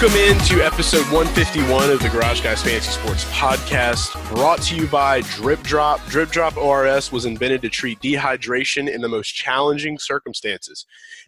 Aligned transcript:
Welcome 0.00 0.18
into 0.18 0.64
episode 0.64 1.04
151 1.12 1.90
of 1.90 2.00
the 2.00 2.08
Garage 2.08 2.40
Guys 2.40 2.62
Fantasy 2.62 2.90
Sports 2.90 3.24
Podcast, 3.24 4.34
brought 4.34 4.62
to 4.62 4.74
you 4.74 4.86
by 4.86 5.20
Drip 5.20 5.62
Drop. 5.62 6.02
Drip 6.06 6.30
Drop 6.30 6.56
ORS 6.56 7.12
was 7.12 7.26
invented 7.26 7.60
to 7.60 7.68
treat 7.68 8.00
dehydration 8.00 8.88
in 8.88 9.02
the 9.02 9.10
most 9.10 9.28
challenging 9.28 9.98
circumstances. 9.98 10.86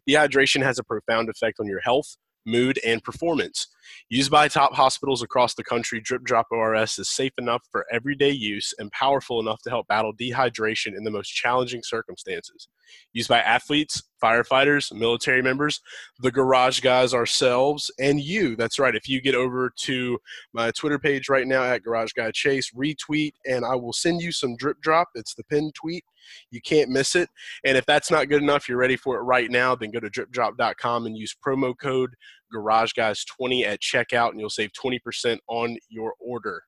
Dehydration 0.09 0.63
has 0.63 0.79
a 0.79 0.83
profound 0.83 1.29
effect 1.29 1.61
on 1.61 1.67
your 1.67 1.81
health, 1.81 2.17
mood, 2.47 2.81
and 2.83 3.05
performance. 3.05 3.67
Used 4.09 4.31
by 4.31 4.49
top 4.49 4.75
hospitals 4.75 5.23
across 5.23 5.55
the 5.55 5.65
country, 5.65 6.01
Drip 6.01 6.23
Drop 6.23 6.47
ORS 6.51 6.99
is 6.99 7.09
safe 7.09 7.33
enough 7.39 7.63
for 7.71 7.87
everyday 7.93 8.31
use 8.31 8.75
and 8.79 8.91
powerful 8.93 9.41
enough 9.41 9.63
to 9.63 9.71
help 9.71 9.89
battle 9.89 10.13
dehydration 10.13 10.97
in 10.97 11.05
the 11.05 11.11
most 11.11 11.29
challenging 11.29 11.83
circumstances. 11.83 12.69
Used 13.13 13.29
by 13.29 13.41
athletes, 13.41 14.03
firefighters, 14.23 14.93
military 14.93 15.43
members, 15.43 15.81
the 16.21 16.31
garage 16.31 16.81
guys 16.81 17.15
ourselves, 17.15 17.91
and 17.99 18.21
you. 18.21 18.57
That's 18.57 18.79
right. 18.79 18.95
If 18.95 19.09
you 19.09 19.21
get 19.21 19.35
over 19.35 19.73
to 19.79 20.19
my 20.53 20.71
Twitter 20.71 20.99
page 20.99 21.29
right 21.29 21.47
now 21.47 21.63
at 21.65 21.83
Garage 21.83 22.13
Guy 22.13 22.31
Chase, 22.33 22.71
retweet, 22.77 23.33
and 23.47 23.65
I 23.65 23.75
will 23.75 23.93
send 23.93 24.23
you 24.23 24.33
some 24.33 24.57
drip 24.57 24.81
drop. 24.81 25.09
It's 25.15 25.35
the 25.35 25.45
pinned 25.45 25.75
tweet. 25.75 26.05
You 26.51 26.61
can't 26.61 26.91
miss 26.91 27.17
it. 27.17 27.29
And 27.65 27.77
if 27.77 27.85
that's 27.87 28.11
not 28.11 28.29
good 28.29 28.43
enough, 28.43 28.69
you're 28.69 28.79
ready 28.79 28.97
for 28.97 29.17
it 29.17 29.23
right 29.23 29.51
now, 29.51 29.75
then 29.75 29.91
go 29.91 30.01
to 30.01 30.11
dripdrop.com 30.11 31.07
and 31.07 31.17
use 31.17 31.35
promo 31.45 31.75
code 31.77 32.15
Garage 32.53 32.93
Guys 32.93 33.25
20 33.25 33.65
at 33.65 33.81
checkout, 33.81 34.31
and 34.31 34.41
you'll 34.41 34.51
save 34.51 34.71
20% 34.73 35.39
on 35.49 35.77
your 35.89 36.15
order. 36.21 36.63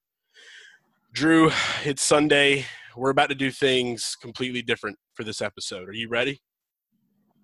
Drew, 1.12 1.50
it's 1.84 2.02
Sunday. 2.02 2.64
We're 2.96 3.10
about 3.10 3.28
to 3.28 3.34
do 3.34 3.50
things 3.50 4.16
completely 4.20 4.62
different 4.62 4.98
for 5.14 5.24
this 5.24 5.40
episode. 5.40 5.88
Are 5.88 5.92
you 5.92 6.08
ready? 6.08 6.40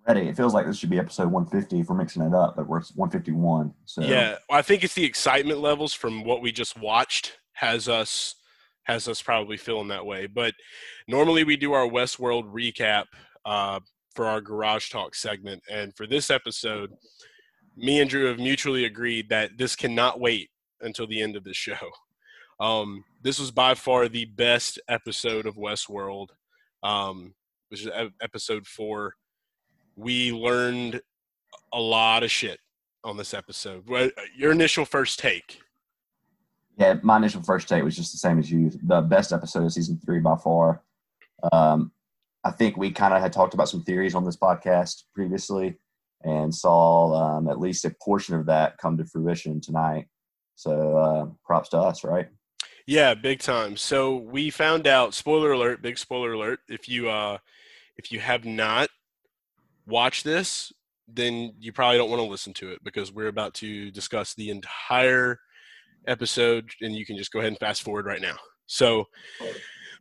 Ready. 0.07 0.21
It 0.21 0.35
feels 0.35 0.53
like 0.53 0.65
this 0.65 0.77
should 0.77 0.89
be 0.89 0.99
episode 0.99 1.31
150 1.31 1.79
if 1.79 1.89
we're 1.89 1.95
mixing 1.95 2.23
it 2.23 2.33
up, 2.33 2.55
but 2.55 2.67
we're 2.67 2.81
151. 2.95 3.73
So 3.85 4.01
Yeah, 4.01 4.37
I 4.49 4.61
think 4.61 4.83
it's 4.83 4.95
the 4.95 5.05
excitement 5.05 5.59
levels 5.59 5.93
from 5.93 6.23
what 6.23 6.41
we 6.41 6.51
just 6.51 6.77
watched 6.79 7.37
has 7.53 7.87
us 7.87 8.35
has 8.85 9.07
us 9.07 9.21
probably 9.21 9.57
feeling 9.57 9.87
that 9.89 10.05
way. 10.05 10.25
But 10.25 10.53
normally 11.07 11.43
we 11.43 11.55
do 11.55 11.73
our 11.73 11.87
Westworld 11.87 12.51
recap 12.51 13.05
uh, 13.45 13.79
for 14.15 14.25
our 14.25 14.41
Garage 14.41 14.89
Talk 14.89 15.15
segment, 15.15 15.61
and 15.71 15.95
for 15.95 16.07
this 16.07 16.29
episode, 16.29 16.91
me 17.75 17.99
and 17.99 18.09
Drew 18.09 18.25
have 18.25 18.39
mutually 18.39 18.85
agreed 18.85 19.29
that 19.29 19.57
this 19.57 19.75
cannot 19.75 20.19
wait 20.19 20.49
until 20.81 21.07
the 21.07 21.21
end 21.21 21.35
of 21.35 21.43
the 21.43 21.53
show. 21.53 21.75
Um, 22.59 23.05
this 23.23 23.39
was 23.39 23.49
by 23.49 23.73
far 23.73 24.07
the 24.07 24.25
best 24.25 24.79
episode 24.87 25.47
of 25.47 25.55
Westworld, 25.55 26.27
um, 26.83 27.33
which 27.69 27.83
is 27.83 27.91
episode 28.21 28.67
four. 28.67 29.15
We 29.95 30.31
learned 30.31 31.01
a 31.73 31.79
lot 31.79 32.21
of 32.21 32.29
shit 32.29 32.59
on 33.03 33.17
this 33.17 33.33
episode. 33.33 33.89
Your 34.37 34.51
initial 34.51 34.85
first 34.85 35.17
take? 35.17 35.59
yeah, 36.77 36.95
my 37.03 37.17
initial 37.17 37.43
first 37.43 37.67
take 37.69 37.83
was 37.83 37.95
just 37.95 38.11
the 38.11 38.17
same 38.17 38.39
as 38.39 38.51
you. 38.51 38.71
The 38.83 39.01
best 39.01 39.31
episode 39.31 39.65
of 39.65 39.73
season 39.73 39.99
three 40.03 40.19
by 40.19 40.35
far. 40.35 40.81
Um, 41.51 41.91
I 42.43 42.51
think 42.51 42.75
we 42.75 42.91
kind 42.91 43.13
of 43.13 43.21
had 43.21 43.33
talked 43.33 43.53
about 43.53 43.69
some 43.69 43.83
theories 43.83 44.15
on 44.15 44.25
this 44.25 44.37
podcast 44.37 45.03
previously 45.13 45.77
and 46.23 46.53
saw 46.53 47.13
um, 47.13 47.49
at 47.49 47.59
least 47.59 47.85
a 47.85 47.95
portion 48.03 48.35
of 48.35 48.45
that 48.47 48.77
come 48.77 48.97
to 48.97 49.05
fruition 49.05 49.61
tonight. 49.61 50.07
So 50.55 50.97
uh, 50.97 51.25
props 51.45 51.69
to 51.69 51.77
us, 51.77 52.03
right? 52.03 52.27
Yeah, 52.87 53.13
big 53.13 53.39
time. 53.39 53.77
So 53.77 54.17
we 54.17 54.49
found 54.49 54.87
out. 54.87 55.13
Spoiler 55.13 55.51
alert! 55.51 55.81
Big 55.81 55.97
spoiler 55.97 56.33
alert! 56.33 56.59
If 56.67 56.89
you 56.89 57.09
uh, 57.09 57.37
if 57.97 58.11
you 58.11 58.19
have 58.19 58.45
not 58.45 58.89
watched 59.85 60.23
this, 60.23 60.71
then 61.07 61.53
you 61.59 61.71
probably 61.71 61.97
don't 61.97 62.09
want 62.09 62.21
to 62.21 62.29
listen 62.29 62.53
to 62.53 62.71
it 62.71 62.79
because 62.83 63.11
we're 63.11 63.27
about 63.27 63.53
to 63.55 63.91
discuss 63.91 64.33
the 64.33 64.49
entire 64.49 65.39
episode, 66.07 66.69
and 66.81 66.95
you 66.95 67.05
can 67.05 67.17
just 67.17 67.31
go 67.31 67.39
ahead 67.39 67.51
and 67.51 67.59
fast 67.59 67.83
forward 67.83 68.05
right 68.05 68.21
now. 68.21 68.35
So 68.65 69.05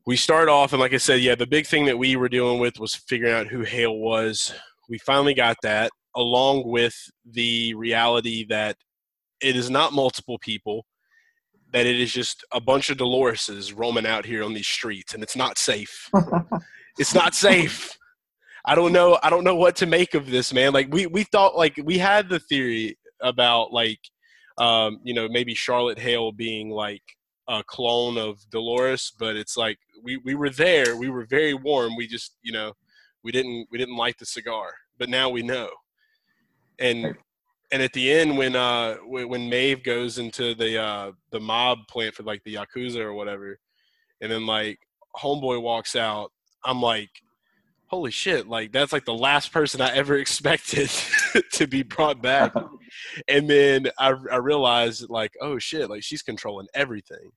we 0.06 0.16
start 0.16 0.48
off, 0.48 0.72
and 0.72 0.80
like 0.80 0.94
I 0.94 0.98
said, 0.98 1.20
yeah, 1.20 1.34
the 1.34 1.46
big 1.46 1.66
thing 1.66 1.84
that 1.86 1.98
we 1.98 2.16
were 2.16 2.28
dealing 2.28 2.60
with 2.60 2.78
was 2.78 2.94
figuring 2.94 3.34
out 3.34 3.48
who 3.48 3.62
Hale 3.62 3.98
was. 3.98 4.54
We 4.88 4.98
finally 4.98 5.34
got 5.34 5.56
that, 5.62 5.90
along 6.16 6.66
with 6.66 6.96
the 7.24 7.74
reality 7.74 8.46
that 8.48 8.76
it 9.40 9.56
is 9.56 9.70
not 9.70 9.92
multiple 9.92 10.38
people 10.38 10.84
that 11.72 11.86
it 11.86 12.00
is 12.00 12.12
just 12.12 12.44
a 12.52 12.60
bunch 12.60 12.90
of 12.90 12.98
Doloreses 12.98 13.72
roaming 13.76 14.06
out 14.06 14.24
here 14.24 14.42
on 14.42 14.54
these 14.54 14.66
streets, 14.66 15.14
and 15.14 15.22
it's 15.22 15.36
not 15.36 15.58
safe. 15.58 16.10
it's 16.98 17.14
not 17.14 17.34
safe. 17.34 17.96
I 18.64 18.74
don't 18.74 18.92
know. 18.92 19.18
I 19.22 19.30
don't 19.30 19.44
know 19.44 19.54
what 19.54 19.76
to 19.76 19.86
make 19.86 20.14
of 20.14 20.30
this, 20.30 20.52
man. 20.52 20.72
Like 20.72 20.92
we 20.92 21.06
we 21.06 21.24
thought, 21.24 21.56
like 21.56 21.78
we 21.82 21.98
had 21.98 22.28
the 22.28 22.40
theory 22.40 22.98
about 23.22 23.72
like, 23.72 24.00
um, 24.58 24.98
you 25.04 25.14
know, 25.14 25.28
maybe 25.28 25.54
Charlotte 25.54 25.98
Hale 25.98 26.32
being 26.32 26.70
like 26.70 27.02
a 27.48 27.62
clone 27.66 28.18
of 28.18 28.38
Dolores, 28.50 29.12
but 29.18 29.36
it's 29.36 29.56
like 29.56 29.78
we 30.02 30.18
we 30.18 30.34
were 30.34 30.50
there. 30.50 30.96
We 30.96 31.08
were 31.08 31.26
very 31.30 31.54
warm. 31.54 31.96
We 31.96 32.06
just, 32.06 32.36
you 32.42 32.52
know, 32.52 32.72
we 33.22 33.32
didn't 33.32 33.68
we 33.70 33.78
didn't 33.78 33.96
light 33.96 34.18
the 34.18 34.26
cigar, 34.26 34.72
but 34.98 35.08
now 35.08 35.30
we 35.30 35.42
know. 35.42 35.68
And 36.80 37.14
and 37.72 37.82
at 37.82 37.92
the 37.92 38.10
end 38.10 38.36
when 38.36 38.56
uh 38.56 38.96
when, 39.06 39.28
when 39.28 39.48
Maeve 39.48 39.82
goes 39.84 40.18
into 40.18 40.54
the 40.54 40.78
uh 40.82 41.12
the 41.30 41.40
mob 41.40 41.86
plant 41.88 42.14
for 42.14 42.22
like 42.22 42.42
the 42.44 42.56
yakuza 42.56 42.98
or 43.00 43.14
whatever, 43.14 43.58
and 44.20 44.30
then 44.32 44.46
like 44.46 44.78
homeboy 45.16 45.60
walks 45.62 45.96
out, 45.96 46.32
I'm 46.64 46.80
like, 46.80 47.10
holy 47.86 48.10
shit! 48.10 48.48
Like 48.48 48.72
that's 48.72 48.92
like 48.92 49.04
the 49.04 49.14
last 49.14 49.52
person 49.52 49.80
I 49.80 49.94
ever 49.94 50.16
expected 50.18 50.90
to 51.52 51.66
be 51.66 51.82
brought 51.82 52.22
back. 52.22 52.52
and 53.28 53.48
then 53.48 53.88
I 53.98 54.14
I 54.30 54.36
realized 54.36 55.08
like, 55.08 55.32
oh 55.40 55.58
shit! 55.58 55.90
Like 55.90 56.02
she's 56.02 56.22
controlling 56.22 56.68
everything. 56.74 57.30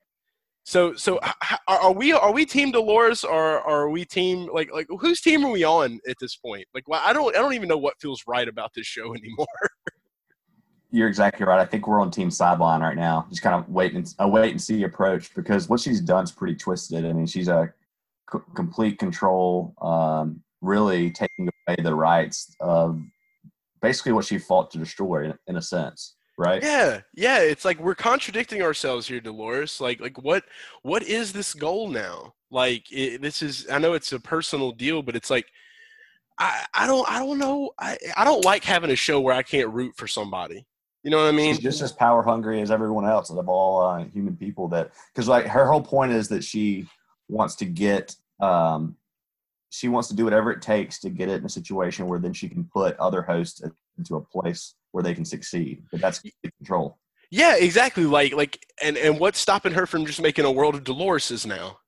So 0.66 0.94
so 0.96 1.20
are 1.68 1.92
we 1.92 2.14
are 2.14 2.32
we 2.32 2.46
team 2.46 2.72
Dolores 2.72 3.24
or 3.24 3.60
are 3.60 3.90
we 3.90 4.06
team 4.06 4.50
like 4.54 4.72
like 4.72 4.88
whose 5.00 5.20
team 5.20 5.46
are 5.46 5.52
we 5.52 5.64
on 5.66 6.00
at 6.08 6.16
this 6.20 6.38
point? 6.38 6.66
Like 6.74 6.88
well, 6.88 7.02
I 7.04 7.12
don't 7.12 7.36
I 7.36 7.40
don't 7.40 7.54
even 7.54 7.68
know 7.68 7.78
what 7.78 8.00
feels 8.00 8.24
right 8.28 8.48
about 8.48 8.74
this 8.74 8.88
show 8.88 9.14
anymore. 9.16 9.48
You're 10.90 11.08
exactly 11.08 11.46
right. 11.46 11.60
I 11.60 11.66
think 11.66 11.88
we're 11.88 12.00
on 12.00 12.12
team 12.12 12.30
sideline 12.30 12.82
right 12.82 12.96
now, 12.96 13.26
just 13.30 13.42
kind 13.42 13.56
of 13.56 13.68
wait 13.68 13.94
and 13.94 14.14
a 14.20 14.28
wait 14.28 14.52
and 14.52 14.62
see 14.62 14.84
approach 14.84 15.34
because 15.36 15.68
what 15.68 15.80
she's 15.80 16.00
done 16.00 16.24
is 16.24 16.32
pretty 16.32 16.56
twisted. 16.56 17.06
I 17.06 17.12
mean, 17.12 17.26
she's 17.26 17.48
a 17.48 17.74
c- 18.32 18.40
complete 18.56 19.00
control, 19.00 19.74
um, 19.82 20.42
really 20.62 21.12
taking 21.12 21.50
away 21.68 21.78
the 21.82 21.96
rights 21.96 22.56
of 22.60 23.02
basically 23.82 24.12
what 24.12 24.26
she 24.26 24.38
fought 24.38 24.70
to 24.72 24.78
destroy, 24.78 25.26
in, 25.26 25.34
in 25.48 25.58
a 25.58 25.62
sense, 25.62 26.16
right? 26.38 26.62
Yeah, 26.64 27.02
yeah. 27.14 27.40
It's 27.40 27.66
like 27.66 27.80
we're 27.80 27.96
contradicting 27.96 28.62
ourselves 28.62 29.08
here, 29.08 29.20
Dolores. 29.20 29.80
Like, 29.80 30.00
like 30.00 30.22
what, 30.22 30.44
what 30.82 31.04
is 31.04 31.34
this 31.34 31.54
goal 31.54 31.90
now? 31.90 32.34
Like, 32.52 32.92
it, 32.92 33.22
this 33.22 33.42
is. 33.42 33.68
I 33.72 33.80
know 33.80 33.94
it's 33.94 34.14
a 34.14 34.20
personal 34.20 34.72
deal, 34.72 35.02
but 35.02 35.16
it's 35.16 35.30
like, 35.30 35.48
I, 36.38 36.66
I 36.74 36.88
don't, 36.88 37.10
I 37.10 37.20
don't 37.20 37.38
know. 37.38 37.72
I, 37.80 37.98
I 38.18 38.24
don't 38.24 38.46
like 38.46 38.64
having 38.64 38.92
a 38.92 38.96
show 38.96 39.22
where 39.22 39.36
I 39.36 39.44
can't 39.44 39.70
root 39.70 39.96
for 39.96 40.08
somebody. 40.08 40.66
You 41.04 41.12
know 41.12 41.18
what 41.18 41.28
I 41.28 41.32
mean? 41.32 41.54
She's 41.54 41.64
just 41.64 41.82
as 41.82 41.92
power 41.92 42.24
hungry 42.24 42.62
as 42.62 42.72
everyone 42.72 43.06
else 43.06 43.30
of 43.30 43.50
all 43.50 43.82
uh, 43.82 44.06
human 44.06 44.36
people. 44.38 44.68
That 44.70 44.92
because 45.14 45.28
like 45.28 45.46
her 45.46 45.68
whole 45.68 45.82
point 45.82 46.14
is 46.14 46.30
that 46.30 46.44
she 46.44 46.88
wants 47.28 47.56
to 47.56 47.66
get, 47.66 48.16
um, 48.40 48.96
she 49.74 49.90
wants 49.90 50.08
to 50.08 50.16
do 50.16 50.24
whatever 50.24 50.52
it 50.52 50.62
takes 50.62 51.00
to 51.00 51.10
get 51.10 51.30
it 51.30 51.40
in 51.40 51.46
a 51.46 51.50
situation 51.50 52.06
where 52.06 52.20
then 52.20 52.32
she 52.32 52.48
can 52.48 52.64
put 52.64 52.96
other 52.98 53.24
hosts 53.24 53.60
into 53.98 54.16
a 54.16 54.22
place 54.22 54.76
where 54.92 55.04
they 55.04 55.16
can 55.16 55.26
succeed. 55.26 55.82
But 55.92 56.00
that's 56.00 56.22
control. 56.60 57.00
Yeah, 57.32 57.56
exactly. 57.56 58.06
Like, 58.06 58.36
like, 58.36 58.64
and 58.84 58.98
and 58.98 59.20
what's 59.20 59.40
stopping 59.40 59.74
her 59.74 59.88
from 59.88 60.06
just 60.06 60.22
making 60.22 60.46
a 60.46 60.52
world 60.52 60.76
of 60.76 60.84
Dolores's 60.84 61.48
now? 61.48 61.80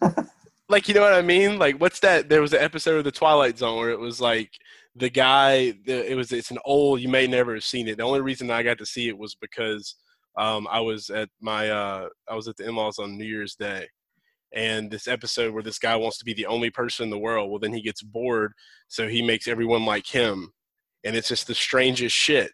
like, 0.68 0.88
you 0.88 0.94
know 0.94 1.00
what 1.00 1.12
I 1.12 1.22
mean? 1.22 1.60
Like, 1.60 1.80
what's 1.80 2.00
that? 2.00 2.28
There 2.28 2.40
was 2.40 2.52
an 2.54 2.60
episode 2.60 2.98
of 2.98 3.04
the 3.04 3.12
Twilight 3.12 3.56
Zone 3.56 3.78
where 3.78 3.90
it 3.90 4.00
was 4.00 4.20
like 4.20 4.50
the 4.96 5.08
guy. 5.08 5.74
The, 5.86 6.10
it 6.10 6.16
was 6.16 6.32
it's 6.32 6.50
an 6.50 6.58
old. 6.64 7.00
You 7.00 7.08
may 7.08 7.28
never 7.28 7.54
have 7.54 7.62
seen 7.62 7.86
it. 7.86 7.98
The 7.98 8.02
only 8.02 8.20
reason 8.20 8.50
I 8.50 8.64
got 8.64 8.78
to 8.78 8.86
see 8.86 9.06
it 9.06 9.16
was 9.16 9.36
because 9.36 9.94
um, 10.36 10.66
I 10.68 10.80
was 10.80 11.08
at 11.08 11.28
my 11.40 11.70
uh, 11.70 12.08
I 12.28 12.34
was 12.34 12.48
at 12.48 12.56
the 12.56 12.68
in-laws 12.68 12.98
on 12.98 13.16
New 13.16 13.24
Year's 13.24 13.54
Day, 13.54 13.86
and 14.54 14.90
this 14.90 15.06
episode 15.06 15.52
where 15.52 15.62
this 15.62 15.78
guy 15.78 15.96
wants 15.96 16.18
to 16.18 16.24
be 16.24 16.34
the 16.34 16.46
only 16.46 16.70
person 16.70 17.04
in 17.04 17.10
the 17.10 17.18
world. 17.18 17.50
Well, 17.50 17.60
then 17.60 17.72
he 17.72 17.82
gets 17.82 18.02
bored, 18.02 18.52
so 18.88 19.08
he 19.08 19.22
makes 19.22 19.48
everyone 19.48 19.84
like 19.84 20.06
him, 20.06 20.52
and 21.04 21.14
it's 21.16 21.28
just 21.28 21.46
the 21.46 21.54
strangest 21.54 22.16
shit. 22.16 22.50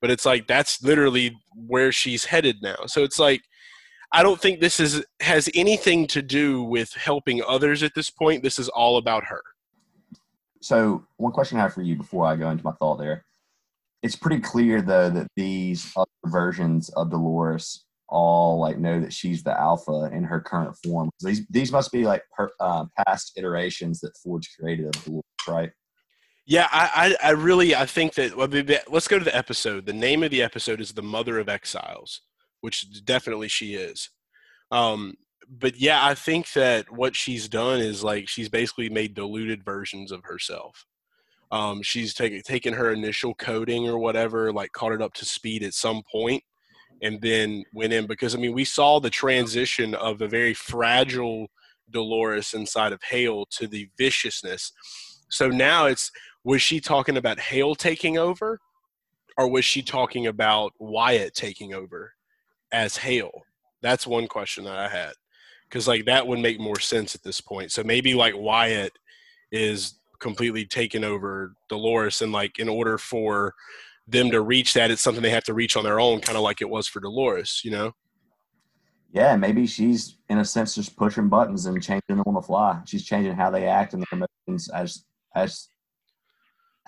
But 0.00 0.10
it's 0.10 0.26
like 0.26 0.46
that's 0.46 0.82
literally 0.82 1.36
where 1.54 1.92
she's 1.92 2.26
headed 2.26 2.56
now. 2.62 2.86
So 2.86 3.04
it's 3.04 3.18
like 3.18 3.42
I 4.12 4.22
don't 4.22 4.40
think 4.40 4.60
this 4.60 4.78
is 4.78 5.04
has 5.20 5.50
anything 5.54 6.06
to 6.08 6.22
do 6.22 6.62
with 6.62 6.92
helping 6.92 7.42
others 7.42 7.82
at 7.82 7.96
this 7.96 8.10
point. 8.10 8.44
This 8.44 8.60
is 8.60 8.68
all 8.68 8.96
about 8.96 9.24
her. 9.24 9.42
So, 10.62 11.04
one 11.16 11.32
question 11.32 11.58
I 11.58 11.62
have 11.62 11.74
for 11.74 11.82
you 11.82 11.96
before 11.96 12.24
I 12.24 12.36
go 12.36 12.48
into 12.48 12.64
my 12.64 12.72
thought 12.72 12.98
there. 12.98 13.24
It's 14.02 14.14
pretty 14.14 14.40
clear 14.40 14.82
though 14.82 15.10
that 15.10 15.26
these 15.34 15.92
other 15.96 16.06
versions 16.26 16.90
of 16.90 17.10
Dolores 17.10 17.84
all 18.08 18.58
like 18.60 18.78
know 18.78 19.00
that 19.00 19.12
she's 19.12 19.42
the 19.42 19.58
alpha 19.58 20.10
in 20.12 20.24
her 20.24 20.40
current 20.40 20.76
form. 20.84 21.10
These 21.20 21.46
these 21.48 21.72
must 21.72 21.92
be 21.92 22.04
like 22.04 22.22
per, 22.36 22.50
uh, 22.60 22.86
past 23.06 23.32
iterations 23.36 24.00
that 24.00 24.16
Forge 24.22 24.48
created 24.58 24.86
of 24.86 25.04
Dolores, 25.04 25.22
right? 25.48 25.70
Yeah, 26.46 26.68
I, 26.70 27.16
I, 27.22 27.28
I 27.28 27.30
really 27.30 27.74
I 27.74 27.86
think 27.86 28.14
that 28.14 28.38
let's 28.90 29.08
go 29.08 29.18
to 29.18 29.24
the 29.24 29.36
episode. 29.36 29.86
The 29.86 29.92
name 29.92 30.22
of 30.22 30.30
the 30.30 30.42
episode 30.42 30.80
is 30.80 30.92
"The 30.92 31.02
Mother 31.02 31.38
of 31.38 31.48
Exiles," 31.48 32.20
which 32.60 33.04
definitely 33.04 33.48
she 33.48 33.74
is. 33.74 34.10
Um, 34.70 35.14
but 35.48 35.76
yeah, 35.76 36.04
I 36.04 36.14
think 36.14 36.52
that 36.52 36.90
what 36.90 37.16
she's 37.16 37.48
done 37.48 37.80
is 37.80 38.04
like 38.04 38.28
she's 38.28 38.48
basically 38.48 38.88
made 38.88 39.14
diluted 39.14 39.64
versions 39.64 40.12
of 40.12 40.24
herself. 40.24 40.84
Um, 41.50 41.82
she's 41.82 42.14
taken 42.14 42.42
taken 42.42 42.74
her 42.74 42.92
initial 42.92 43.34
coding 43.34 43.88
or 43.88 43.98
whatever, 43.98 44.52
like 44.52 44.72
caught 44.72 44.92
it 44.92 45.02
up 45.02 45.14
to 45.14 45.24
speed 45.24 45.62
at 45.62 45.74
some 45.74 46.02
point, 46.10 46.42
and 47.02 47.20
then 47.20 47.64
went 47.72 47.92
in 47.92 48.06
because 48.06 48.34
I 48.34 48.38
mean 48.38 48.52
we 48.52 48.64
saw 48.64 49.00
the 49.00 49.10
transition 49.10 49.94
of 49.94 50.20
a 50.20 50.28
very 50.28 50.54
fragile 50.54 51.48
Dolores 51.90 52.54
inside 52.54 52.92
of 52.92 53.02
Hale 53.02 53.46
to 53.50 53.66
the 53.66 53.88
viciousness. 53.98 54.72
So 55.28 55.48
now 55.48 55.86
it's 55.86 56.10
was 56.44 56.62
she 56.62 56.80
talking 56.80 57.16
about 57.16 57.40
Hale 57.40 57.74
taking 57.74 58.18
over, 58.18 58.60
or 59.38 59.48
was 59.50 59.64
she 59.64 59.82
talking 59.82 60.26
about 60.26 60.72
Wyatt 60.78 61.34
taking 61.34 61.72
over 61.74 62.12
as 62.72 62.96
Hale? 62.96 63.42
That's 63.82 64.06
one 64.06 64.26
question 64.26 64.64
that 64.64 64.76
I 64.76 64.88
had, 64.88 65.12
because 65.68 65.88
like 65.88 66.04
that 66.04 66.26
would 66.26 66.38
make 66.38 66.60
more 66.60 66.80
sense 66.80 67.14
at 67.14 67.22
this 67.22 67.40
point. 67.40 67.72
So 67.72 67.82
maybe 67.82 68.14
like 68.14 68.34
Wyatt 68.36 68.92
is 69.52 69.98
completely 70.20 70.64
taking 70.64 71.04
over 71.04 71.54
Dolores, 71.68 72.22
and 72.22 72.32
like 72.32 72.58
in 72.58 72.68
order 72.68 72.98
for 72.98 73.54
them 74.06 74.30
to 74.30 74.40
reach 74.40 74.74
that, 74.74 74.90
it's 74.90 75.02
something 75.02 75.22
they 75.22 75.30
have 75.30 75.44
to 75.44 75.54
reach 75.54 75.76
on 75.76 75.84
their 75.84 76.00
own, 76.00 76.20
kind 76.20 76.36
of 76.36 76.42
like 76.42 76.60
it 76.60 76.68
was 76.68 76.86
for 76.86 77.00
Dolores, 77.00 77.60
you 77.64 77.70
know? 77.70 77.92
Yeah, 79.12 79.36
maybe 79.36 79.66
she's 79.66 80.16
in 80.28 80.38
a 80.38 80.44
sense 80.44 80.74
just 80.74 80.96
pushing 80.96 81.28
buttons 81.28 81.66
and 81.66 81.80
changing 81.80 82.02
them 82.08 82.24
on 82.26 82.34
the 82.34 82.42
fly. 82.42 82.80
She's 82.84 83.04
changing 83.04 83.34
how 83.34 83.48
they 83.48 83.66
act 83.66 83.94
and 83.94 84.02
their 84.02 84.18
emotions 84.46 84.68
as 84.70 85.04
as 85.36 85.68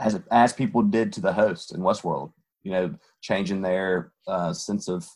as 0.01 0.21
as 0.33 0.53
people 0.53 0.83
did 0.83 1.13
to 1.13 1.21
the 1.21 1.33
host 1.33 1.73
in 1.73 1.83
Westworld. 1.83 2.33
You 2.65 2.73
know, 2.73 2.95
changing 3.23 3.63
their 3.63 4.13
uh, 4.27 4.53
sense 4.53 4.89
of 4.89 5.09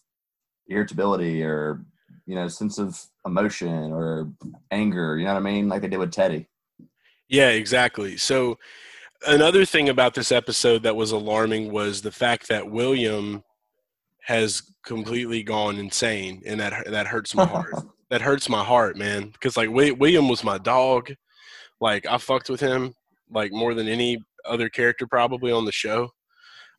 irritability 0.68 1.42
or 1.42 1.84
you 2.26 2.36
know 2.36 2.46
sense 2.46 2.78
of 2.78 3.04
emotion 3.26 3.92
or 3.92 4.30
anger. 4.70 5.18
You 5.18 5.24
know 5.24 5.34
what 5.34 5.40
I 5.40 5.42
mean? 5.42 5.68
Like 5.68 5.82
they 5.82 5.88
did 5.88 5.98
with 5.98 6.12
Teddy. 6.12 6.48
Yeah, 7.28 7.50
exactly. 7.50 8.18
So 8.18 8.56
another 9.26 9.64
thing 9.64 9.88
about 9.88 10.14
this 10.14 10.32
episode 10.32 10.82
that 10.82 10.96
was 10.96 11.12
alarming 11.12 11.72
was 11.72 12.02
the 12.02 12.12
fact 12.12 12.48
that 12.48 12.70
William 12.70 13.42
has 14.22 14.62
completely 14.84 15.42
gone 15.42 15.76
insane, 15.76 16.42
and 16.46 16.60
that 16.60 16.86
that 16.90 17.06
hurts 17.06 17.34
my 17.34 17.46
heart. 17.46 17.74
that 18.10 18.20
hurts 18.20 18.48
my 18.48 18.64
heart, 18.64 18.96
man. 18.96 19.30
Because 19.30 19.56
like 19.56 19.70
William 19.70 20.28
was 20.28 20.44
my 20.44 20.58
dog. 20.58 21.12
Like 21.80 22.06
I 22.06 22.18
fucked 22.18 22.50
with 22.50 22.60
him 22.60 22.94
like 23.30 23.52
more 23.52 23.74
than 23.74 23.88
any 23.88 24.18
other 24.44 24.68
character 24.68 25.06
probably 25.06 25.52
on 25.52 25.64
the 25.64 25.72
show. 25.72 26.10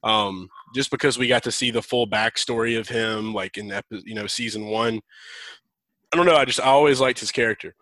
Um, 0.04 0.50
just 0.74 0.90
because 0.90 1.18
we 1.18 1.28
got 1.28 1.44
to 1.44 1.52
see 1.52 1.70
the 1.70 1.82
full 1.82 2.08
backstory 2.08 2.80
of 2.80 2.88
him, 2.88 3.34
like 3.34 3.58
in 3.58 3.72
epi- 3.72 4.04
you 4.06 4.16
know 4.16 4.28
season 4.28 4.66
one. 4.66 5.00
I 6.14 6.18
don't 6.18 6.26
know. 6.26 6.36
I 6.36 6.46
just 6.46 6.60
I 6.60 6.66
always 6.66 7.00
liked 7.00 7.20
his 7.20 7.32
character. 7.32 7.76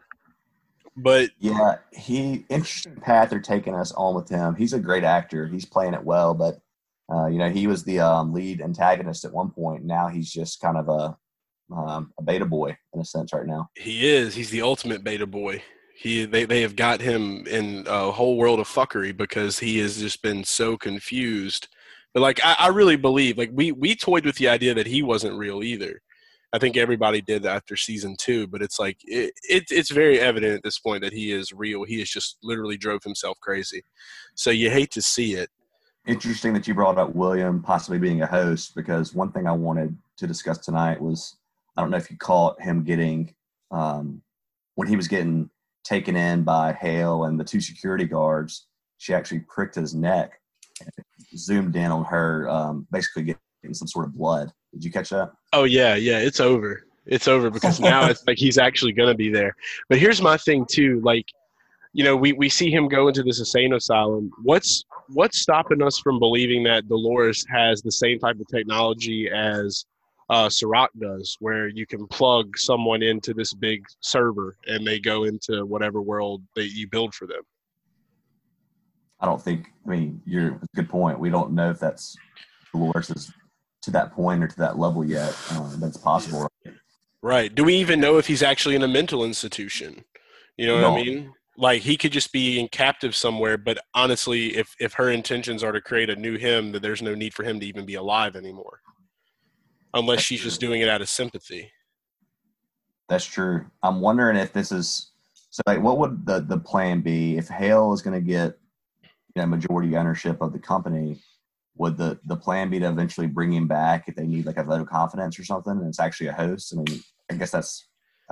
But 0.97 1.29
yeah, 1.39 1.77
he 1.91 2.45
interesting 2.49 2.95
path 2.95 3.29
they're 3.29 3.39
taking 3.39 3.75
us 3.75 3.91
on 3.93 4.15
with 4.15 4.29
him. 4.29 4.55
He's 4.55 4.73
a 4.73 4.79
great 4.79 5.03
actor. 5.03 5.47
He's 5.47 5.65
playing 5.65 5.93
it 5.93 6.03
well, 6.03 6.33
but 6.33 6.59
uh, 7.11 7.27
you 7.27 7.37
know 7.37 7.49
he 7.49 7.67
was 7.67 7.83
the 7.83 7.99
um, 7.99 8.33
lead 8.33 8.61
antagonist 8.61 9.25
at 9.25 9.33
one 9.33 9.51
point. 9.51 9.85
Now 9.85 10.07
he's 10.07 10.31
just 10.31 10.61
kind 10.61 10.77
of 10.77 10.89
a 10.89 11.17
um, 11.73 12.13
a 12.17 12.23
beta 12.23 12.45
boy 12.45 12.77
in 12.93 13.01
a 13.01 13.05
sense 13.05 13.33
right 13.33 13.45
now. 13.45 13.69
He 13.75 14.07
is. 14.07 14.35
He's 14.35 14.49
the 14.49 14.61
ultimate 14.61 15.03
beta 15.03 15.27
boy 15.27 15.63
he 15.99 16.23
they, 16.23 16.45
they 16.45 16.61
have 16.61 16.77
got 16.77 17.01
him 17.01 17.45
in 17.45 17.83
a 17.85 18.09
whole 18.09 18.37
world 18.37 18.59
of 18.59 18.67
fuckery 18.67 19.15
because 19.15 19.59
he 19.59 19.79
has 19.79 19.99
just 19.99 20.21
been 20.21 20.45
so 20.45 20.77
confused 20.77 21.67
but 22.13 22.21
like 22.21 22.39
I, 22.43 22.55
I, 22.57 22.67
really 22.69 22.95
believe 22.95 23.37
like 23.37 23.51
we 23.53 23.73
we 23.73 23.95
toyed 23.95 24.25
with 24.25 24.37
the 24.37 24.47
idea 24.47 24.73
that 24.73 24.87
he 24.87 25.03
wasn't 25.03 25.37
real 25.37 25.61
either 25.61 26.01
i 26.53 26.59
think 26.59 26.77
everybody 26.77 27.21
did 27.21 27.45
after 27.45 27.75
season 27.75 28.15
two 28.17 28.47
but 28.47 28.61
it's 28.61 28.79
like 28.79 28.97
it, 29.03 29.33
it 29.43 29.63
it's 29.69 29.91
very 29.91 30.19
evident 30.19 30.53
at 30.53 30.63
this 30.63 30.79
point 30.79 31.01
that 31.01 31.13
he 31.13 31.31
is 31.31 31.51
real 31.53 31.83
he 31.83 31.99
has 31.99 32.09
just 32.09 32.37
literally 32.43 32.77
drove 32.77 33.03
himself 33.03 33.39
crazy 33.39 33.83
so 34.35 34.49
you 34.49 34.69
hate 34.69 34.91
to 34.91 35.01
see 35.01 35.33
it 35.33 35.49
interesting 36.07 36.53
that 36.53 36.67
you 36.67 36.73
brought 36.73 36.97
up 36.97 37.13
william 37.15 37.61
possibly 37.61 37.99
being 37.99 38.21
a 38.21 38.27
host 38.27 38.73
because 38.75 39.13
one 39.13 39.31
thing 39.31 39.47
i 39.47 39.51
wanted 39.51 39.95
to 40.17 40.27
discuss 40.27 40.57
tonight 40.57 40.99
was 40.99 41.37
i 41.77 41.81
don't 41.81 41.91
know 41.91 41.97
if 41.97 42.09
you 42.09 42.17
caught 42.17 42.59
him 42.61 42.83
getting 42.83 43.33
um, 43.71 44.21
when 44.75 44.87
he 44.87 44.95
was 44.95 45.07
getting 45.07 45.49
taken 45.83 46.15
in 46.15 46.43
by 46.43 46.73
Hale 46.73 47.25
and 47.25 47.39
the 47.39 47.43
two 47.43 47.59
security 47.59 48.05
guards. 48.05 48.67
She 48.97 49.13
actually 49.13 49.39
pricked 49.39 49.75
his 49.75 49.95
neck, 49.95 50.39
zoomed 51.35 51.75
in 51.75 51.91
on 51.91 52.05
her, 52.05 52.49
um, 52.49 52.87
basically 52.91 53.35
getting 53.61 53.73
some 53.73 53.87
sort 53.87 54.05
of 54.05 54.13
blood. 54.13 54.51
Did 54.73 54.83
you 54.83 54.91
catch 54.91 55.09
that? 55.09 55.31
Oh 55.53 55.63
yeah, 55.63 55.95
yeah, 55.95 56.19
it's 56.19 56.39
over. 56.39 56.85
It's 57.05 57.27
over 57.27 57.49
because 57.49 57.79
now 57.79 58.07
it's 58.07 58.25
like 58.27 58.37
he's 58.37 58.57
actually 58.57 58.93
going 58.93 59.09
to 59.09 59.15
be 59.15 59.29
there. 59.29 59.55
But 59.87 59.97
here's 59.97 60.21
my 60.21 60.37
thing 60.37 60.65
too, 60.69 61.01
like 61.03 61.25
you 61.93 62.03
know, 62.03 62.15
we, 62.15 62.33
we 62.33 62.49
see 62.49 62.69
him 62.71 62.87
go 62.87 63.07
into 63.07 63.23
this 63.23 63.39
insane 63.39 63.73
asylum. 63.73 64.31
What's 64.43 64.83
what's 65.09 65.39
stopping 65.39 65.81
us 65.81 65.97
from 65.97 66.19
believing 66.19 66.63
that 66.63 66.87
Dolores 66.87 67.45
has 67.49 67.81
the 67.81 67.91
same 67.91 68.19
type 68.19 68.39
of 68.39 68.47
technology 68.47 69.29
as 69.29 69.85
uh, 70.29 70.49
Serac 70.49 70.91
does, 70.99 71.35
where 71.39 71.67
you 71.67 71.87
can 71.87 72.05
plug 72.07 72.57
someone 72.57 73.01
into 73.01 73.33
this 73.33 73.53
big 73.53 73.83
server 74.01 74.55
and 74.67 74.85
they 74.85 74.99
go 74.99 75.23
into 75.23 75.65
whatever 75.65 76.01
world 76.01 76.43
that 76.55 76.69
you 76.69 76.87
build 76.87 77.15
for 77.15 77.25
them. 77.25 77.41
I 79.19 79.25
don't 79.25 79.41
think. 79.41 79.71
I 79.85 79.89
mean, 79.89 80.21
you're 80.25 80.53
a 80.53 80.59
good 80.75 80.89
point. 80.89 81.19
We 81.19 81.31
don't 81.31 81.51
know 81.53 81.71
if 81.71 81.79
that's 81.79 82.15
Dolores 82.71 83.09
is 83.09 83.31
to 83.81 83.91
that 83.91 84.11
point 84.11 84.43
or 84.43 84.47
to 84.47 84.57
that 84.57 84.77
level 84.77 85.05
yet. 85.05 85.35
Uh, 85.51 85.75
that's 85.77 85.97
possible. 85.97 86.47
Right? 86.65 86.75
right. 87.21 87.55
Do 87.55 87.63
we 87.63 87.75
even 87.75 87.99
know 87.99 88.17
if 88.17 88.27
he's 88.27 88.43
actually 88.43 88.75
in 88.75 88.83
a 88.83 88.87
mental 88.87 89.23
institution? 89.23 90.03
You 90.57 90.67
know 90.67 90.81
no. 90.81 90.91
what 90.91 91.01
I 91.01 91.03
mean? 91.03 91.33
Like 91.57 91.81
he 91.81 91.97
could 91.97 92.11
just 92.11 92.31
be 92.31 92.59
in 92.59 92.67
captive 92.69 93.15
somewhere. 93.15 93.57
But 93.57 93.79
honestly, 93.93 94.57
if 94.57 94.75
if 94.79 94.93
her 94.93 95.09
intentions 95.09 95.63
are 95.63 95.71
to 95.71 95.81
create 95.81 96.09
a 96.09 96.15
new 96.15 96.37
him, 96.37 96.71
that 96.71 96.81
there's 96.81 97.01
no 97.01 97.15
need 97.15 97.33
for 97.33 97.43
him 97.43 97.59
to 97.59 97.65
even 97.65 97.85
be 97.85 97.95
alive 97.95 98.35
anymore 98.35 98.79
unless 99.93 100.21
she's 100.21 100.41
just 100.41 100.59
doing 100.59 100.81
it 100.81 100.89
out 100.89 101.01
of 101.01 101.09
sympathy. 101.09 101.71
That's 103.07 103.25
true. 103.25 103.65
I'm 103.81 104.01
wondering 104.01 104.37
if 104.37 104.53
this 104.53 104.71
is 104.71 105.11
so. 105.49 105.61
Like, 105.65 105.81
what 105.81 105.97
would 105.97 106.25
the 106.25 106.41
the 106.41 106.59
plan 106.59 107.01
be 107.01 107.37
if 107.37 107.47
Hale 107.47 107.91
is 107.93 108.01
going 108.01 108.13
to 108.13 108.25
get 108.25 108.57
you 109.03 109.41
know 109.41 109.47
majority 109.47 109.95
ownership 109.95 110.41
of 110.41 110.53
the 110.53 110.59
company? 110.59 111.19
Would 111.79 111.97
the 111.97 112.19
the 112.25 112.35
plan 112.35 112.69
be 112.69 112.79
to 112.79 112.89
eventually 112.89 113.27
bring 113.27 113.51
him 113.51 113.67
back 113.67 114.07
if 114.07 114.15
they 114.15 114.27
need 114.27 114.45
like 114.45 114.57
a 114.57 114.63
vote 114.63 114.81
of 114.81 114.87
confidence 114.87 115.39
or 115.39 115.45
something? 115.45 115.71
And 115.71 115.87
it's 115.87 115.99
actually 115.99 116.27
a 116.27 116.33
host. 116.33 116.73
I 116.73 116.81
mean, 116.81 117.01
I 117.31 117.35
guess 117.35 117.51
that's 117.51 117.87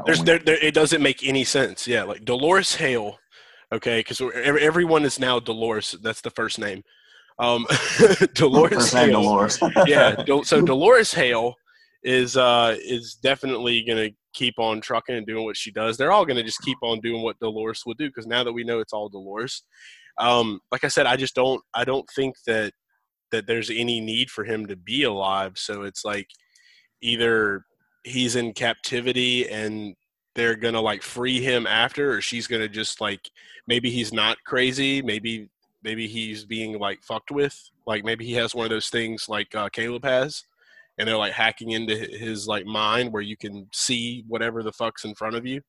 there's 0.06 0.24
there, 0.24 0.40
there, 0.40 0.64
it 0.64 0.74
doesn't 0.74 1.02
make 1.02 1.26
any 1.26 1.44
sense. 1.44 1.88
Yeah, 1.88 2.04
like 2.04 2.24
Dolores 2.26 2.76
Hale. 2.76 3.18
Okay, 3.72 4.00
because 4.00 4.22
everyone 4.36 5.04
is 5.04 5.20
now 5.20 5.40
Dolores. 5.40 5.96
That's 6.02 6.22
the 6.22 6.30
first 6.30 6.60
name. 6.60 6.84
Um, 7.40 7.66
Dolores 8.34 8.92
Hale. 8.92 9.22
Dolores. 9.22 9.60
yeah. 9.88 10.16
So 10.44 10.62
Dolores 10.62 11.14
Hale 11.14 11.56
is 12.04 12.38
uh, 12.38 12.76
is 12.80 13.16
definitely 13.16 13.84
going 13.84 14.10
to 14.10 14.16
keep 14.34 14.60
on 14.60 14.82
trucking 14.82 15.16
and 15.16 15.26
doing 15.26 15.46
what 15.46 15.58
she 15.58 15.72
does. 15.72 15.98
They're 15.98 16.12
all 16.12 16.26
going 16.26 16.38
to 16.38 16.44
just 16.44 16.62
keep 16.62 16.78
on 16.82 17.00
doing 17.02 17.24
what 17.24 17.40
Dolores 17.40 17.84
would 17.86 17.98
do 17.98 18.08
because 18.08 18.28
now 18.28 18.44
that 18.44 18.54
we 18.54 18.64
know 18.64 18.80
it's 18.80 18.94
all 18.94 19.10
Dolores, 19.10 19.64
um, 20.20 20.60
like 20.72 20.84
I 20.84 20.90
said, 20.90 21.06
I 21.06 21.16
just 21.16 21.36
don't 21.36 21.62
I 21.74 21.84
don't 21.86 22.08
think 22.16 22.36
that 22.46 22.72
that 23.32 23.48
there's 23.48 23.70
any 23.70 24.00
need 24.00 24.30
for 24.30 24.44
him 24.44 24.66
to 24.68 24.76
be 24.76 25.04
alive. 25.04 25.54
So 25.56 25.84
it's 25.84 26.06
like 26.06 26.28
either 27.02 27.66
he's 28.04 28.36
in 28.36 28.54
captivity 28.54 29.50
and 29.50 29.96
they're 30.36 30.56
gonna 30.56 30.82
like 30.82 31.02
free 31.02 31.42
him 31.42 31.66
after, 31.68 32.14
or 32.14 32.22
she's 32.22 32.48
gonna 32.48 32.68
just 32.68 33.02
like 33.02 33.30
maybe 33.68 33.90
he's 33.90 34.14
not 34.14 34.38
crazy, 34.46 35.02
maybe 35.02 35.50
maybe 35.84 36.08
he's 36.08 36.46
being 36.46 36.80
like 36.80 37.02
fucked 37.04 37.32
with. 37.32 37.60
Like 37.86 38.06
maybe 38.06 38.26
he 38.26 38.34
has 38.34 38.54
one 38.54 38.66
of 38.66 38.70
those 38.70 38.90
things 38.90 39.28
like 39.28 39.54
uh, 39.56 39.70
Caleb 39.70 40.06
has, 40.06 40.44
and 40.98 41.08
they're 41.08 41.18
like 41.18 41.34
hacking 41.34 41.72
into 41.72 41.96
his 41.96 42.48
like 42.48 42.66
mind 42.66 43.12
where 43.12 43.22
you 43.22 43.38
can 43.38 43.68
see 43.74 44.24
whatever 44.28 44.64
the 44.64 44.72
fuck's 44.72 45.06
in 45.06 45.16
front 45.16 45.36
of 45.36 45.46
you. 45.46 45.62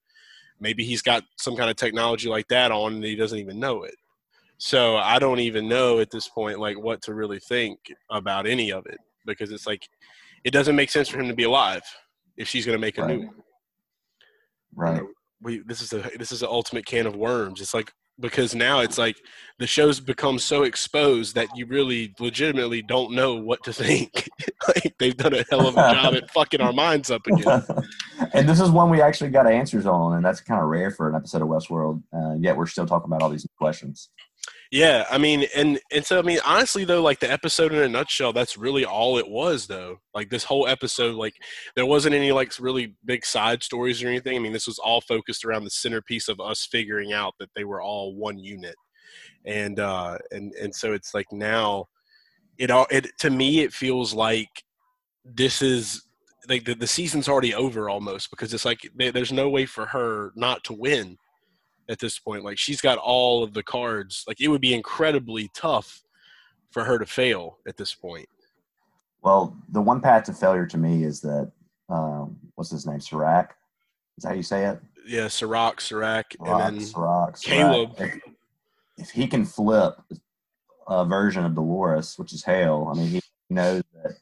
Maybe 0.60 0.84
he's 0.84 1.02
got 1.02 1.22
some 1.36 1.56
kind 1.56 1.70
of 1.70 1.76
technology 1.76 2.28
like 2.28 2.48
that 2.48 2.72
on, 2.72 2.94
and 2.94 3.04
he 3.04 3.16
doesn't 3.16 3.38
even 3.38 3.60
know 3.60 3.84
it. 3.84 3.94
So 4.58 4.96
I 4.96 5.18
don't 5.18 5.38
even 5.40 5.68
know 5.68 6.00
at 6.00 6.10
this 6.10 6.28
point 6.28 6.58
like 6.58 6.78
what 6.78 7.00
to 7.02 7.14
really 7.14 7.38
think 7.38 7.78
about 8.10 8.46
any 8.46 8.72
of 8.72 8.86
it 8.86 8.98
because 9.24 9.50
it's 9.52 9.66
like 9.66 9.88
it 10.44 10.50
doesn't 10.52 10.76
make 10.76 10.90
sense 10.90 11.08
for 11.08 11.18
him 11.20 11.28
to 11.28 11.34
be 11.34 11.44
alive. 11.44 11.82
if 12.36 12.46
she's 12.48 12.64
going 12.66 12.76
to 12.76 12.80
make 12.80 12.98
a 12.98 13.02
Right. 13.02 13.18
new 13.18 13.26
one. 13.26 13.34
Right. 14.74 15.02
we 15.40 15.60
this 15.66 15.80
is 15.82 15.92
a 15.92 16.08
this 16.18 16.30
is 16.32 16.42
an 16.42 16.48
ultimate 16.50 16.86
can 16.86 17.06
of 17.06 17.16
worms. 17.16 17.60
It's 17.60 17.74
like 17.74 17.92
because 18.20 18.52
now 18.54 18.80
it's 18.80 18.98
like 18.98 19.16
the 19.60 19.66
show's 19.66 20.00
become 20.00 20.38
so 20.40 20.64
exposed 20.64 21.36
that 21.36 21.48
you 21.56 21.66
really 21.66 22.12
legitimately 22.18 22.82
don't 22.82 23.12
know 23.12 23.34
what 23.36 23.62
to 23.64 23.72
think. 23.82 24.28
like 24.68 24.94
they've 24.98 25.16
done 25.16 25.34
a 25.34 25.44
hell 25.50 25.66
of 25.68 25.74
a 25.76 25.92
job 25.94 26.14
at 26.14 26.30
fucking 26.32 26.60
our 26.60 26.72
minds 26.72 27.10
up 27.12 27.24
again. 27.28 27.62
and 28.34 28.48
this 28.48 28.60
is 28.60 28.70
one 28.70 28.90
we 28.90 29.00
actually 29.00 29.30
got 29.30 29.46
answers 29.46 29.86
on, 29.86 30.14
and 30.16 30.24
that's 30.24 30.40
kind 30.40 30.60
of 30.60 30.68
rare 30.68 30.90
for 30.90 31.08
an 31.08 31.14
episode 31.14 31.42
of 31.42 31.48
Westworld. 31.48 32.02
Uh, 32.12 32.34
yet 32.40 32.56
we're 32.56 32.66
still 32.66 32.86
talking 32.86 33.06
about 33.06 33.22
all 33.22 33.30
these 33.30 33.46
questions. 33.56 34.10
Yeah, 34.70 35.06
I 35.10 35.16
mean, 35.16 35.46
and 35.56 35.80
and 35.90 36.04
so 36.04 36.18
I 36.18 36.22
mean, 36.22 36.40
honestly 36.44 36.84
though, 36.84 37.00
like 37.00 37.20
the 37.20 37.30
episode 37.30 37.72
in 37.72 37.78
a 37.82 37.88
nutshell, 37.88 38.34
that's 38.34 38.58
really 38.58 38.84
all 38.84 39.16
it 39.16 39.26
was 39.28 39.66
though. 39.66 39.96
Like 40.14 40.28
this 40.28 40.44
whole 40.44 40.66
episode, 40.66 41.14
like 41.14 41.34
there 41.74 41.86
wasn't 41.86 42.14
any 42.14 42.32
like 42.32 42.52
really 42.60 42.94
big 43.06 43.24
side 43.24 43.62
stories 43.62 44.02
or 44.02 44.08
anything. 44.08 44.36
I 44.36 44.40
mean, 44.40 44.52
this 44.52 44.66
was 44.66 44.78
all 44.78 45.00
focused 45.00 45.44
around 45.44 45.64
the 45.64 45.70
centerpiece 45.70 46.28
of 46.28 46.38
us 46.38 46.68
figuring 46.70 47.14
out 47.14 47.34
that 47.38 47.48
they 47.56 47.64
were 47.64 47.80
all 47.80 48.14
one 48.14 48.38
unit, 48.38 48.76
and 49.46 49.80
uh, 49.80 50.18
and 50.32 50.52
and 50.54 50.74
so 50.74 50.92
it's 50.92 51.14
like 51.14 51.32
now, 51.32 51.86
it 52.58 52.70
all 52.70 52.86
it 52.90 53.08
to 53.20 53.30
me 53.30 53.60
it 53.60 53.72
feels 53.72 54.12
like 54.12 54.64
this 55.24 55.62
is 55.62 56.02
like 56.48 56.64
the, 56.66 56.74
the 56.74 56.86
season's 56.86 57.28
already 57.28 57.54
over 57.54 57.88
almost 57.88 58.30
because 58.30 58.52
it's 58.52 58.64
like 58.64 58.80
there's 58.96 59.32
no 59.32 59.48
way 59.48 59.66
for 59.66 59.86
her 59.86 60.32
not 60.36 60.62
to 60.64 60.72
win 60.74 61.16
at 61.88 61.98
this 61.98 62.18
point. 62.18 62.44
Like 62.44 62.58
she's 62.58 62.80
got 62.80 62.98
all 62.98 63.42
of 63.42 63.54
the 63.54 63.62
cards. 63.62 64.24
Like 64.26 64.40
it 64.40 64.48
would 64.48 64.60
be 64.60 64.74
incredibly 64.74 65.50
tough 65.54 66.02
for 66.70 66.84
her 66.84 66.98
to 66.98 67.06
fail 67.06 67.58
at 67.66 67.76
this 67.76 67.94
point. 67.94 68.28
Well, 69.22 69.56
the 69.70 69.80
one 69.80 70.00
path 70.00 70.24
to 70.24 70.32
failure 70.32 70.66
to 70.66 70.78
me 70.78 71.04
is 71.04 71.20
that 71.22 71.50
um, 71.88 72.36
what's 72.54 72.70
his 72.70 72.86
name, 72.86 73.00
Serac? 73.00 73.54
Is 74.16 74.22
that 74.22 74.28
how 74.28 74.34
you 74.34 74.42
say 74.42 74.66
it? 74.66 74.80
Yeah, 75.06 75.28
Serac, 75.28 75.80
Serac, 75.80 76.36
and 76.40 76.60
then 76.60 76.80
Serac. 76.80 77.40
Caleb. 77.40 77.94
If, 77.98 78.20
if 78.98 79.10
he 79.10 79.26
can 79.26 79.44
flip 79.44 79.94
a 80.86 81.04
version 81.04 81.44
of 81.44 81.54
Dolores, 81.54 82.14
which 82.18 82.32
is 82.32 82.44
Hale, 82.44 82.90
I 82.92 82.96
mean, 82.96 83.08
he 83.08 83.20
knows 83.48 83.82
that 83.94 84.16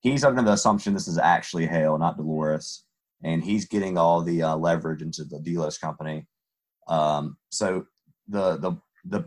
he's 0.00 0.24
under 0.24 0.42
the 0.42 0.52
assumption 0.52 0.94
this 0.94 1.08
is 1.08 1.18
actually 1.18 1.66
Hale, 1.66 1.98
not 1.98 2.16
Dolores, 2.16 2.84
and 3.22 3.44
he's 3.44 3.66
getting 3.66 3.98
all 3.98 4.22
the 4.22 4.42
uh, 4.42 4.56
leverage 4.56 5.02
into 5.02 5.24
the 5.24 5.40
Delos 5.40 5.78
company. 5.78 6.26
Um, 6.88 7.36
so 7.50 7.86
the 8.28 8.56
the 8.56 8.76
the 9.04 9.24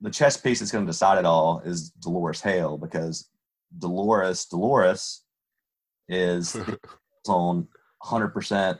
the 0.00 0.10
chess 0.10 0.36
piece 0.36 0.60
that's 0.60 0.70
going 0.70 0.84
to 0.84 0.90
decide 0.90 1.18
it 1.18 1.24
all 1.24 1.60
is 1.64 1.90
Dolores 1.90 2.40
Hale 2.40 2.78
because 2.78 3.28
Dolores 3.78 4.44
Dolores 4.46 5.22
is 6.08 6.56
on 7.28 7.68
100% 8.02 8.78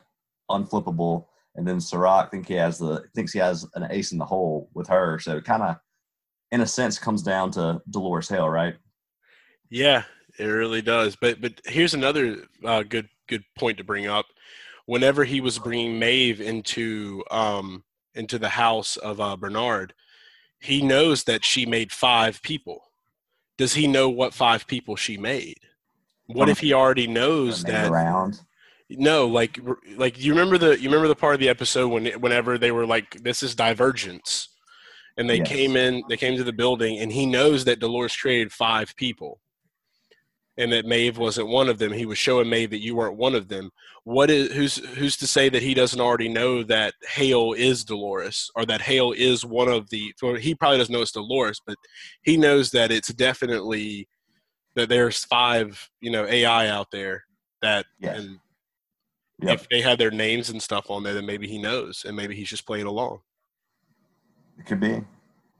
unflippable, 0.50 1.27
and 1.57 1.67
then 1.67 1.81
Serac 1.81 2.31
think 2.31 2.49
he 2.49 2.55
has 2.55 2.79
the 2.79 3.05
thinks 3.15 3.33
he 3.33 3.38
has 3.38 3.67
an 3.75 3.87
ace 3.91 4.12
in 4.12 4.19
the 4.19 4.25
hole 4.25 4.71
with 4.75 4.88
her. 4.88 5.19
So 5.19 5.37
it 5.37 5.45
kind 5.45 5.62
of, 5.62 5.77
in 6.53 6.61
a 6.61 6.67
sense, 6.67 6.99
comes 6.99 7.23
down 7.23 7.50
to 7.53 7.83
Dolores 7.91 8.29
Hale, 8.29 8.49
right? 8.49 8.77
yeah, 9.71 10.05
it 10.38 10.45
really 10.45 10.83
does. 10.83 11.17
But 11.17 11.41
but 11.41 11.61
here's 11.67 11.95
another 11.95 12.45
uh, 12.65 12.83
good 12.83 13.09
good 13.29 13.45
point 13.59 13.79
to 13.79 13.85
bring 13.85 14.07
up. 14.07 14.27
Whenever 14.87 15.25
he 15.25 15.41
was 15.41 15.59
bringing 15.59 15.99
Maeve 15.99 16.41
into 16.41 17.23
um, 17.31 17.85
into 18.19 18.39
the 18.39 18.51
house 18.51 18.97
of 18.97 19.21
uh, 19.21 19.37
Bernard, 19.37 19.95
he 20.61 20.83
knows 20.83 21.25
that 21.25 21.45
she 21.45 21.65
made 21.65 21.93
five 21.93 22.43
people. 22.43 22.83
Does 23.57 23.75
he 23.75 23.87
know 23.87 24.09
what 24.09 24.35
five 24.35 24.67
people 24.67 24.97
she 24.97 25.17
made? 25.17 25.59
What 26.27 26.49
if 26.49 26.59
he 26.61 26.73
already 26.73 27.07
knows 27.07 27.65
that? 27.65 27.89
around. 27.91 28.41
No, 28.91 29.27
like 29.27 29.59
like 29.97 30.19
you 30.23 30.33
remember 30.33 30.57
the 30.59 30.79
you 30.81 30.89
remember 30.89 31.09
the 31.09 31.15
part 31.15 31.35
of 31.35 31.41
the 31.41 31.49
episode 31.49 31.89
when 31.89 32.07
whenever 32.21 32.57
they 32.59 32.71
were 32.73 32.87
like 32.87 33.23
this 33.23 33.43
is 33.43 33.55
divergence, 33.55 34.49
and 35.17 35.29
they 35.29 35.39
Yes. 35.39 35.49
came 35.49 35.77
in 35.77 36.03
they 36.09 36.17
came 36.17 36.37
to 36.37 36.45
the 36.45 36.53
building 36.53 36.99
and 36.99 37.13
he 37.13 37.27
knows 37.27 37.65
that 37.67 37.81
Dolores 37.81 38.17
created 38.17 38.53
five 38.53 38.95
people, 38.97 39.41
and 40.59 40.73
that 40.73 40.85
Maeve 40.85 41.17
wasn't 41.19 41.49
one 41.49 41.69
of 41.69 41.79
them. 41.79 41.93
He 41.93 42.05
was 42.05 42.19
showing 42.19 42.49
Maeve 42.50 42.71
that 42.71 42.83
you 42.83 42.97
weren't 42.97 43.17
one 43.17 43.37
of 43.37 43.47
them. 43.49 43.71
What 44.03 44.29
is 44.29 44.53
who's 44.53 44.77
who's 44.97 45.17
to 45.19 45.27
say 45.27 45.49
that 45.49 45.62
he 45.62 45.73
doesn't 45.73 46.00
already 46.00 46.29
know 46.29 46.65
that 46.65 46.95
Hale 47.09 47.53
is 47.53 47.85
Dolores 47.85 48.50
or 48.57 48.67
that 48.67 48.83
Hale 48.83 49.12
is 49.12 49.45
one 49.45 49.69
of 49.69 49.88
the? 49.91 50.12
He 50.41 50.55
probably 50.57 50.79
doesn't 50.79 50.93
know 50.93 51.00
it's 51.00 51.12
Dolores, 51.12 51.62
but 51.65 51.77
he 52.23 52.37
knows 52.37 52.73
that 52.73 52.91
it's 52.91 53.12
definitely 53.15 54.09
that 54.75 54.88
there's 54.88 55.25
five 55.25 55.88
you 56.00 56.11
know 56.11 56.27
AI 56.27 56.69
out 56.69 56.88
there 56.91 57.25
that 57.62 57.87
Yes. 58.00 58.19
and 58.19 58.38
Yep. 59.41 59.55
if 59.55 59.69
they 59.69 59.81
had 59.81 60.00
their 60.00 60.11
names 60.11 60.50
and 60.50 60.61
stuff 60.61 60.91
on 60.91 61.05
there, 61.05 61.15
then 61.15 61.25
maybe 61.25 61.47
he 61.47 61.59
knows, 61.62 62.05
and 62.05 62.17
maybe 62.17 62.35
he's 62.35 62.49
just 62.49 62.67
playing 62.67 62.87
along. 62.87 63.21
It 64.59 64.67
could 64.67 64.81
be. 64.81 65.05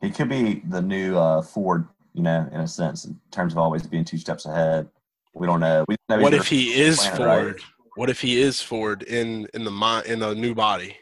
He 0.01 0.11
could 0.11 0.29
be 0.29 0.65
the 0.69 0.83
new 0.83 1.17
uh, 1.17 1.43
Ford, 1.43 1.87
you 2.19 2.25
know, 2.25 2.49
in 2.53 2.61
a 2.61 2.67
sense, 2.67 3.05
in 3.05 3.19
terms 3.31 3.53
of 3.53 3.59
always 3.59 3.87
being 3.87 4.05
two 4.05 4.19
steps 4.19 4.45
ahead. 4.45 4.89
We 5.35 5.47
don't 5.47 5.61
know. 5.61 5.85
We 5.87 5.97
don't 6.09 6.19
know 6.19 6.25
What 6.25 6.35
if 6.35 6.49
he 6.49 6.75
is 6.75 6.99
planet, 6.99 7.21
right? 7.21 7.43
Ford? 7.43 7.63
What 7.95 8.11
if 8.11 8.21
he 8.21 8.41
is 8.41 8.61
Ford 8.61 9.05
in 9.05 9.47
in 9.55 9.63
the 9.63 9.71
mi- 9.71 10.13
in 10.13 10.21
a 10.21 10.35
new 10.35 10.53
body? 10.53 10.97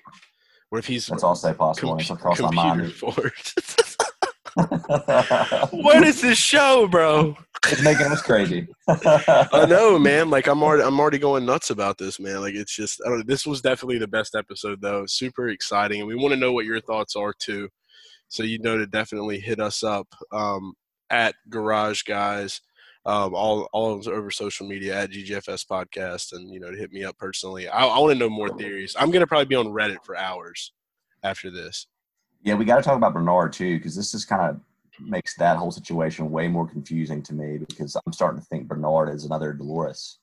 What 0.69 0.79
if 0.79 0.87
he's 0.87 1.07
That's 1.07 1.23
also 1.23 1.55
possible. 1.55 1.97
com- 1.97 2.17
across 2.17 2.41
my 2.41 2.51
mind. 2.51 2.93
What 5.71 6.03
is 6.03 6.21
this 6.21 6.39
show, 6.39 6.87
bro? 6.87 7.37
it's 7.69 7.83
making 7.83 8.07
us 8.07 8.23
crazy. 8.23 8.69
I 8.89 9.67
know, 9.69 9.99
man. 9.99 10.29
Like 10.29 10.47
I'm 10.47 10.63
already, 10.63 10.83
I'm 10.83 11.01
already 11.01 11.19
going 11.19 11.47
nuts 11.47 11.71
about 11.71 11.97
this, 11.97 12.21
man. 12.21 12.43
Like 12.43 12.55
it's 12.55 12.75
just, 12.75 13.01
I 13.05 13.09
don't 13.09 13.19
know. 13.19 13.25
This 13.27 13.47
was 13.47 13.63
definitely 13.63 13.99
the 13.99 14.07
best 14.07 14.35
episode, 14.35 14.81
though. 14.83 15.05
Super 15.07 15.49
exciting, 15.49 16.01
and 16.01 16.09
we 16.09 16.15
want 16.15 16.35
to 16.35 16.41
know 16.41 16.53
what 16.53 16.67
your 16.67 16.81
thoughts 16.81 17.17
are 17.17 17.33
too. 17.33 17.69
So 18.29 18.43
you 18.43 18.59
know 18.59 18.77
to 18.77 18.87
definitely 18.87 19.39
hit 19.41 19.61
us 19.61 19.83
up 19.83 20.07
um, 20.33 20.75
at 21.11 21.35
Garage 21.49 22.03
Guys, 22.03 22.61
um, 23.05 23.35
all 23.35 23.69
all 23.73 24.03
over 24.09 24.31
social 24.31 24.67
media 24.67 25.03
at 25.03 25.11
GGFS 25.11 25.67
Podcast, 25.67 26.33
and 26.33 26.53
you 26.53 26.61
know 26.61 26.71
to 26.71 26.77
hit 26.77 26.93
me 26.93 27.05
up 27.05 27.17
personally. 27.19 27.69
I, 27.69 27.87
I 27.87 27.99
want 27.99 28.13
to 28.13 28.19
know 28.19 28.29
more 28.29 28.49
theories. 28.57 28.97
I'm 28.99 29.11
gonna 29.11 29.27
probably 29.27 29.47
be 29.47 29.55
on 29.55 29.67
Reddit 29.67 30.05
for 30.05 30.17
hours 30.17 30.73
after 31.23 31.51
this. 31.51 31.87
Yeah, 32.43 32.55
we 32.55 32.65
got 32.65 32.77
to 32.77 32.83
talk 32.83 32.97
about 32.97 33.15
Bernard 33.15 33.53
too, 33.53 33.77
because 33.77 33.97
this 33.97 34.13
just 34.13 34.29
kind 34.29 34.43
of 34.43 34.61
makes 35.01 35.35
that 35.37 35.57
whole 35.57 35.71
situation 35.71 36.31
way 36.31 36.49
more 36.49 36.67
confusing 36.67 37.23
to 37.23 37.35
me 37.35 37.59
because 37.59 37.97
I'm 37.97 38.13
starting 38.13 38.41
to 38.41 38.47
think 38.47 38.69
Bernard 38.69 39.09
is 39.15 39.25
another 39.25 39.53
Dolores, 39.53 40.19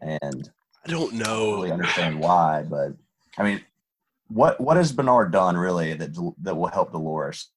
and 0.00 0.20
I 0.22 0.28
don't 0.28 0.50
I 0.86 0.90
don't 0.90 1.12
know. 1.14 1.54
really 1.54 1.72
understand 1.72 2.18
why. 2.18 2.64
But 2.68 2.92
I 3.38 3.42
mean, 3.42 3.60
what 4.28 4.60
what 4.60 4.76
has 4.76 4.92
Bernard 4.92 5.32
done 5.32 5.56
really 5.56 5.94
that 5.94 6.34
that 6.42 6.54
will 6.54 6.68
help 6.68 6.92
Dolores? 6.92 7.48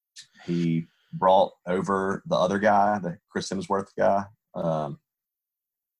He 0.44 0.86
brought 1.18 1.52
over 1.66 2.22
the 2.26 2.36
other 2.36 2.58
guy, 2.58 2.98
the 2.98 3.18
Chris 3.30 3.48
Hemsworth 3.48 3.88
guy. 3.96 4.24
Um, 4.54 4.98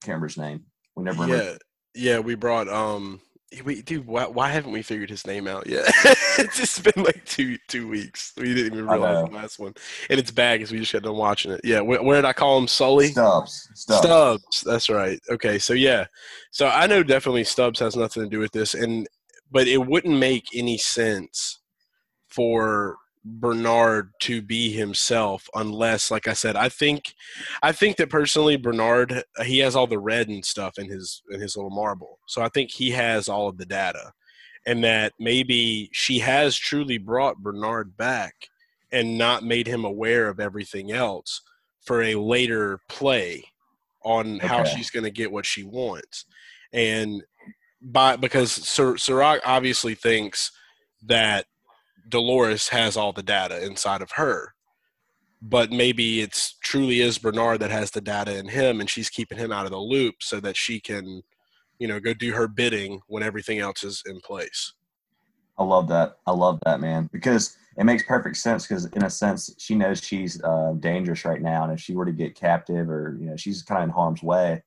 can't 0.02 0.14
remember 0.14 0.28
his 0.28 0.38
name. 0.38 0.64
We 0.94 1.04
never 1.04 1.22
remember. 1.22 1.44
Yeah, 1.44 1.56
yeah. 1.94 2.18
We 2.18 2.34
brought 2.34 2.68
um. 2.68 3.20
We, 3.64 3.80
dude, 3.80 4.06
why, 4.06 4.26
why 4.26 4.50
haven't 4.50 4.72
we 4.72 4.82
figured 4.82 5.08
his 5.08 5.26
name 5.26 5.46
out 5.46 5.68
yet? 5.68 5.84
it's 6.38 6.56
just 6.56 6.82
been 6.82 7.04
like 7.04 7.24
two 7.24 7.56
two 7.68 7.88
weeks. 7.88 8.32
We 8.36 8.52
didn't 8.54 8.74
even 8.74 8.88
realize 8.88 9.24
the 9.24 9.34
last 9.34 9.58
one, 9.58 9.74
and 10.10 10.18
it's 10.18 10.32
bad 10.32 10.58
because 10.58 10.72
we 10.72 10.80
just 10.80 10.92
got 10.92 11.02
done 11.02 11.16
watching 11.16 11.52
it. 11.52 11.60
Yeah, 11.62 11.80
where, 11.80 12.02
where 12.02 12.16
did 12.16 12.24
I 12.24 12.32
call 12.32 12.58
him? 12.58 12.66
Sully. 12.66 13.08
Stubbs. 13.08 13.68
Stubbs. 13.74 14.00
Stubbs. 14.00 14.60
That's 14.62 14.90
right. 14.90 15.20
Okay, 15.30 15.58
so 15.58 15.74
yeah, 15.74 16.06
so 16.50 16.66
I 16.66 16.86
know 16.86 17.02
definitely 17.02 17.44
Stubbs 17.44 17.78
has 17.78 17.94
nothing 17.94 18.24
to 18.24 18.28
do 18.28 18.40
with 18.40 18.52
this, 18.52 18.74
and 18.74 19.06
but 19.50 19.68
it 19.68 19.78
wouldn't 19.78 20.18
make 20.18 20.48
any 20.52 20.76
sense 20.76 21.60
for 22.26 22.96
Bernard 23.28 24.12
to 24.20 24.40
be 24.40 24.70
himself 24.70 25.48
unless, 25.54 26.12
like 26.12 26.28
I 26.28 26.32
said, 26.32 26.54
I 26.54 26.68
think, 26.68 27.14
I 27.60 27.72
think 27.72 27.96
that 27.96 28.08
personally 28.08 28.56
Bernard 28.56 29.24
he 29.44 29.58
has 29.58 29.74
all 29.74 29.88
the 29.88 29.98
red 29.98 30.28
and 30.28 30.44
stuff 30.44 30.78
in 30.78 30.88
his 30.88 31.22
in 31.30 31.40
his 31.40 31.56
little 31.56 31.70
marble, 31.70 32.20
so 32.26 32.40
I 32.40 32.48
think 32.48 32.70
he 32.70 32.90
has 32.92 33.28
all 33.28 33.48
of 33.48 33.58
the 33.58 33.66
data, 33.66 34.12
and 34.64 34.84
that 34.84 35.12
maybe 35.18 35.90
she 35.92 36.20
has 36.20 36.56
truly 36.56 36.98
brought 36.98 37.42
Bernard 37.42 37.96
back 37.96 38.48
and 38.92 39.18
not 39.18 39.42
made 39.42 39.66
him 39.66 39.84
aware 39.84 40.28
of 40.28 40.38
everything 40.38 40.92
else 40.92 41.42
for 41.82 42.02
a 42.02 42.14
later 42.14 42.78
play 42.88 43.44
on 44.04 44.38
how 44.38 44.62
she's 44.62 44.90
going 44.90 45.04
to 45.04 45.10
get 45.10 45.32
what 45.32 45.44
she 45.44 45.64
wants. 45.64 46.26
And 46.72 47.24
by 47.82 48.14
because 48.14 48.52
Sir 48.52 48.96
Serac 48.96 49.40
obviously 49.44 49.96
thinks 49.96 50.52
that 51.04 51.46
Dolores 52.08 52.68
has 52.68 52.96
all 52.96 53.12
the 53.12 53.22
data 53.22 53.64
inside 53.64 54.02
of 54.02 54.12
her 54.12 54.54
but 55.42 55.70
maybe 55.70 56.20
it's 56.20 56.56
truly 56.62 57.00
is 57.00 57.18
Bernard 57.18 57.60
that 57.60 57.70
has 57.70 57.90
the 57.90 58.00
data 58.00 58.36
in 58.36 58.48
him 58.48 58.80
and 58.80 58.88
she's 58.88 59.10
keeping 59.10 59.38
him 59.38 59.52
out 59.52 59.66
of 59.66 59.70
the 59.70 59.78
loop 59.78 60.16
so 60.20 60.40
that 60.40 60.56
she 60.56 60.80
can 60.80 61.22
you 61.78 61.86
know 61.86 62.00
go 62.00 62.14
do 62.14 62.32
her 62.32 62.48
bidding 62.48 63.00
when 63.06 63.22
everything 63.22 63.58
else 63.58 63.84
is 63.84 64.02
in 64.06 64.20
place 64.20 64.72
I 65.58 65.64
love 65.64 65.88
that. 65.88 66.18
I 66.26 66.32
love 66.32 66.60
that, 66.64 66.80
man, 66.80 67.08
because 67.12 67.56
it 67.76 67.84
makes 67.84 68.02
perfect 68.02 68.36
sense. 68.36 68.66
Because 68.66 68.86
in 68.86 69.04
a 69.04 69.10
sense, 69.10 69.54
she 69.58 69.74
knows 69.74 70.02
she's 70.02 70.42
uh, 70.42 70.74
dangerous 70.80 71.24
right 71.24 71.40
now, 71.40 71.64
and 71.64 71.72
if 71.72 71.80
she 71.80 71.94
were 71.94 72.04
to 72.04 72.12
get 72.12 72.34
captive, 72.34 72.90
or 72.90 73.16
you 73.18 73.26
know, 73.26 73.36
she's 73.36 73.62
kind 73.62 73.82
of 73.82 73.88
in 73.88 73.94
harm's 73.94 74.22
way, 74.22 74.62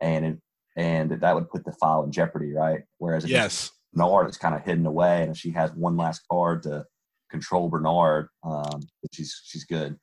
and 0.00 0.24
it, 0.24 0.38
and 0.76 1.10
that 1.10 1.34
would 1.34 1.48
put 1.48 1.64
the 1.64 1.72
file 1.72 2.04
in 2.04 2.12
jeopardy, 2.12 2.52
right? 2.52 2.82
Whereas 2.98 3.24
if 3.24 3.30
Yes. 3.30 3.70
Bernard 3.94 4.28
is 4.28 4.36
kind 4.36 4.54
of 4.54 4.64
hidden 4.64 4.86
away, 4.86 5.22
and 5.22 5.32
if 5.32 5.38
she 5.38 5.50
has 5.52 5.72
one 5.72 5.96
last 5.96 6.22
card 6.30 6.62
to 6.64 6.84
control 7.30 7.68
Bernard, 7.68 8.28
um, 8.42 8.80
she's 9.12 9.40
she's 9.44 9.64
good. 9.64 9.98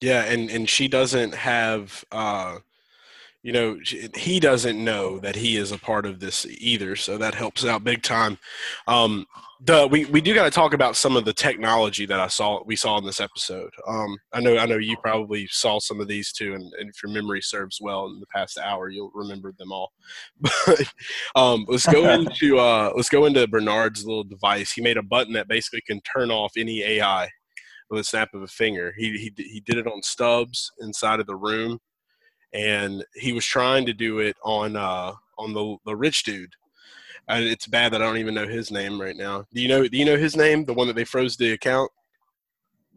Yeah, 0.00 0.24
and 0.24 0.50
and 0.50 0.68
she 0.68 0.88
doesn't 0.88 1.34
have 1.34 2.04
uh 2.10 2.58
you 3.42 3.52
know, 3.52 3.78
he 4.14 4.38
doesn't 4.38 4.82
know 4.82 5.18
that 5.20 5.34
he 5.34 5.56
is 5.56 5.72
a 5.72 5.78
part 5.78 6.04
of 6.04 6.20
this 6.20 6.44
either, 6.46 6.94
so 6.94 7.16
that 7.16 7.34
helps 7.34 7.64
out 7.64 7.82
big 7.82 8.02
time. 8.02 8.38
Um, 8.86 9.26
the 9.62 9.86
we, 9.86 10.04
we 10.06 10.20
do 10.20 10.34
got 10.34 10.44
to 10.44 10.50
talk 10.50 10.74
about 10.74 10.94
some 10.94 11.16
of 11.16 11.24
the 11.24 11.32
technology 11.32 12.04
that 12.04 12.20
I 12.20 12.26
saw 12.28 12.62
we 12.64 12.76
saw 12.76 12.98
in 12.98 13.04
this 13.06 13.20
episode. 13.20 13.70
Um, 13.88 14.18
I 14.34 14.40
know 14.40 14.58
I 14.58 14.66
know 14.66 14.76
you 14.76 14.96
probably 14.98 15.46
saw 15.50 15.78
some 15.78 16.00
of 16.00 16.08
these 16.08 16.32
too, 16.32 16.54
and, 16.54 16.70
and 16.78 16.90
if 16.90 17.02
your 17.02 17.12
memory 17.12 17.40
serves 17.40 17.78
well 17.80 18.06
in 18.06 18.20
the 18.20 18.26
past 18.26 18.58
hour, 18.58 18.90
you'll 18.90 19.12
remember 19.14 19.52
them 19.58 19.72
all. 19.72 19.92
But 20.66 20.92
um, 21.34 21.64
let's 21.66 21.86
go 21.86 22.10
into 22.12 22.58
uh, 22.58 22.92
let's 22.94 23.08
go 23.08 23.24
into 23.24 23.48
Bernard's 23.48 24.04
little 24.04 24.24
device. 24.24 24.72
He 24.72 24.82
made 24.82 24.98
a 24.98 25.02
button 25.02 25.32
that 25.32 25.48
basically 25.48 25.80
can 25.80 26.00
turn 26.02 26.30
off 26.30 26.52
any 26.56 26.82
AI 26.82 27.30
with 27.88 28.00
a 28.00 28.04
snap 28.04 28.34
of 28.34 28.42
a 28.42 28.48
finger. 28.48 28.94
He 28.96 29.12
he 29.12 29.32
he 29.36 29.60
did 29.60 29.78
it 29.78 29.86
on 29.86 30.02
Stubbs 30.02 30.70
inside 30.80 31.20
of 31.20 31.26
the 31.26 31.36
room, 31.36 31.78
and 32.52 33.04
he 33.14 33.32
was 33.32 33.44
trying 33.44 33.86
to 33.86 33.92
do 33.92 34.18
it 34.18 34.36
on 34.44 34.76
uh 34.76 35.12
on 35.38 35.52
the 35.52 35.76
the 35.84 35.96
rich 35.96 36.24
dude. 36.24 36.54
And 37.28 37.44
it's 37.44 37.66
bad 37.66 37.92
that 37.92 38.02
I 38.02 38.06
don't 38.06 38.16
even 38.18 38.34
know 38.34 38.48
his 38.48 38.70
name 38.72 39.00
right 39.00 39.14
now. 39.16 39.44
Do 39.52 39.60
you 39.60 39.68
know 39.68 39.86
do 39.86 39.96
you 39.96 40.04
know 40.04 40.16
his 40.16 40.36
name? 40.36 40.64
The 40.64 40.74
one 40.74 40.86
that 40.88 40.94
they 40.96 41.04
froze 41.04 41.36
the 41.36 41.52
account? 41.52 41.90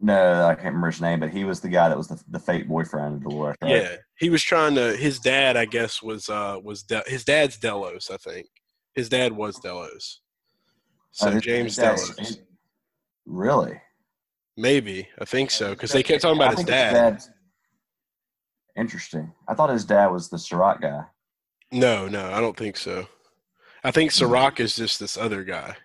No, 0.00 0.44
I 0.44 0.54
can't 0.54 0.66
remember 0.66 0.90
his 0.90 1.00
name, 1.00 1.20
but 1.20 1.30
he 1.30 1.44
was 1.44 1.60
the 1.60 1.68
guy 1.68 1.88
that 1.88 1.96
was 1.96 2.08
the, 2.08 2.20
the 2.28 2.38
fake 2.40 2.66
boyfriend 2.68 3.14
of 3.16 3.22
Dolores. 3.30 3.56
Right? 3.62 3.70
Yeah, 3.70 3.96
he 4.18 4.28
was 4.28 4.42
trying 4.42 4.74
to. 4.74 4.96
His 4.96 5.20
dad, 5.20 5.56
I 5.56 5.64
guess, 5.66 6.02
was 6.02 6.28
uh 6.28 6.58
was 6.62 6.82
De- 6.82 7.04
his 7.06 7.24
dad's 7.24 7.56
Delos. 7.56 8.10
I 8.12 8.16
think 8.16 8.48
his 8.92 9.08
dad 9.08 9.32
was 9.32 9.56
Delos. 9.60 10.20
So 11.12 11.28
Uh, 11.28 11.30
his- 11.32 11.42
James 11.42 11.64
his 11.66 11.76
Delos, 11.76 12.18
his- 12.18 12.38
really? 13.24 13.80
maybe 14.56 15.08
I 15.20 15.24
think 15.24 15.50
so 15.50 15.70
because 15.70 15.92
they 15.92 16.02
kept 16.02 16.22
talking 16.22 16.40
about 16.40 16.56
his 16.56 16.64
dad. 16.64 16.92
dad's- 16.92 17.30
Interesting. 18.76 19.32
I 19.48 19.54
thought 19.54 19.70
his 19.70 19.84
dad 19.84 20.08
was 20.08 20.28
the 20.28 20.38
Serac 20.38 20.80
guy. 20.80 21.04
No, 21.70 22.08
no, 22.08 22.32
I 22.32 22.40
don't 22.40 22.56
think 22.56 22.76
so. 22.76 23.06
I 23.82 23.90
think 23.90 24.10
Serac 24.10 24.60
is 24.60 24.74
just 24.74 24.98
this 24.98 25.16
other 25.16 25.44
guy. 25.44 25.76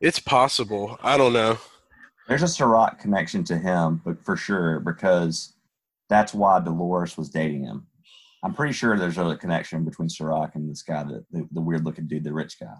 It's 0.00 0.18
possible. 0.18 0.98
I 1.02 1.16
don't 1.16 1.32
know. 1.32 1.58
There's 2.28 2.42
a 2.42 2.48
Serac 2.48 2.98
connection 2.98 3.44
to 3.44 3.58
him, 3.58 4.00
but 4.04 4.24
for 4.24 4.36
sure 4.36 4.80
because 4.80 5.54
that's 6.08 6.34
why 6.34 6.60
Dolores 6.60 7.16
was 7.16 7.30
dating 7.30 7.64
him. 7.64 7.86
I'm 8.42 8.54
pretty 8.54 8.72
sure 8.72 8.98
there's 8.98 9.18
a 9.18 9.36
connection 9.36 9.84
between 9.84 10.08
Serac 10.08 10.56
and 10.56 10.68
this 10.68 10.82
guy, 10.82 11.04
the, 11.04 11.24
the, 11.30 11.48
the 11.52 11.60
weird 11.60 11.84
looking 11.84 12.08
dude, 12.08 12.24
the 12.24 12.32
rich 12.32 12.58
guy. 12.58 12.74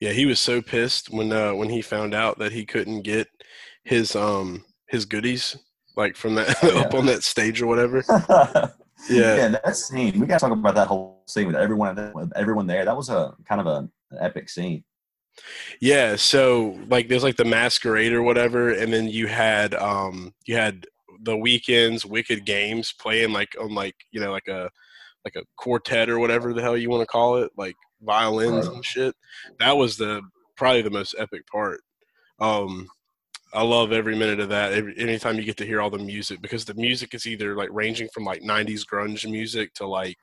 Yeah, 0.00 0.12
he 0.12 0.26
was 0.26 0.40
so 0.40 0.60
pissed 0.60 1.10
when 1.10 1.30
uh, 1.32 1.54
when 1.54 1.68
he 1.68 1.82
found 1.82 2.14
out 2.14 2.38
that 2.38 2.52
he 2.52 2.64
couldn't 2.64 3.02
get 3.02 3.28
his 3.84 4.16
um 4.16 4.64
his 4.88 5.04
goodies 5.04 5.56
like 5.96 6.16
from 6.16 6.34
that 6.36 6.56
Oh, 6.62 6.72
yeah. 6.72 6.80
up 6.80 6.94
on 6.94 7.06
that 7.06 7.22
stage 7.22 7.60
or 7.60 7.66
whatever. 7.66 8.04
yeah. 8.08 8.70
Yeah. 9.08 9.48
that 9.48 9.76
scene. 9.76 10.18
We 10.18 10.26
got 10.26 10.40
to 10.40 10.46
talk 10.46 10.52
about 10.52 10.74
that 10.74 10.88
whole 10.88 11.22
scene 11.26 11.46
with 11.46 11.56
everyone, 11.56 12.12
with 12.14 12.32
everyone 12.36 12.66
there. 12.66 12.84
That 12.84 12.96
was 12.96 13.08
a 13.08 13.34
kind 13.48 13.60
of 13.60 13.66
a, 13.66 13.88
an 14.10 14.18
epic 14.20 14.48
scene. 14.48 14.84
Yeah, 15.80 16.16
so 16.16 16.78
like 16.88 17.08
there's 17.08 17.22
like 17.22 17.36
the 17.36 17.44
masquerade 17.44 18.12
or 18.12 18.22
whatever, 18.22 18.70
and 18.70 18.92
then 18.92 19.08
you 19.08 19.26
had 19.26 19.74
um 19.74 20.34
you 20.46 20.56
had 20.56 20.86
the 21.22 21.32
Weeknd's 21.32 22.04
wicked 22.04 22.44
games 22.44 22.92
playing 22.98 23.32
like 23.32 23.54
on 23.60 23.74
like 23.74 23.94
you 24.10 24.20
know 24.20 24.32
like 24.32 24.48
a 24.48 24.70
like 25.24 25.36
a 25.36 25.44
quartet 25.56 26.08
or 26.08 26.18
whatever 26.18 26.52
the 26.52 26.62
hell 26.62 26.76
you 26.76 26.90
want 26.90 27.02
to 27.02 27.06
call 27.06 27.36
it, 27.36 27.50
like 27.56 27.76
violins 28.02 28.66
and 28.66 28.84
shit. 28.84 29.14
That 29.58 29.76
was 29.76 29.96
the 29.96 30.22
probably 30.56 30.82
the 30.82 30.90
most 30.90 31.14
epic 31.18 31.46
part. 31.46 31.80
Um 32.38 32.88
I 33.52 33.62
love 33.62 33.92
every 33.92 34.16
minute 34.16 34.40
of 34.40 34.48
that. 34.50 34.72
Every, 34.72 34.96
anytime 34.98 35.36
you 35.36 35.44
get 35.44 35.56
to 35.58 35.66
hear 35.66 35.80
all 35.80 35.90
the 35.90 35.98
music, 35.98 36.40
because 36.40 36.64
the 36.64 36.74
music 36.74 37.14
is 37.14 37.26
either 37.26 37.56
like 37.56 37.68
ranging 37.72 38.08
from 38.14 38.24
like 38.24 38.42
'90s 38.42 38.82
grunge 38.86 39.28
music 39.28 39.74
to 39.74 39.86
like 39.86 40.18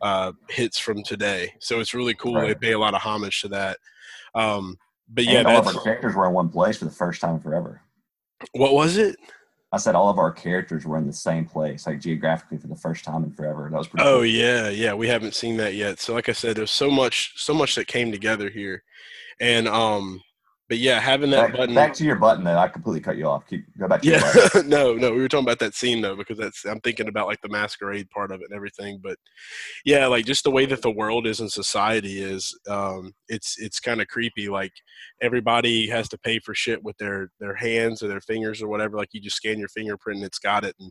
uh, 0.00 0.32
hits 0.48 0.78
from 0.78 1.02
today. 1.02 1.52
So 1.60 1.80
it's 1.80 1.94
really 1.94 2.14
cool. 2.14 2.36
Right. 2.36 2.48
They 2.48 2.68
pay 2.68 2.72
a 2.72 2.78
lot 2.78 2.94
of 2.94 3.02
homage 3.02 3.40
to 3.42 3.48
that. 3.48 3.78
Um, 4.34 4.76
but 5.08 5.24
yeah, 5.24 5.40
and 5.40 5.48
all 5.48 5.58
of 5.58 5.66
our 5.66 5.82
characters 5.82 6.14
were 6.14 6.26
in 6.26 6.32
one 6.32 6.48
place 6.48 6.78
for 6.78 6.84
the 6.84 6.90
first 6.90 7.20
time 7.20 7.40
forever. 7.40 7.82
what 8.52 8.74
was 8.74 8.96
it? 8.96 9.16
I 9.74 9.78
said 9.78 9.94
all 9.94 10.10
of 10.10 10.18
our 10.18 10.30
characters 10.30 10.84
were 10.84 10.98
in 10.98 11.06
the 11.06 11.12
same 11.12 11.46
place, 11.46 11.86
like 11.86 12.00
geographically 12.00 12.58
for 12.58 12.66
the 12.66 12.76
first 12.76 13.04
time 13.04 13.24
in 13.24 13.32
forever. 13.32 13.68
That 13.70 13.78
was 13.78 13.88
pretty. 13.88 14.06
Oh 14.06 14.18
cool. 14.18 14.26
yeah, 14.26 14.68
yeah. 14.68 14.92
We 14.92 15.08
haven't 15.08 15.34
seen 15.34 15.56
that 15.56 15.74
yet. 15.74 15.98
So 15.98 16.12
like 16.12 16.28
I 16.28 16.32
said, 16.32 16.56
there's 16.56 16.70
so 16.70 16.90
much, 16.90 17.32
so 17.36 17.54
much 17.54 17.74
that 17.76 17.86
came 17.86 18.12
together 18.12 18.50
here, 18.50 18.82
and 19.40 19.66
um, 19.66 20.20
but 20.72 20.78
yeah, 20.78 20.98
having 20.98 21.28
that 21.32 21.48
Back, 21.48 21.56
button. 21.58 21.74
back 21.74 21.92
to 21.92 22.02
your 22.02 22.16
button 22.16 22.44
though. 22.44 22.56
I 22.56 22.66
completely 22.66 23.02
cut 23.02 23.18
you 23.18 23.28
off. 23.28 23.46
Keep 23.46 23.66
go 23.78 23.88
back 23.88 24.00
to 24.00 24.08
your 24.08 24.16
yeah, 24.16 24.32
button. 24.32 24.68
no, 24.70 24.94
no. 24.94 25.12
We 25.12 25.20
were 25.20 25.28
talking 25.28 25.44
about 25.44 25.58
that 25.58 25.74
scene 25.74 26.00
though 26.00 26.16
because 26.16 26.38
that's 26.38 26.64
I'm 26.64 26.80
thinking 26.80 27.08
about 27.08 27.26
like 27.26 27.42
the 27.42 27.50
masquerade 27.50 28.08
part 28.08 28.32
of 28.32 28.40
it 28.40 28.46
and 28.48 28.56
everything. 28.56 28.98
But 29.02 29.18
yeah, 29.84 30.06
like 30.06 30.24
just 30.24 30.44
the 30.44 30.50
way 30.50 30.64
that 30.64 30.80
the 30.80 30.90
world 30.90 31.26
is 31.26 31.40
in 31.40 31.50
society 31.50 32.22
is, 32.22 32.58
um, 32.70 33.12
it's 33.28 33.58
it's 33.58 33.80
kind 33.80 34.00
of 34.00 34.08
creepy. 34.08 34.48
Like 34.48 34.72
everybody 35.20 35.88
has 35.88 36.08
to 36.08 36.16
pay 36.16 36.38
for 36.38 36.54
shit 36.54 36.82
with 36.82 36.96
their 36.96 37.28
their 37.38 37.54
hands 37.54 38.02
or 38.02 38.08
their 38.08 38.22
fingers 38.22 38.62
or 38.62 38.68
whatever. 38.68 38.96
Like 38.96 39.10
you 39.12 39.20
just 39.20 39.36
scan 39.36 39.58
your 39.58 39.68
fingerprint 39.68 40.20
and 40.20 40.26
it's 40.26 40.38
got 40.38 40.64
it. 40.64 40.74
And 40.80 40.90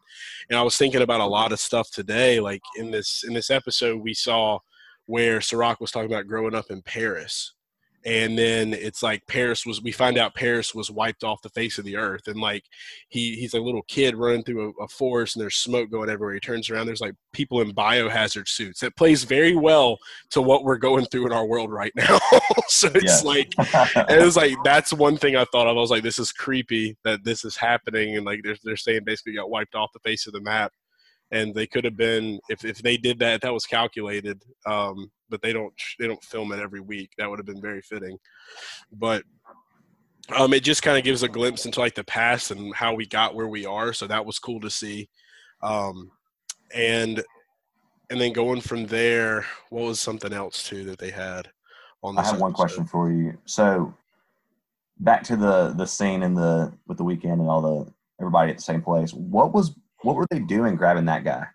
and 0.52 0.60
I 0.60 0.62
was 0.62 0.78
thinking 0.78 1.02
about 1.02 1.22
a 1.22 1.26
lot 1.26 1.52
of 1.54 1.60
stuff 1.60 1.90
today. 1.90 2.40
Like 2.40 2.62
in 2.78 2.92
this 2.92 3.24
in 3.28 3.34
this 3.34 3.50
episode, 3.50 4.00
we 4.04 4.14
saw 4.14 4.60
where 5.08 5.42
Serac 5.42 5.82
was 5.82 5.90
talking 5.90 6.12
about 6.12 6.28
growing 6.28 6.54
up 6.54 6.70
in 6.70 6.84
Paris. 6.84 7.56
And 8.04 8.38
then 8.38 8.74
it's 8.74 9.04
like 9.04 9.26
Paris 9.28 9.66
was. 9.66 9.82
We 9.82 9.92
find 9.92 10.18
out 10.18 10.34
Paris 10.34 10.74
was 10.74 10.90
wiped 10.90 11.24
off 11.24 11.44
the 11.44 11.50
face 11.50 11.78
of 11.78 11.86
the 11.86 11.98
earth, 11.98 12.28
and 12.28 12.40
like 12.40 12.64
he 13.10 13.36
he's 13.36 13.54
a 13.54 13.60
little 13.60 13.84
kid 13.84 14.16
running 14.16 14.44
through 14.44 14.74
a, 14.80 14.84
a 14.84 14.88
forest, 14.88 15.36
and 15.36 15.42
there's 15.42 15.58
smoke 15.58 15.92
going 15.92 16.10
everywhere. 16.10 16.34
He 16.34 16.40
turns 16.40 16.70
around, 16.70 16.88
there's 16.88 17.02
like 17.02 17.14
people 17.32 17.62
in 17.62 17.76
biohazard 17.76 18.48
suits. 18.48 18.80
That 18.80 18.96
plays 18.96 19.24
very 19.24 19.56
well 19.56 20.00
to 20.32 20.42
what 20.42 20.64
we're 20.64 20.78
going 20.78 21.06
through 21.06 21.28
in 21.28 21.32
our 21.32 21.46
world 21.46 21.72
right 21.72 21.94
now. 21.96 22.20
so 22.68 22.90
it's 22.96 23.24
like 23.24 23.54
it 24.10 24.24
was 24.24 24.36
like 24.36 24.56
that's 24.64 24.92
one 24.92 25.18
thing 25.18 25.36
I 25.36 25.46
thought 25.52 25.68
of. 25.68 25.78
I 25.78 25.80
was 25.80 25.92
like, 25.92 26.04
this 26.04 26.20
is 26.20 26.32
creepy 26.32 26.98
that 27.04 27.24
this 27.24 27.46
is 27.46 27.56
happening, 27.56 28.18
and 28.18 28.26
like 28.26 28.42
they're 28.44 28.58
they're 28.64 28.78
saying 28.78 29.02
basically 29.06 29.36
got 29.36 29.52
wiped 29.52 29.76
off 29.76 29.94
the 29.94 30.00
face 30.00 30.26
of 30.26 30.34
the 30.34 30.42
map, 30.42 30.72
and 31.30 31.54
they 31.54 31.68
could 31.68 31.86
have 31.86 31.98
been 31.98 32.40
if 32.50 32.66
if 32.66 32.82
they 32.82 32.98
did 32.98 33.20
that, 33.20 33.42
that 33.42 33.54
was 33.54 33.66
calculated. 33.66 34.42
Um, 34.66 35.12
but 35.32 35.42
they 35.42 35.54
don't 35.54 35.74
they 35.98 36.08
don't 36.08 36.24
film 36.24 36.52
it 36.52 36.60
every 36.60 36.82
week. 36.82 37.10
That 37.18 37.30
would 37.30 37.40
have 37.40 37.48
been 37.48 37.62
very 37.62 37.82
fitting, 37.82 38.18
but. 38.92 39.24
Um, 40.38 40.54
it 40.54 40.64
just 40.64 40.84
kind 40.84 40.98
of 40.98 41.04
gives 41.04 41.24
a 41.24 41.28
glimpse 41.28 41.66
into 41.66 41.80
like 41.80 41.96
the 41.96 42.06
past 42.06 42.52
and 42.52 42.74
how 42.74 42.94
we 42.94 43.06
got 43.06 43.36
where 43.36 43.48
we 43.48 43.66
are. 43.66 43.92
So 43.92 44.06
that 44.08 44.26
was 44.26 44.40
cool 44.40 44.62
to 44.62 44.70
see. 44.70 45.10
Um, 45.62 46.12
and 46.74 47.22
and 48.12 48.22
then 48.22 48.32
going 48.32 48.62
from 48.62 48.86
there, 48.86 49.46
what 49.70 49.84
was 49.84 50.00
something 50.00 50.32
else 50.32 50.64
too 50.64 50.86
that 50.86 51.00
they 51.00 51.10
had 51.10 51.50
on 52.04 52.18
I 52.18 52.22
this? 52.22 52.32
have 52.32 52.40
one 52.40 52.54
question 52.54 52.86
for 52.86 53.12
you. 53.12 53.38
So 53.46 53.94
back 55.00 55.24
to 55.24 55.36
the 55.36 55.74
the 55.76 55.86
scene 55.86 56.24
in 56.24 56.34
the 56.36 56.72
with 56.88 56.98
the 56.98 57.04
Weeknd 57.04 57.34
and 57.34 57.50
all 57.50 57.62
the 57.62 57.92
everybody 58.20 58.52
at 58.52 58.58
the 58.58 58.64
same 58.64 58.82
place. 58.82 59.14
What 59.14 59.54
was 59.54 59.76
what 60.04 60.16
were 60.16 60.28
they 60.30 60.40
doing 60.40 60.76
grabbing 60.76 61.06
that 61.06 61.24
guy? 61.24 61.46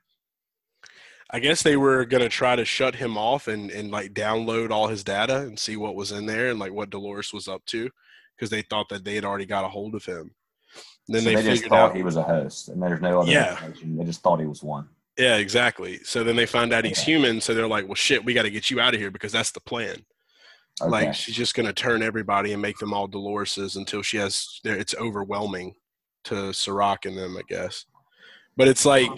I 1.30 1.40
guess 1.40 1.62
they 1.62 1.76
were 1.76 2.04
gonna 2.04 2.28
try 2.28 2.54
to 2.56 2.64
shut 2.64 2.94
him 2.94 3.18
off 3.18 3.48
and 3.48 3.70
and 3.70 3.90
like 3.90 4.14
download 4.14 4.70
all 4.70 4.86
his 4.86 5.02
data 5.02 5.38
and 5.38 5.58
see 5.58 5.76
what 5.76 5.96
was 5.96 6.12
in 6.12 6.26
there 6.26 6.50
and 6.50 6.58
like 6.58 6.72
what 6.72 6.90
Dolores 6.90 7.32
was 7.32 7.48
up 7.48 7.64
to, 7.66 7.90
because 8.36 8.50
they 8.50 8.62
thought 8.62 8.88
that 8.90 9.04
they 9.04 9.14
had 9.16 9.24
already 9.24 9.46
got 9.46 9.64
a 9.64 9.68
hold 9.68 9.94
of 9.94 10.04
him. 10.04 10.30
And 11.08 11.14
then 11.16 11.22
so 11.22 11.28
they, 11.30 11.34
they, 11.36 11.42
just 11.42 11.64
thought 11.66 11.90
out 11.90 11.96
he 11.96 12.02
was 12.02 12.16
a 12.16 12.22
host, 12.22 12.68
and 12.68 12.82
there's 12.82 13.00
no 13.00 13.20
other 13.20 13.32
Yeah. 13.32 13.52
information. 13.52 13.96
They 13.96 14.04
just 14.04 14.22
thought 14.22 14.40
he 14.40 14.46
was 14.46 14.62
one. 14.62 14.88
Yeah, 15.18 15.36
exactly. 15.36 16.00
So 16.04 16.22
then 16.22 16.36
they 16.36 16.46
find 16.46 16.72
out 16.72 16.84
he's 16.84 16.98
Okay. 16.98 17.12
human, 17.12 17.40
so 17.40 17.54
they're 17.54 17.66
like, 17.66 17.86
"Well, 17.86 17.94
shit, 17.94 18.24
we 18.24 18.34
got 18.34 18.42
to 18.42 18.50
get 18.50 18.70
you 18.70 18.80
out 18.80 18.94
of 18.94 19.00
here 19.00 19.10
because 19.10 19.32
that's 19.32 19.50
the 19.50 19.60
plan." 19.60 20.04
Okay. 20.80 20.90
Like 20.90 21.14
she's 21.14 21.34
just 21.34 21.54
gonna 21.54 21.72
turn 21.72 22.02
everybody 22.02 22.52
and 22.52 22.60
make 22.60 22.76
them 22.78 22.92
all 22.92 23.06
Dolores's 23.08 23.76
until 23.76 24.02
she 24.02 24.18
has. 24.18 24.60
It's 24.62 24.94
overwhelming 24.94 25.74
to 26.24 26.52
Serac 26.52 27.06
and 27.06 27.16
them, 27.16 27.36
I 27.36 27.42
guess. 27.48 27.86
But 28.56 28.68
it's 28.68 28.84
like, 28.84 29.10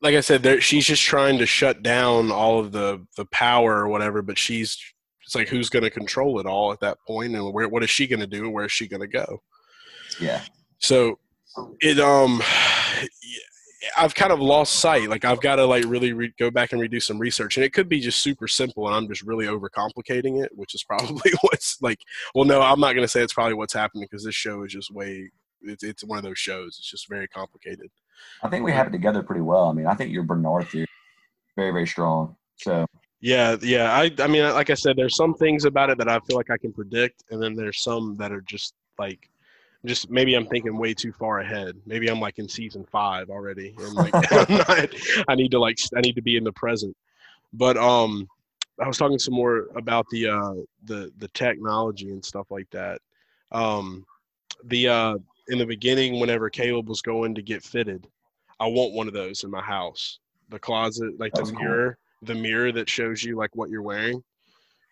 like 0.00 0.14
I 0.14 0.20
said, 0.20 0.42
there 0.42 0.60
she's 0.60 0.86
just 0.86 1.02
trying 1.02 1.38
to 1.38 1.46
shut 1.46 1.82
down 1.82 2.30
all 2.30 2.60
of 2.60 2.72
the 2.72 3.04
the 3.16 3.26
power 3.26 3.76
or 3.78 3.88
whatever. 3.88 4.22
But 4.22 4.38
she's 4.38 4.78
it's 5.24 5.34
like 5.34 5.48
who's 5.48 5.68
gonna 5.68 5.90
control 5.90 6.38
it 6.40 6.46
all 6.46 6.72
at 6.72 6.80
that 6.80 6.98
point, 7.06 7.34
and 7.34 7.52
where 7.52 7.68
what 7.68 7.82
is 7.82 7.90
she 7.90 8.06
gonna 8.06 8.26
do, 8.26 8.44
and 8.44 8.52
where 8.52 8.66
is 8.66 8.72
she 8.72 8.88
gonna 8.88 9.06
go? 9.06 9.42
yeah. 10.20 10.42
So 10.78 11.18
it 11.80 11.98
um 11.98 12.42
I've 13.96 14.14
kind 14.14 14.32
of 14.32 14.40
lost 14.40 14.76
sight. 14.76 15.08
Like 15.08 15.24
I've 15.24 15.40
got 15.40 15.56
to 15.56 15.64
like 15.64 15.84
really 15.86 16.12
re- 16.12 16.34
go 16.36 16.50
back 16.50 16.72
and 16.72 16.80
redo 16.80 17.00
some 17.00 17.18
research, 17.18 17.56
and 17.56 17.64
it 17.64 17.72
could 17.72 17.88
be 17.88 18.00
just 18.00 18.22
super 18.22 18.48
simple, 18.48 18.86
and 18.86 18.96
I'm 18.96 19.06
just 19.06 19.22
really 19.22 19.46
overcomplicating 19.46 20.42
it, 20.42 20.50
which 20.54 20.74
is 20.74 20.82
probably 20.88 21.32
what's 21.42 21.80
like. 21.80 22.00
Well, 22.34 22.44
no, 22.44 22.60
I'm 22.60 22.80
not 22.80 22.94
going 22.94 23.04
to 23.04 23.08
say 23.08 23.22
it's 23.22 23.32
probably 23.32 23.54
what's 23.54 23.72
happening 23.72 24.06
because 24.10 24.24
this 24.24 24.34
show 24.34 24.64
is 24.64 24.72
just 24.72 24.92
way. 24.92 25.30
It's 25.62 25.84
it's 25.84 26.04
one 26.04 26.18
of 26.18 26.24
those 26.24 26.38
shows. 26.38 26.76
It's 26.78 26.90
just 26.90 27.08
very 27.08 27.28
complicated. 27.28 27.88
I 28.42 28.48
think 28.48 28.64
we 28.64 28.72
have 28.72 28.86
it 28.86 28.90
together 28.90 29.22
pretty 29.22 29.40
well. 29.40 29.68
I 29.68 29.72
mean, 29.72 29.86
I 29.86 29.94
think 29.94 30.12
your 30.12 30.22
Bernard 30.22 30.68
theory 30.68 30.84
is 30.84 30.88
very 31.56 31.70
very 31.70 31.86
strong. 31.86 32.36
So 32.56 32.86
Yeah, 33.20 33.56
yeah. 33.62 33.92
I 33.92 34.10
I 34.18 34.26
mean, 34.26 34.44
like 34.52 34.70
I 34.70 34.74
said, 34.74 34.96
there's 34.96 35.16
some 35.16 35.34
things 35.34 35.64
about 35.64 35.90
it 35.90 35.98
that 35.98 36.08
I 36.08 36.18
feel 36.20 36.36
like 36.36 36.50
I 36.50 36.58
can 36.58 36.72
predict, 36.72 37.24
and 37.30 37.42
then 37.42 37.54
there's 37.54 37.82
some 37.82 38.16
that 38.16 38.32
are 38.32 38.42
just 38.42 38.74
like, 38.98 39.28
just 39.84 40.10
maybe 40.10 40.34
I'm 40.34 40.46
thinking 40.46 40.76
way 40.76 40.94
too 40.94 41.12
far 41.12 41.40
ahead. 41.40 41.76
Maybe 41.86 42.08
I'm 42.08 42.20
like 42.20 42.38
in 42.38 42.48
season 42.48 42.84
five 42.90 43.30
already, 43.30 43.74
and 43.78 43.94
like 43.94 44.12
not, 44.50 44.88
I 45.28 45.34
need 45.34 45.50
to 45.52 45.58
like 45.58 45.78
I 45.96 46.00
need 46.00 46.14
to 46.14 46.22
be 46.22 46.36
in 46.36 46.44
the 46.44 46.52
present. 46.52 46.96
But 47.52 47.76
um, 47.76 48.28
I 48.80 48.86
was 48.86 48.98
talking 48.98 49.18
some 49.18 49.34
more 49.34 49.68
about 49.76 50.06
the 50.10 50.28
uh 50.28 50.54
the 50.84 51.12
the 51.18 51.28
technology 51.28 52.10
and 52.10 52.24
stuff 52.24 52.50
like 52.50 52.70
that. 52.70 53.00
Um, 53.50 54.04
the 54.64 54.88
uh 54.88 55.18
in 55.48 55.58
the 55.58 55.66
beginning, 55.66 56.20
whenever 56.20 56.50
Caleb 56.50 56.88
was 56.88 57.02
going 57.02 57.34
to 57.34 57.42
get 57.42 57.62
fitted, 57.62 58.06
I 58.60 58.66
want 58.66 58.94
one 58.94 59.08
of 59.08 59.14
those 59.14 59.44
in 59.44 59.50
my 59.50 59.62
house. 59.62 60.18
The 60.50 60.58
closet, 60.58 61.18
like 61.18 61.32
That's 61.34 61.50
the 61.50 61.56
cool. 61.56 61.64
mirror, 61.64 61.98
the 62.22 62.34
mirror 62.34 62.72
that 62.72 62.88
shows 62.88 63.22
you 63.22 63.36
like 63.36 63.54
what 63.54 63.70
you're 63.70 63.82
wearing. 63.82 64.22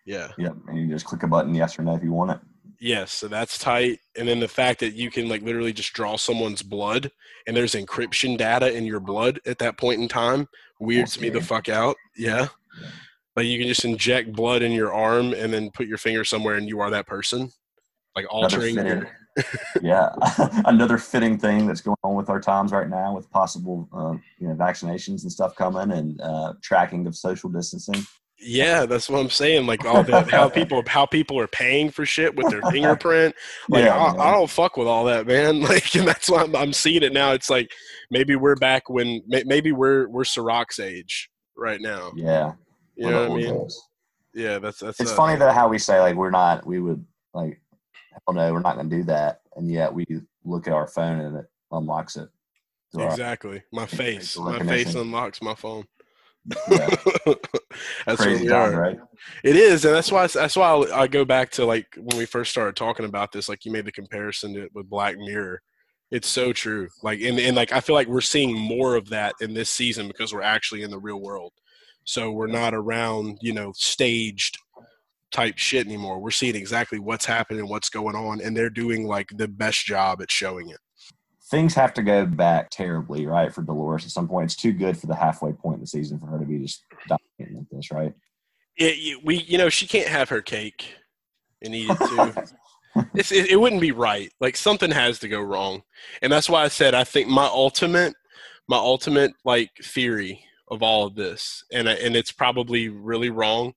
Yeah. 0.05 0.29
Yep. 0.37 0.55
And 0.67 0.77
you 0.79 0.87
just 0.87 1.05
click 1.05 1.23
a 1.23 1.27
button, 1.27 1.53
yes 1.53 1.77
or 1.77 1.83
no, 1.83 1.95
if 1.95 2.03
you 2.03 2.11
want 2.11 2.31
it. 2.31 2.39
Yes, 2.79 3.11
so 3.11 3.27
that's 3.27 3.57
tight. 3.57 3.99
And 4.15 4.27
then 4.27 4.39
the 4.39 4.47
fact 4.47 4.79
that 4.81 4.93
you 4.93 5.09
can 5.09 5.27
like 5.27 5.41
literally 5.41 5.73
just 5.73 5.93
draw 5.93 6.15
someone's 6.15 6.61
blood 6.61 7.11
and 7.47 7.57
there's 7.57 7.73
encryption 7.73 8.37
data 8.37 8.71
in 8.71 8.85
your 8.85 8.99
blood 8.99 9.39
at 9.45 9.57
that 9.59 9.77
point 9.77 9.99
in 9.99 10.07
time 10.07 10.47
weirds 10.79 11.13
That's 11.13 11.21
me 11.21 11.29
the 11.29 11.41
fuck 11.41 11.69
out. 11.69 11.95
Yeah. 12.15 12.47
Yeah. 12.79 12.89
Like 13.35 13.45
you 13.47 13.59
can 13.59 13.67
just 13.67 13.85
inject 13.85 14.33
blood 14.33 14.61
in 14.61 14.71
your 14.71 14.93
arm 14.93 15.33
and 15.33 15.53
then 15.53 15.71
put 15.71 15.87
your 15.87 15.97
finger 15.97 16.23
somewhere 16.23 16.55
and 16.55 16.67
you 16.67 16.79
are 16.79 16.89
that 16.91 17.07
person. 17.07 17.51
Like 18.15 18.25
altering 18.29 18.75
your 18.75 19.09
yeah, 19.81 20.09
another 20.65 20.97
fitting 20.97 21.37
thing 21.37 21.67
that's 21.67 21.81
going 21.81 21.97
on 22.03 22.15
with 22.15 22.29
our 22.29 22.39
times 22.39 22.71
right 22.71 22.89
now, 22.89 23.15
with 23.15 23.29
possible, 23.31 23.87
um, 23.93 24.21
you 24.39 24.47
know, 24.47 24.55
vaccinations 24.55 25.23
and 25.23 25.31
stuff 25.31 25.55
coming, 25.55 25.91
and 25.91 26.19
uh, 26.21 26.53
tracking 26.61 27.07
of 27.07 27.15
social 27.15 27.49
distancing. 27.49 28.05
Yeah, 28.39 28.85
that's 28.85 29.09
what 29.09 29.19
I'm 29.19 29.29
saying. 29.29 29.65
Like 29.65 29.83
all 29.85 30.03
the 30.03 30.21
how 30.21 30.47
people 30.59 30.83
how 30.85 31.05
people 31.05 31.39
are 31.39 31.47
paying 31.47 31.89
for 31.89 32.05
shit 32.05 32.35
with 32.35 32.49
their 32.49 32.61
fingerprint. 32.71 33.35
Like 33.69 33.83
Yeah, 33.83 33.97
I. 33.97 34.29
I 34.29 34.31
don't 34.31 34.49
fuck 34.49 34.77
with 34.77 34.87
all 34.87 35.05
that, 35.05 35.27
man. 35.27 35.61
Like, 35.61 35.95
and 35.95 36.07
that's 36.07 36.29
why 36.29 36.43
I'm, 36.43 36.55
I'm 36.55 36.73
seeing 36.73 37.03
it 37.03 37.13
now. 37.13 37.33
It's 37.33 37.49
like 37.49 37.71
maybe 38.11 38.35
we're 38.35 38.55
back 38.55 38.89
when 38.89 39.21
maybe 39.27 39.71
we're 39.71 40.07
we're 40.07 40.23
Serac's 40.23 40.79
age 40.79 41.29
right 41.55 41.81
now. 41.81 42.11
Yeah, 42.15 42.53
You 42.95 43.09
know 43.09 43.29
what 43.29 43.41
I 43.41 43.43
mean? 43.43 43.67
Yeah, 44.33 44.59
that's 44.59 44.79
that's. 44.79 44.99
It's 44.99 45.11
uh, 45.11 45.15
funny 45.15 45.37
though 45.37 45.51
how 45.51 45.67
we 45.67 45.79
say 45.79 45.99
like 45.99 46.15
we're 46.15 46.29
not, 46.29 46.65
we 46.65 46.79
would 46.79 47.03
like, 47.33 47.59
hell 48.25 48.35
no, 48.35 48.53
we're 48.53 48.59
not 48.59 48.75
going 48.75 48.89
to 48.89 48.95
do 48.97 49.03
that, 49.03 49.41
and 49.55 49.69
yet 49.71 49.93
we 49.93 50.05
look 50.43 50.67
at 50.67 50.73
our 50.73 50.87
phone 50.87 51.19
and 51.19 51.37
it 51.37 51.45
unlocks 51.71 52.15
it. 52.17 52.29
our- 52.97 53.05
Exactly. 53.09 53.63
My 53.71 53.85
face. 53.85 54.37
My 54.37 54.59
face 54.59 54.95
unlocks 54.95 55.41
my 55.41 55.55
phone. 55.55 55.85
Yeah, 56.71 56.95
that's 58.05 58.21
crazy 58.21 58.43
we 58.43 58.49
times, 58.49 58.73
are. 58.73 58.79
right? 58.81 58.99
It 59.43 59.57
is, 59.57 59.83
and 59.83 59.93
that's 59.93 60.11
why 60.11 60.27
that's 60.27 60.55
why 60.55 60.69
I 60.69 61.01
I 61.01 61.07
go 61.07 61.25
back 61.25 61.51
to 61.51 61.65
like 61.65 61.87
when 61.97 62.17
we 62.17 62.25
first 62.25 62.51
started 62.51 62.77
talking 62.77 63.05
about 63.05 63.33
this. 63.33 63.49
Like 63.49 63.65
you 63.65 63.71
made 63.71 63.83
the 63.85 63.91
comparison 63.91 64.53
to, 64.53 64.69
with 64.73 64.89
Black 64.89 65.17
Mirror. 65.17 65.61
It's 66.09 66.29
so 66.29 66.53
true. 66.53 66.87
Like 67.03 67.19
and, 67.19 67.37
and 67.37 67.55
like 67.57 67.73
I 67.73 67.81
feel 67.81 67.95
like 67.95 68.07
we're 68.07 68.21
seeing 68.21 68.55
more 68.57 68.95
of 68.95 69.09
that 69.09 69.35
in 69.41 69.53
this 69.53 69.69
season 69.69 70.07
because 70.07 70.33
we're 70.33 70.41
actually 70.41 70.83
in 70.83 70.89
the 70.91 70.99
real 70.99 71.19
world. 71.19 71.51
So 72.05 72.31
we're 72.31 72.47
not 72.47 72.73
around, 72.73 73.39
you 73.41 73.51
know, 73.51 73.73
staged 73.75 74.57
type 75.31 75.57
shit 75.57 75.85
anymore. 75.85 76.19
We're 76.19 76.31
seeing 76.31 76.55
exactly 76.55 76.99
what's 76.99 77.25
happening, 77.25 77.67
what's 77.67 77.89
going 77.89 78.15
on, 78.15 78.41
and 78.41 78.55
they're 78.55 78.69
doing 78.69 79.07
like 79.07 79.29
the 79.35 79.47
best 79.47 79.85
job 79.85 80.21
at 80.21 80.31
showing 80.31 80.69
it. 80.69 80.79
Things 81.49 81.73
have 81.75 81.93
to 81.93 82.03
go 82.03 82.25
back 82.25 82.69
terribly, 82.69 83.25
right, 83.25 83.53
for 83.53 83.61
Dolores 83.61 84.03
at 84.03 84.11
some 84.11 84.27
point. 84.27 84.45
It's 84.45 84.55
too 84.55 84.73
good 84.73 84.97
for 84.97 85.07
the 85.07 85.15
halfway 85.15 85.53
point 85.53 85.75
in 85.75 85.81
the 85.81 85.87
season 85.87 86.19
for 86.19 86.25
her 86.27 86.39
to 86.39 86.45
be 86.45 86.59
just 86.59 86.83
dominating 87.07 87.59
like 87.59 87.69
this, 87.71 87.91
right? 87.91 88.13
It, 88.75 89.23
we, 89.23 89.37
you 89.37 89.57
know, 89.57 89.69
she 89.69 89.87
can't 89.87 90.09
have 90.09 90.29
her 90.29 90.41
cake 90.41 90.93
and 91.63 91.73
eat 91.73 91.89
it 91.89 91.97
too. 91.97 93.05
it's, 93.15 93.31
it, 93.31 93.51
it 93.51 93.55
wouldn't 93.55 93.81
be 93.81 93.91
right. 93.91 94.31
Like 94.39 94.57
something 94.57 94.91
has 94.91 95.19
to 95.19 95.27
go 95.27 95.41
wrong, 95.41 95.83
and 96.21 96.31
that's 96.31 96.49
why 96.49 96.63
I 96.63 96.67
said 96.67 96.93
I 96.93 97.03
think 97.03 97.27
my 97.27 97.45
ultimate, 97.45 98.13
my 98.67 98.77
ultimate 98.77 99.31
like 99.45 99.71
theory 99.83 100.43
of 100.69 100.83
all 100.83 101.07
of 101.07 101.15
this, 101.15 101.63
and 101.71 101.87
and 101.87 102.15
it's 102.15 102.31
probably 102.31 102.89
really 102.89 103.29
wrong, 103.29 103.73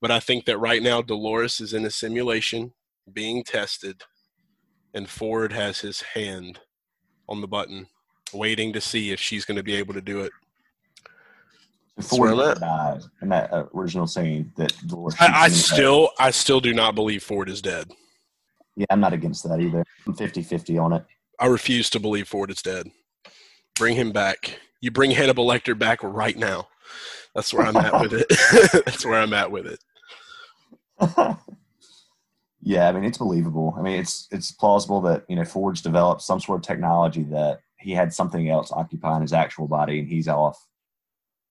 but 0.00 0.10
I 0.10 0.20
think 0.20 0.44
that 0.46 0.58
right 0.58 0.82
now 0.82 1.02
Dolores 1.02 1.60
is 1.60 1.74
in 1.74 1.84
a 1.84 1.90
simulation 1.90 2.72
being 3.12 3.44
tested, 3.44 4.02
and 4.94 5.08
Ford 5.08 5.52
has 5.52 5.80
his 5.80 6.00
hand 6.00 6.60
on 7.28 7.40
the 7.40 7.48
button, 7.48 7.86
waiting 8.32 8.72
to 8.72 8.80
see 8.80 9.12
if 9.12 9.20
she's 9.20 9.44
going 9.44 9.56
to 9.56 9.62
be 9.62 9.76
able 9.76 9.94
to 9.94 10.00
do 10.00 10.20
it. 10.20 10.32
Before 11.96 12.20
where 12.20 12.30
I'm 12.30 12.36
he 12.36 12.44
at. 12.44 12.60
died 12.60 13.02
in 13.20 13.28
that 13.28 13.52
uh, 13.52 13.66
original 13.74 14.06
scene 14.06 14.52
that 14.56 14.72
Dolores. 14.86 15.16
I, 15.20 15.26
I 15.44 15.48
shoots 15.48 15.72
him 15.72 15.76
in 15.76 15.76
the 15.76 15.76
head. 15.76 15.76
still, 15.76 16.10
I 16.18 16.30
still 16.30 16.60
do 16.60 16.72
not 16.72 16.94
believe 16.94 17.22
Ford 17.22 17.48
is 17.50 17.60
dead. 17.60 17.90
yeah, 18.76 18.86
I'm 18.90 19.00
not 19.00 19.12
against 19.12 19.46
that 19.48 19.60
either. 19.60 19.84
I'm 20.06 20.14
50-50 20.14 20.82
on 20.82 20.94
it. 20.94 21.04
I 21.38 21.46
refuse 21.46 21.90
to 21.90 22.00
believe 22.00 22.28
Ford 22.28 22.50
is 22.50 22.62
dead. 22.62 22.86
Bring 23.76 23.96
him 23.96 24.12
back. 24.12 24.58
You 24.80 24.90
bring 24.90 25.10
Hannibal 25.10 25.46
Lecter 25.46 25.78
back 25.78 26.02
right 26.02 26.36
now. 26.36 26.68
That's 27.34 27.52
where 27.52 27.66
I'm 27.66 27.76
at 27.76 28.00
with 28.00 28.12
it. 28.12 28.26
That's 28.84 29.04
where 29.04 29.20
I'm 29.20 29.32
at 29.32 29.50
with 29.50 29.66
it. 29.66 29.78
yeah, 32.62 32.88
I 32.88 32.92
mean 32.92 33.04
it's 33.04 33.18
believable. 33.18 33.74
I 33.78 33.82
mean 33.82 33.98
it's 33.98 34.28
it's 34.30 34.52
plausible 34.52 35.00
that 35.02 35.24
you 35.28 35.36
know 35.36 35.44
Ford's 35.44 35.82
developed 35.82 36.22
some 36.22 36.40
sort 36.40 36.58
of 36.58 36.66
technology 36.66 37.22
that 37.24 37.60
he 37.78 37.92
had 37.92 38.12
something 38.12 38.48
else 38.48 38.70
occupying 38.72 39.22
his 39.22 39.32
actual 39.32 39.66
body, 39.66 39.98
and 40.00 40.08
he's 40.08 40.28
off 40.28 40.58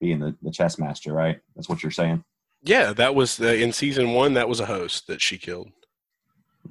being 0.00 0.20
the, 0.20 0.36
the 0.42 0.50
chess 0.50 0.78
master, 0.78 1.12
right? 1.12 1.40
That's 1.54 1.68
what 1.68 1.82
you're 1.82 1.90
saying. 1.90 2.24
Yeah, 2.62 2.92
that 2.92 3.14
was 3.14 3.40
in 3.40 3.72
season 3.72 4.12
one. 4.12 4.34
That 4.34 4.48
was 4.48 4.60
a 4.60 4.66
host 4.66 5.06
that 5.06 5.20
she 5.20 5.38
killed. 5.38 5.70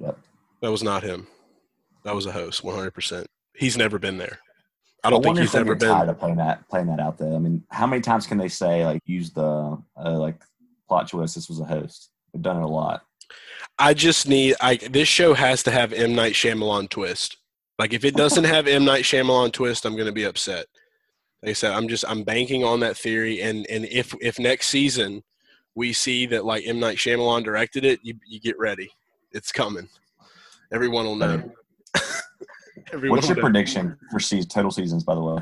Yep. 0.00 0.18
That 0.62 0.70
was 0.70 0.82
not 0.82 1.02
him. 1.02 1.26
That 2.04 2.14
was 2.14 2.26
a 2.26 2.32
host, 2.32 2.62
100. 2.64 2.92
percent 2.92 3.26
He's 3.54 3.76
never 3.76 3.98
been 3.98 4.16
there. 4.18 4.38
I 5.02 5.08
I 5.08 5.10
don't 5.10 5.22
think 5.22 5.26
wonder 5.28 5.42
he's 5.42 5.54
ever 5.54 5.74
getting 5.74 5.94
tired 5.94 6.06
been. 6.06 6.10
of 6.10 6.18
playing 6.18 6.36
that 6.36 6.68
playing 6.68 6.86
that 6.86 7.00
out 7.00 7.18
there. 7.18 7.34
I 7.34 7.38
mean, 7.38 7.64
how 7.70 7.86
many 7.86 8.02
times 8.02 8.26
can 8.26 8.38
they 8.38 8.48
say 8.48 8.84
like 8.84 9.02
use 9.04 9.32
the 9.32 9.78
uh, 9.96 10.18
like 10.18 10.42
plot 10.88 11.08
twist? 11.08 11.34
This 11.34 11.48
was 11.48 11.60
a 11.60 11.64
host. 11.64 12.10
They've 12.32 12.42
done 12.42 12.56
it 12.58 12.62
a 12.64 12.68
lot. 12.68 13.02
I 13.78 13.94
just 13.94 14.28
need. 14.28 14.56
I 14.60 14.76
this 14.76 15.08
show 15.08 15.34
has 15.34 15.62
to 15.64 15.70
have 15.70 15.92
M 15.92 16.14
Night 16.14 16.34
Shyamalan 16.34 16.88
twist. 16.90 17.38
Like 17.78 17.94
if 17.94 18.04
it 18.04 18.14
doesn't 18.14 18.44
have 18.44 18.66
M 18.66 18.84
Night 18.84 19.04
Shyamalan 19.04 19.52
twist, 19.52 19.84
I'm 19.86 19.94
going 19.94 20.06
to 20.06 20.12
be 20.12 20.24
upset. 20.24 20.66
Like 21.42 21.50
I 21.50 21.52
said, 21.54 21.72
I'm 21.72 21.88
just 21.88 22.04
I'm 22.06 22.22
banking 22.22 22.62
on 22.64 22.80
that 22.80 22.96
theory, 22.96 23.40
and 23.40 23.66
and 23.70 23.86
if 23.86 24.14
if 24.20 24.38
next 24.38 24.68
season 24.68 25.22
we 25.74 25.92
see 25.94 26.26
that 26.26 26.44
like 26.44 26.66
M 26.66 26.78
Night 26.78 26.98
Shyamalan 26.98 27.42
directed 27.44 27.84
it, 27.86 28.00
you 28.02 28.14
you 28.26 28.38
get 28.40 28.58
ready, 28.58 28.90
it's 29.32 29.50
coming. 29.50 29.88
Everyone 30.72 31.06
will 31.06 31.16
know. 31.16 31.50
Everyone 32.92 33.16
What's 33.16 33.28
your 33.28 33.36
know. 33.36 33.42
prediction 33.42 33.96
for 34.10 34.20
season, 34.20 34.48
total 34.50 34.70
seasons? 34.70 35.04
By 35.04 35.14
the 35.14 35.22
way, 35.22 35.38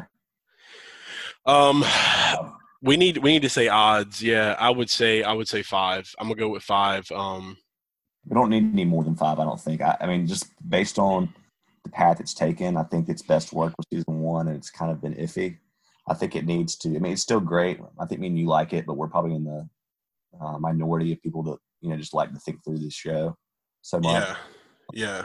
Um, 1.47 1.85
we 2.83 2.97
need 2.97 3.19
we 3.19 3.33
need 3.33 3.43
to 3.43 3.49
say 3.49 3.69
odds. 3.69 4.23
Yeah, 4.23 4.57
I 4.59 4.71
would 4.71 4.91
say 4.91 5.23
I 5.23 5.33
would 5.33 5.49
say 5.49 5.63
five. 5.63 6.13
I'm 6.19 6.29
gonna 6.29 6.39
go 6.39 6.49
with 6.49 6.63
five. 6.63 7.11
Um, 7.11 7.57
we 8.27 8.35
don't 8.35 8.51
need 8.51 8.65
any 8.73 8.85
more 8.85 9.05
than 9.05 9.17
five. 9.17 9.39
I 9.39 9.45
don't 9.45 9.61
think. 9.61 9.81
I, 9.81 9.97
I 10.01 10.07
mean, 10.07 10.27
just 10.27 10.47
based 10.69 10.99
on 10.99 11.33
the 11.85 11.91
path 11.91 12.21
it's 12.21 12.35
taken, 12.35 12.77
I 12.77 12.85
think 12.85 13.09
its 13.09 13.23
best 13.23 13.53
work 13.53 13.75
was 13.77 13.87
season 13.93 14.21
one, 14.21 14.49
and 14.49 14.57
it's 14.57 14.71
kind 14.71 14.93
of 14.93 15.01
been 15.01 15.15
iffy. 15.15 15.59
I 16.09 16.15
think 16.15 16.37
it 16.37 16.47
needs 16.47 16.77
to. 16.79 16.89
I 16.95 16.99
mean, 16.99 17.13
it's 17.13 17.23
still 17.23 17.41
great. 17.41 17.81
I 17.99 18.07
think 18.07 18.21
me 18.21 18.29
and 18.29 18.39
you 18.39 18.47
like 18.47 18.73
it, 18.73 18.87
but 18.87 18.97
we're 18.97 19.09
probably 19.09 19.35
in 19.35 19.45
the 19.45 19.69
uh, 20.41 20.59
minority 20.59 21.13
of 21.13 21.23
people 21.23 21.43
that 21.45 21.59
you 21.81 21.91
know 21.91 21.97
just 21.97 22.15
like 22.15 22.33
to 22.33 22.41
think 22.41 22.63
through 22.65 22.79
this 22.79 22.95
show 22.95 23.37
so 23.83 23.99
much. 23.99 24.13
Yeah, 24.13 24.37
yeah. 24.93 25.23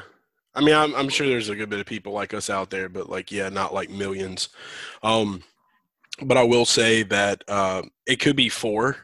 I 0.56 0.62
mean, 0.62 0.76
I'm 0.76 0.94
I'm 0.96 1.10
sure 1.10 1.28
there's 1.28 1.50
a 1.50 1.56
good 1.56 1.70
bit 1.70 1.80
of 1.80 1.86
people 1.86 2.14
like 2.14 2.34
us 2.34 2.50
out 2.50 2.70
there, 2.70 2.90
but 2.90 3.10
like, 3.10 3.32
yeah, 3.32 3.50
not 3.50 3.74
like 3.74 3.90
millions. 3.90 4.50
Um, 5.02 5.44
but 6.22 6.38
I 6.38 6.44
will 6.44 6.66
say 6.66 7.04
that 7.04 7.44
uh, 7.48 7.82
it 8.06 8.20
could 8.20 8.36
be 8.36 8.50
four. 8.50 8.98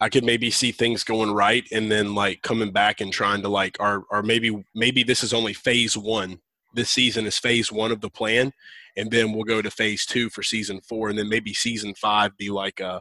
I 0.00 0.08
could 0.08 0.24
maybe 0.24 0.50
see 0.50 0.70
things 0.70 1.02
going 1.02 1.32
right, 1.32 1.64
and 1.72 1.90
then 1.90 2.14
like 2.14 2.42
coming 2.42 2.70
back 2.72 3.00
and 3.00 3.12
trying 3.12 3.42
to 3.42 3.48
like, 3.48 3.76
or 3.80 4.04
or 4.10 4.22
maybe 4.22 4.64
maybe 4.74 5.02
this 5.02 5.22
is 5.22 5.34
only 5.34 5.52
phase 5.52 5.96
one. 5.96 6.38
This 6.74 6.90
season 6.90 7.26
is 7.26 7.38
phase 7.38 7.72
one 7.72 7.90
of 7.90 8.00
the 8.00 8.10
plan, 8.10 8.52
and 8.96 9.10
then 9.10 9.32
we'll 9.32 9.44
go 9.44 9.60
to 9.62 9.70
phase 9.70 10.06
two 10.06 10.30
for 10.30 10.42
season 10.42 10.80
four, 10.80 11.08
and 11.08 11.18
then 11.18 11.28
maybe 11.28 11.52
season 11.52 11.94
five 11.94 12.36
be 12.36 12.50
like 12.50 12.80
a 12.80 13.00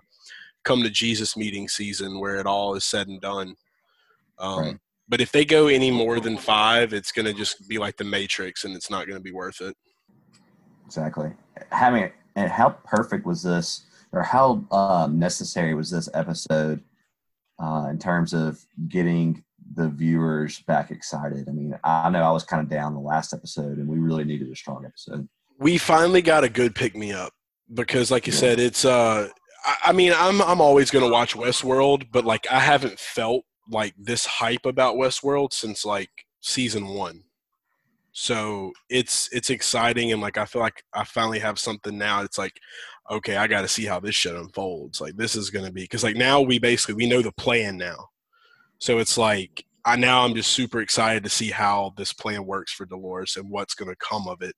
come 0.63 0.83
to 0.83 0.89
Jesus 0.89 1.37
meeting 1.37 1.67
season 1.67 2.19
where 2.19 2.37
it 2.37 2.45
all 2.45 2.75
is 2.75 2.83
said 2.83 3.07
and 3.07 3.21
done. 3.21 3.55
Um, 4.39 4.59
Right. 4.59 4.77
But 5.09 5.21
if 5.21 5.31
they 5.31 5.45
go 5.45 5.67
any 5.67 5.89
more 5.89 6.19
than 6.19 6.37
five, 6.37 6.91
it's 6.91 7.13
going 7.13 7.25
to 7.25 7.33
just 7.33 7.67
be 7.69 7.77
like 7.77 7.95
the 7.95 8.03
Matrix, 8.03 8.65
and 8.65 8.75
it's 8.75 8.89
not 8.89 9.07
going 9.07 9.17
to 9.17 9.23
be 9.23 9.31
worth 9.31 9.61
it. 9.61 9.75
Exactly. 10.85 11.31
Having 11.71 12.11
and 12.37 12.49
how 12.51 12.69
perfect 12.69 13.25
was 13.25 13.43
this, 13.43 13.85
or 14.13 14.21
how 14.21 14.63
um, 14.71 15.19
necessary 15.19 15.73
was 15.73 15.89
this 15.91 16.07
episode 16.13 16.81
uh, 17.61 17.87
in 17.89 17.97
terms 17.99 18.33
of 18.33 18.63
getting 18.87 19.43
the 19.73 19.89
viewers 19.89 20.59
back 20.61 20.91
excited? 20.91 21.49
I 21.49 21.51
mean, 21.51 21.77
I 21.83 22.09
know 22.09 22.21
I 22.23 22.31
was 22.31 22.43
kind 22.45 22.61
of 22.61 22.69
down 22.69 22.93
the 22.93 22.99
last 23.01 23.33
episode, 23.33 23.79
and 23.79 23.87
we 23.87 23.97
really 23.97 24.23
needed 24.23 24.49
a 24.49 24.55
strong 24.55 24.85
episode. 24.85 25.27
We 25.59 25.77
finally 25.77 26.21
got 26.21 26.43
a 26.43 26.49
good 26.49 26.75
pick 26.75 26.95
me 26.95 27.11
up 27.11 27.33
because, 27.73 28.11
like 28.11 28.27
you 28.27 28.33
Yeah. 28.33 28.39
said, 28.39 28.59
it's. 28.59 28.85
uh 28.85 29.29
I, 29.65 29.77
I 29.85 29.91
mean, 29.91 30.13
I'm 30.15 30.41
I'm 30.43 30.61
always 30.61 30.91
gonna 30.91 31.09
watch 31.09 31.35
Westworld, 31.35 32.11
but 32.11 32.23
like 32.23 32.45
I 32.49 32.59
haven't 32.59 32.99
felt 32.99 33.43
like 33.69 33.93
this 33.97 34.25
hype 34.25 34.65
about 34.65 34.95
Westworld 34.95 35.51
since 35.51 35.83
like 35.83 36.11
season 36.41 36.87
one. 36.89 37.23
So 38.19 38.71
it's 38.89 39.29
it's 39.31 39.51
exciting 39.51 40.11
and 40.11 40.19
like 40.19 40.39
I 40.39 40.45
feel 40.45 40.63
like 40.63 40.83
I 40.91 41.03
finally 41.03 41.37
have 41.37 41.59
something 41.59 41.95
now. 41.95 42.23
It's 42.23 42.39
like, 42.39 42.59
okay, 43.11 43.37
I 43.37 43.45
got 43.45 43.61
to 43.61 43.67
see 43.67 43.85
how 43.85 43.99
this 43.99 44.15
shit 44.15 44.35
unfolds. 44.35 44.99
Like 44.99 45.15
this 45.15 45.35
is 45.35 45.51
gonna 45.51 45.71
be 45.71 45.83
because 45.83 46.03
like 46.03 46.15
now 46.15 46.41
we 46.41 46.57
basically 46.57 46.95
we 46.95 47.07
know 47.07 47.21
the 47.21 47.31
plan 47.33 47.77
now. 47.77 48.07
So 48.79 48.97
it's 48.97 49.19
like 49.19 49.63
I 49.85 49.97
now 49.97 50.25
I'm 50.25 50.33
just 50.33 50.51
super 50.51 50.81
excited 50.81 51.23
to 51.25 51.29
see 51.29 51.51
how 51.51 51.93
this 51.95 52.11
plan 52.11 52.47
works 52.47 52.73
for 52.73 52.87
Dolores 52.87 53.35
and 53.35 53.51
what's 53.51 53.75
going 53.75 53.91
to 53.91 53.95
come 53.97 54.27
of 54.27 54.41
it. 54.41 54.55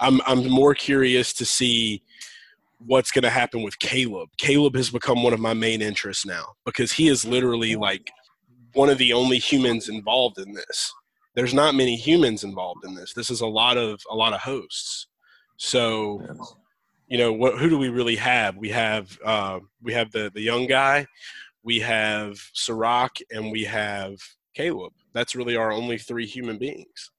I'm 0.00 0.20
I'm 0.26 0.46
more 0.46 0.74
curious 0.74 1.32
to 1.34 1.46
see 1.46 2.02
what's 2.76 3.10
going 3.10 3.22
to 3.22 3.30
happen 3.30 3.62
with 3.62 3.78
Caleb. 3.78 4.28
Caleb 4.36 4.76
has 4.76 4.90
become 4.90 5.22
one 5.22 5.32
of 5.32 5.40
my 5.40 5.54
main 5.54 5.80
interests 5.80 6.26
now 6.26 6.44
because 6.66 6.92
he 6.92 7.08
is 7.08 7.24
literally 7.24 7.74
like 7.74 8.10
one 8.74 8.90
of 8.90 8.98
the 8.98 9.14
only 9.14 9.38
humans 9.38 9.88
involved 9.88 10.38
in 10.38 10.52
this. 10.52 10.92
There's 11.38 11.54
not 11.54 11.76
many 11.76 11.94
humans 11.94 12.42
involved 12.42 12.84
in 12.84 12.96
this. 12.96 13.14
This 13.14 13.30
is 13.30 13.42
a 13.42 13.46
lot 13.46 13.76
of 13.76 14.00
a 14.10 14.16
lot 14.16 14.32
of 14.32 14.40
hosts. 14.40 15.06
So, 15.56 16.20
you 17.06 17.16
know, 17.16 17.32
what 17.32 17.60
who 17.60 17.70
do 17.70 17.78
we 17.78 17.90
really 17.90 18.16
have? 18.16 18.56
We 18.56 18.70
have 18.70 19.16
uh, 19.24 19.60
we 19.80 19.92
have 19.92 20.10
the 20.10 20.32
the 20.34 20.40
young 20.40 20.66
guy, 20.66 21.06
we 21.62 21.78
have 21.78 22.40
Serac, 22.54 23.18
and 23.30 23.52
we 23.52 23.62
have 23.62 24.16
Caleb. 24.52 24.92
That's 25.12 25.36
really 25.36 25.54
our 25.54 25.70
only 25.70 25.96
three 25.96 26.26
human 26.26 26.58
beings 26.58 27.12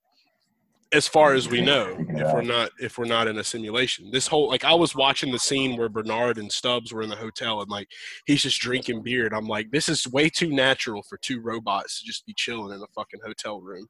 as 0.91 1.07
far 1.07 1.33
as 1.33 1.47
we 1.47 1.61
know 1.61 1.95
if 1.99 2.33
we're 2.33 2.41
not 2.41 2.71
if 2.79 2.97
we're 2.97 3.05
not 3.05 3.27
in 3.27 3.37
a 3.37 3.43
simulation. 3.43 4.09
This 4.11 4.27
whole 4.27 4.47
like 4.47 4.63
i 4.63 4.73
was 4.73 4.95
watching 4.95 5.31
the 5.31 5.39
scene 5.39 5.77
where 5.77 5.89
bernard 5.89 6.37
and 6.37 6.51
stubbs 6.51 6.91
were 6.91 7.01
in 7.01 7.09
the 7.09 7.15
hotel 7.15 7.61
and 7.61 7.69
like 7.69 7.87
he's 8.25 8.41
just 8.41 8.59
drinking 8.59 9.03
beer 9.03 9.25
and 9.25 9.35
i'm 9.35 9.47
like 9.47 9.69
this 9.71 9.87
is 9.89 10.07
way 10.07 10.29
too 10.29 10.49
natural 10.49 11.03
for 11.03 11.17
two 11.17 11.41
robots 11.41 11.99
to 11.99 12.05
just 12.05 12.25
be 12.25 12.33
chilling 12.33 12.73
in 12.75 12.81
a 12.81 12.87
fucking 12.95 13.19
hotel 13.23 13.61
room 13.61 13.87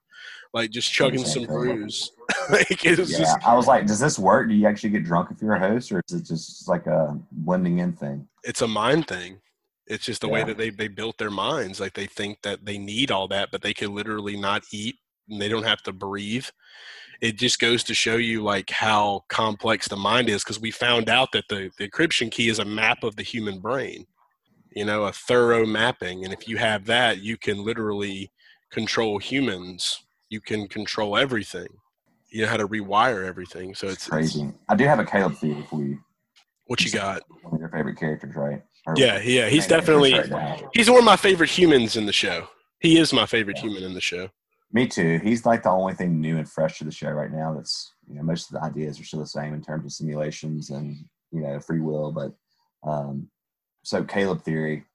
like 0.53 0.71
just 0.71 0.91
chugging 0.91 1.25
some 1.25 1.45
brews. 1.45 2.11
Like 2.49 2.85
it 2.85 2.97
was 2.97 3.11
yeah, 3.11 3.19
just 3.19 3.47
i 3.47 3.55
was 3.55 3.67
like 3.67 3.85
does 3.87 3.99
this 3.99 4.19
work? 4.19 4.49
Do 4.49 4.53
you 4.55 4.67
actually 4.67 4.91
get 4.91 5.03
drunk 5.03 5.29
if 5.31 5.41
you're 5.41 5.53
a 5.53 5.59
host 5.59 5.91
or 5.91 6.01
is 6.07 6.15
it 6.15 6.25
just 6.25 6.67
like 6.67 6.85
a 6.85 7.19
blending 7.31 7.79
in 7.79 7.93
thing? 7.93 8.27
It's 8.43 8.61
a 8.61 8.67
mind 8.67 9.07
thing. 9.07 9.39
It's 9.87 10.05
just 10.05 10.21
the 10.21 10.27
yeah. 10.27 10.33
way 10.33 10.43
that 10.43 10.57
they, 10.57 10.69
they 10.69 10.87
built 10.87 11.17
their 11.17 11.31
minds. 11.31 11.79
Like 11.79 11.93
they 11.93 12.05
think 12.05 12.43
that 12.43 12.65
they 12.65 12.77
need 12.77 13.09
all 13.09 13.27
that, 13.29 13.49
but 13.51 13.61
they 13.61 13.73
can 13.73 13.93
literally 13.95 14.37
not 14.37 14.63
eat 14.71 14.95
and 15.29 15.41
they 15.41 15.47
don't 15.47 15.65
have 15.65 15.81
to 15.83 15.93
breathe. 15.93 16.45
It 17.21 17.37
just 17.37 17.59
goes 17.59 17.83
to 17.85 17.93
show 17.93 18.15
you 18.15 18.43
like 18.43 18.69
how 18.69 19.25
complex 19.27 19.87
the 19.87 19.97
mind 19.97 20.29
is 20.29 20.43
because 20.43 20.59
we 20.59 20.71
found 20.71 21.09
out 21.09 21.31
that 21.33 21.49
the, 21.49 21.69
the 21.77 21.89
encryption 21.89 22.31
key 22.31 22.47
is 22.47 22.59
a 22.59 22.65
map 22.65 23.03
of 23.03 23.17
the 23.17 23.23
human 23.23 23.59
brain, 23.59 24.07
you 24.73 24.85
know, 24.85 25.03
a 25.03 25.11
thorough 25.11 25.65
mapping. 25.65 26.23
And 26.23 26.33
if 26.33 26.47
you 26.47 26.57
have 26.57 26.85
that, 26.85 27.21
you 27.21 27.37
can 27.37 27.63
literally 27.65 28.31
control 28.71 29.17
humans. 29.19 30.01
You 30.29 30.39
can 30.39 30.67
control 30.67 31.17
everything. 31.17 31.67
You 32.29 32.43
know 32.43 32.47
how 32.47 32.57
to 32.57 32.67
rewire 32.67 33.25
everything. 33.27 33.75
So 33.75 33.87
it's, 33.87 33.95
it's 33.95 34.07
crazy. 34.07 34.43
It's, 34.43 34.57
I 34.69 34.75
do 34.75 34.85
have 34.85 34.99
a 34.99 35.05
Caleb 35.05 35.35
theory 35.35 35.65
for 35.69 35.83
you. 35.83 35.99
What 36.67 36.85
you 36.85 36.91
got? 36.91 37.23
One 37.41 37.55
of 37.55 37.59
your 37.59 37.69
favorite 37.69 37.97
characters, 37.97 38.35
right? 38.35 38.61
Or 38.85 38.93
yeah, 38.95 39.19
yeah. 39.19 39.49
He's 39.49 39.65
definitely 39.65 40.13
he's 40.73 40.89
one 40.89 40.99
of 40.99 41.05
my 41.05 41.15
favorite 41.15 41.49
humans 41.49 41.97
in 41.97 42.05
the 42.05 42.13
show. 42.13 42.47
He 42.79 42.97
is 42.97 43.11
my 43.11 43.25
favorite 43.25 43.57
yeah. 43.57 43.63
human 43.63 43.83
in 43.83 43.93
the 43.93 44.01
show. 44.01 44.29
Me 44.71 44.87
too. 44.87 45.19
He's 45.23 45.45
like 45.45 45.63
the 45.63 45.69
only 45.69 45.93
thing 45.93 46.21
new 46.21 46.37
and 46.37 46.49
fresh 46.49 46.77
to 46.77 46.83
the 46.83 46.91
show 46.91 47.09
right 47.09 47.31
now. 47.31 47.53
That's 47.55 47.93
you 48.07 48.15
know 48.15 48.23
most 48.23 48.49
of 48.49 48.59
the 48.59 48.63
ideas 48.63 48.99
are 48.99 49.03
still 49.03 49.19
the 49.19 49.27
same 49.27 49.53
in 49.53 49.61
terms 49.61 49.85
of 49.85 49.91
simulations 49.91 50.69
and 50.69 50.97
you 51.31 51.41
know 51.41 51.59
free 51.59 51.79
will. 51.79 52.11
But 52.11 52.33
um, 52.87 53.29
so 53.83 54.03
Caleb 54.03 54.43
theory, 54.43 54.85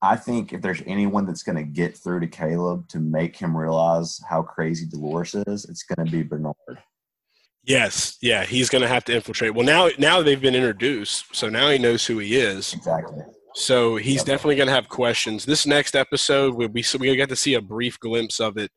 I 0.00 0.16
think 0.16 0.52
if 0.52 0.62
there's 0.62 0.82
anyone 0.86 1.26
that's 1.26 1.42
going 1.42 1.56
to 1.56 1.62
get 1.62 1.96
through 1.96 2.20
to 2.20 2.26
Caleb 2.26 2.88
to 2.88 3.00
make 3.00 3.36
him 3.36 3.56
realize 3.56 4.18
how 4.28 4.42
crazy 4.42 4.86
Dolores 4.86 5.34
is, 5.46 5.66
it's 5.66 5.82
going 5.82 6.06
to 6.06 6.10
be 6.10 6.22
Bernard. 6.22 6.54
Yes, 7.64 8.16
yeah, 8.20 8.44
he's 8.44 8.68
going 8.68 8.82
to 8.82 8.88
have 8.88 9.04
to 9.04 9.14
infiltrate. 9.14 9.54
Well, 9.54 9.66
now 9.66 9.90
now 9.98 10.22
they've 10.22 10.40
been 10.40 10.54
introduced, 10.54 11.36
so 11.36 11.48
now 11.48 11.70
he 11.70 11.78
knows 11.78 12.04
who 12.06 12.18
he 12.18 12.36
is. 12.36 12.72
Exactly. 12.72 13.22
So 13.54 13.96
he's 13.96 14.18
yep. 14.18 14.26
definitely 14.26 14.56
going 14.56 14.68
to 14.68 14.74
have 14.74 14.88
questions. 14.88 15.44
This 15.44 15.66
next 15.66 15.94
episode, 15.94 16.54
we 16.54 16.66
we, 16.66 16.84
we 16.98 17.16
got 17.16 17.28
to 17.28 17.36
see 17.36 17.54
a 17.54 17.60
brief 17.60 18.00
glimpse 18.00 18.40
of 18.40 18.56
it, 18.56 18.70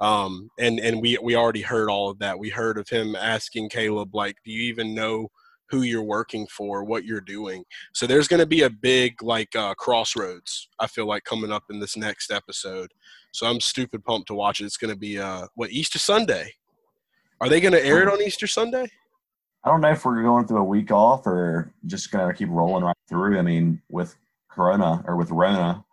um, 0.00 0.50
and 0.58 0.80
and 0.80 1.02
we 1.02 1.18
we 1.22 1.36
already 1.36 1.60
heard 1.60 1.90
all 1.90 2.10
of 2.10 2.18
that. 2.20 2.38
We 2.38 2.48
heard 2.48 2.78
of 2.78 2.88
him 2.88 3.14
asking 3.14 3.68
Caleb, 3.68 4.14
like, 4.14 4.36
"Do 4.44 4.50
you 4.50 4.62
even 4.62 4.94
know 4.94 5.28
who 5.68 5.82
you're 5.82 6.02
working 6.02 6.46
for, 6.46 6.82
what 6.82 7.04
you're 7.04 7.20
doing?" 7.20 7.64
So 7.92 8.06
there's 8.06 8.28
going 8.28 8.40
to 8.40 8.46
be 8.46 8.62
a 8.62 8.70
big 8.70 9.22
like 9.22 9.54
uh, 9.54 9.74
crossroads. 9.74 10.68
I 10.78 10.86
feel 10.86 11.06
like 11.06 11.24
coming 11.24 11.52
up 11.52 11.64
in 11.70 11.78
this 11.78 11.96
next 11.96 12.30
episode. 12.30 12.90
So 13.32 13.46
I'm 13.46 13.60
stupid 13.60 14.02
pumped 14.04 14.28
to 14.28 14.34
watch 14.34 14.60
it. 14.60 14.64
It's 14.64 14.78
going 14.78 14.92
to 14.92 14.98
be 14.98 15.18
uh, 15.18 15.48
what 15.56 15.70
Easter 15.70 15.98
Sunday. 15.98 16.54
Are 17.40 17.48
they 17.48 17.60
going 17.60 17.72
to 17.72 17.84
air 17.84 18.02
it 18.02 18.08
on 18.08 18.22
Easter 18.22 18.46
Sunday? 18.46 18.88
I 19.64 19.68
don't 19.68 19.80
know 19.80 19.90
if 19.90 20.04
we're 20.04 20.22
going 20.22 20.46
through 20.46 20.58
a 20.58 20.64
week 20.64 20.90
off 20.90 21.26
or 21.26 21.72
just 21.86 22.10
going 22.10 22.26
to 22.26 22.34
keep 22.34 22.48
rolling 22.48 22.84
right 22.84 22.96
through. 23.08 23.38
I 23.38 23.42
mean, 23.42 23.80
with 23.88 24.16
Corona 24.50 25.04
or 25.06 25.16
with 25.16 25.30
Rona, 25.30 25.84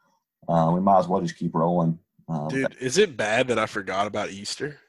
uh, 0.48 0.72
we 0.74 0.82
might 0.82 1.00
as 1.00 1.08
well 1.08 1.22
just 1.22 1.38
keep 1.38 1.54
rolling. 1.54 2.00
Um, 2.28 2.48
Dude, 2.48 2.76
is 2.80 2.98
it 2.98 3.16
bad 3.16 3.48
that 3.48 3.60
I 3.60 3.68
forgot 3.68 4.08
about 4.08 4.32
Easter? 4.32 4.80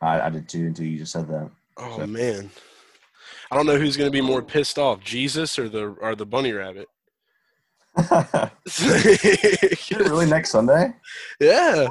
I, 0.00 0.20
I 0.20 0.30
did 0.30 0.48
too 0.48 0.66
until 0.66 0.86
you 0.86 0.98
just 0.98 1.12
said 1.12 1.28
that. 1.28 1.50
Oh 1.76 1.98
so. 1.98 2.06
man, 2.06 2.50
I 3.50 3.56
don't 3.56 3.66
know 3.66 3.78
who's 3.78 3.96
going 3.96 4.08
to 4.08 4.12
be 4.12 4.20
more 4.20 4.42
pissed 4.42 4.78
off, 4.78 5.00
Jesus 5.00 5.58
or 5.58 5.68
the 5.68 5.86
or 5.86 6.14
the 6.14 6.26
bunny 6.26 6.52
rabbit. 6.52 6.88
really, 9.98 10.26
next 10.26 10.50
Sunday? 10.50 10.92
Yeah, 11.40 11.88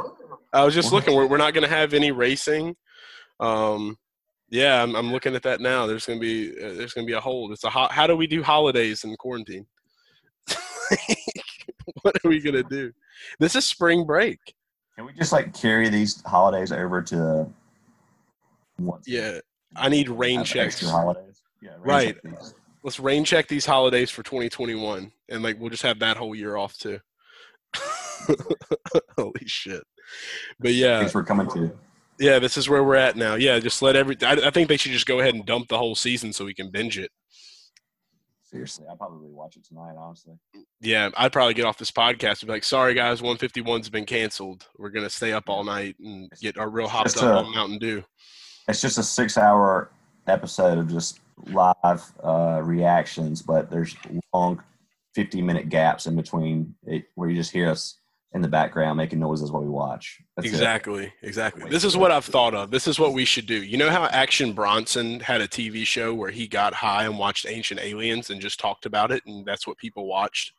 I 0.54 0.64
was 0.64 0.74
just 0.74 0.94
looking. 0.94 1.16
We're 1.16 1.28
we're 1.28 1.38
not 1.38 1.54
going 1.54 1.68
to 1.68 1.76
have 1.76 1.94
any 1.94 2.12
racing. 2.12 2.76
Um, 3.40 3.98
yeah, 4.50 4.82
I'm, 4.82 4.96
I'm 4.96 5.12
looking 5.12 5.36
at 5.36 5.44
that 5.44 5.62
now. 5.62 5.86
There's 5.86 6.06
going 6.06 6.20
to 6.20 6.22
be 6.22 6.52
uh, 6.52 6.74
there's 6.74 6.94
going 6.94 7.06
to 7.06 7.12
be 7.12 7.18
a 7.18 7.22
hold. 7.22 7.52
It's 7.52 7.64
a 7.64 7.70
ho- 7.70 7.90
how 7.90 8.08
do 8.08 8.16
we 8.16 8.28
do 8.28 8.44
holidays 8.44 9.04
in 9.04 9.16
quarantine? 9.16 9.66
what 12.02 12.16
are 12.24 12.30
we 12.30 12.40
gonna 12.40 12.64
do? 12.64 12.92
This 13.40 13.56
is 13.56 13.66
spring 13.66 14.06
break. 14.06 14.40
Can 14.96 15.06
we 15.06 15.14
just 15.14 15.32
like 15.32 15.54
carry 15.54 15.90
these 15.90 16.22
holidays 16.26 16.72
over 16.72 17.02
to? 17.04 17.48
Yeah, 19.06 19.40
I 19.76 19.90
need 19.90 20.10
rain 20.10 20.44
checks. 20.44 20.88
Holidays. 20.88 21.42
Yeah, 21.62 21.72
right. 21.80 22.18
Check 22.24 22.34
Let's 22.84 23.00
rain 23.00 23.26
check 23.26 23.48
these 23.48 23.66
holidays 23.66 24.10
for 24.10 24.24
2021, 24.24 25.12
and 25.30 25.44
like 25.44 25.60
we'll 25.60 25.70
just 25.70 25.84
have 25.84 26.00
that 26.00 26.16
whole 26.16 26.36
year 26.36 26.56
off 26.56 26.78
too. 26.78 27.00
Holy 29.18 29.46
shit! 29.46 29.84
But 30.60 30.74
yeah, 30.74 31.00
thanks 31.00 31.12
for 31.12 31.24
coming 31.24 31.50
to. 31.52 31.78
Yeah, 32.20 32.40
this 32.40 32.58
is 32.58 32.68
where 32.68 32.84
we're 32.84 32.96
at 32.96 33.16
now. 33.16 33.36
Yeah, 33.36 33.60
just 33.60 33.82
let 33.82 33.96
every. 33.96 34.18
I, 34.22 34.34
I 34.34 34.50
think 34.50 34.70
they 34.70 34.78
should 34.78 34.92
just 34.92 35.06
go 35.06 35.20
ahead 35.20 35.36
and 35.36 35.46
dump 35.46 35.68
the 35.68 35.78
whole 35.78 35.96
season 35.96 36.34
so 36.34 36.46
we 36.46 36.54
can 36.54 36.72
binge 36.72 36.98
it. 36.98 37.12
Seriously, 38.44 38.86
I'll 38.90 38.96
probably 38.96 39.30
watch 39.30 39.58
it 39.58 39.66
tonight, 39.66 39.96
honestly. 40.00 40.36
Yeah, 40.80 41.10
I'd 41.18 41.34
probably 41.34 41.54
get 41.54 41.66
off 41.66 41.78
this 41.78 41.92
podcast 41.92 42.42
and 42.42 42.48
be 42.48 42.54
like, 42.54 42.64
sorry, 42.64 42.94
guys, 42.94 43.22
151's 43.22 43.90
been 43.90 44.06
canceled. 44.06 44.66
We're 44.78 44.90
going 44.90 45.06
to 45.06 45.10
stay 45.10 45.34
up 45.34 45.50
all 45.50 45.66
night 45.66 45.98
and 46.00 46.32
get 46.42 46.58
our 46.58 46.70
real 46.70 46.88
hopped 46.88 47.18
up 47.18 47.24
a, 47.24 47.46
on 47.46 47.54
Mountain 47.54 47.80
Dew. 47.80 48.06
It's 48.70 48.80
just 48.80 48.98
a 48.98 49.04
six 49.04 49.38
hour 49.38 49.92
episode 50.28 50.78
of 50.78 50.90
just 50.90 51.20
live 51.48 52.14
uh, 52.24 52.62
reactions, 52.64 53.42
but 53.42 53.70
there's 53.70 53.98
long 54.34 54.64
50 55.14 55.42
minute 55.42 55.68
gaps 55.68 56.06
in 56.06 56.16
between 56.16 56.74
it, 56.86 57.06
where 57.16 57.30
you 57.30 57.36
just 57.36 57.52
hear 57.52 57.70
us 57.70 58.00
in 58.38 58.42
the 58.42 58.48
background 58.48 58.98
making 58.98 59.20
noises 59.20 59.52
while 59.52 59.64
we 59.64 59.70
watch. 59.70 60.22
That's 60.36 60.48
exactly, 60.48 61.06
it. 61.06 61.12
exactly. 61.24 61.70
This 61.70 61.84
is 61.84 61.98
what 61.98 62.12
I've 62.12 62.24
thought 62.24 62.54
of. 62.54 62.72
This 62.72 62.88
is 62.88 63.00
what 63.00 63.14
we 63.14 63.26
should 63.26 63.48
do. 63.48 63.62
You 63.64 63.78
know 63.78 63.90
how 63.90 64.06
Action 64.06 64.54
Bronson 64.54 65.20
had 65.20 65.42
a 65.42 65.48
TV 65.48 65.86
show 65.86 66.14
where 66.14 66.30
he 66.30 66.48
got 66.48 66.74
high 66.74 67.06
and 67.06 67.18
watched 67.18 67.48
Ancient 67.48 67.82
Aliens 67.82 68.30
and 68.30 68.40
just 68.40 68.60
talked 68.60 68.86
about 68.86 69.12
it, 69.12 69.24
and 69.26 69.46
that's 69.46 69.68
what 69.68 69.78
people 69.78 70.08
watched. 70.08 70.54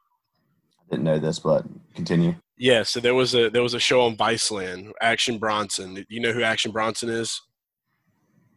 I 0.81 0.91
didn't 0.91 1.05
know 1.05 1.19
this, 1.19 1.39
but 1.39 1.65
continue. 1.95 2.35
Yeah, 2.59 2.83
so 2.83 2.99
there 2.99 3.15
was 3.15 3.35
a 3.35 3.49
there 3.49 3.63
was 3.63 3.75
a 3.75 3.81
show 3.81 4.01
on 4.03 4.17
Viceland, 4.17 4.91
Action 5.01 5.39
Bronson. 5.39 6.05
You 6.09 6.21
know 6.21 6.33
who 6.33 6.43
Action 6.43 6.73
Bronson 6.73 7.09
is? 7.09 7.41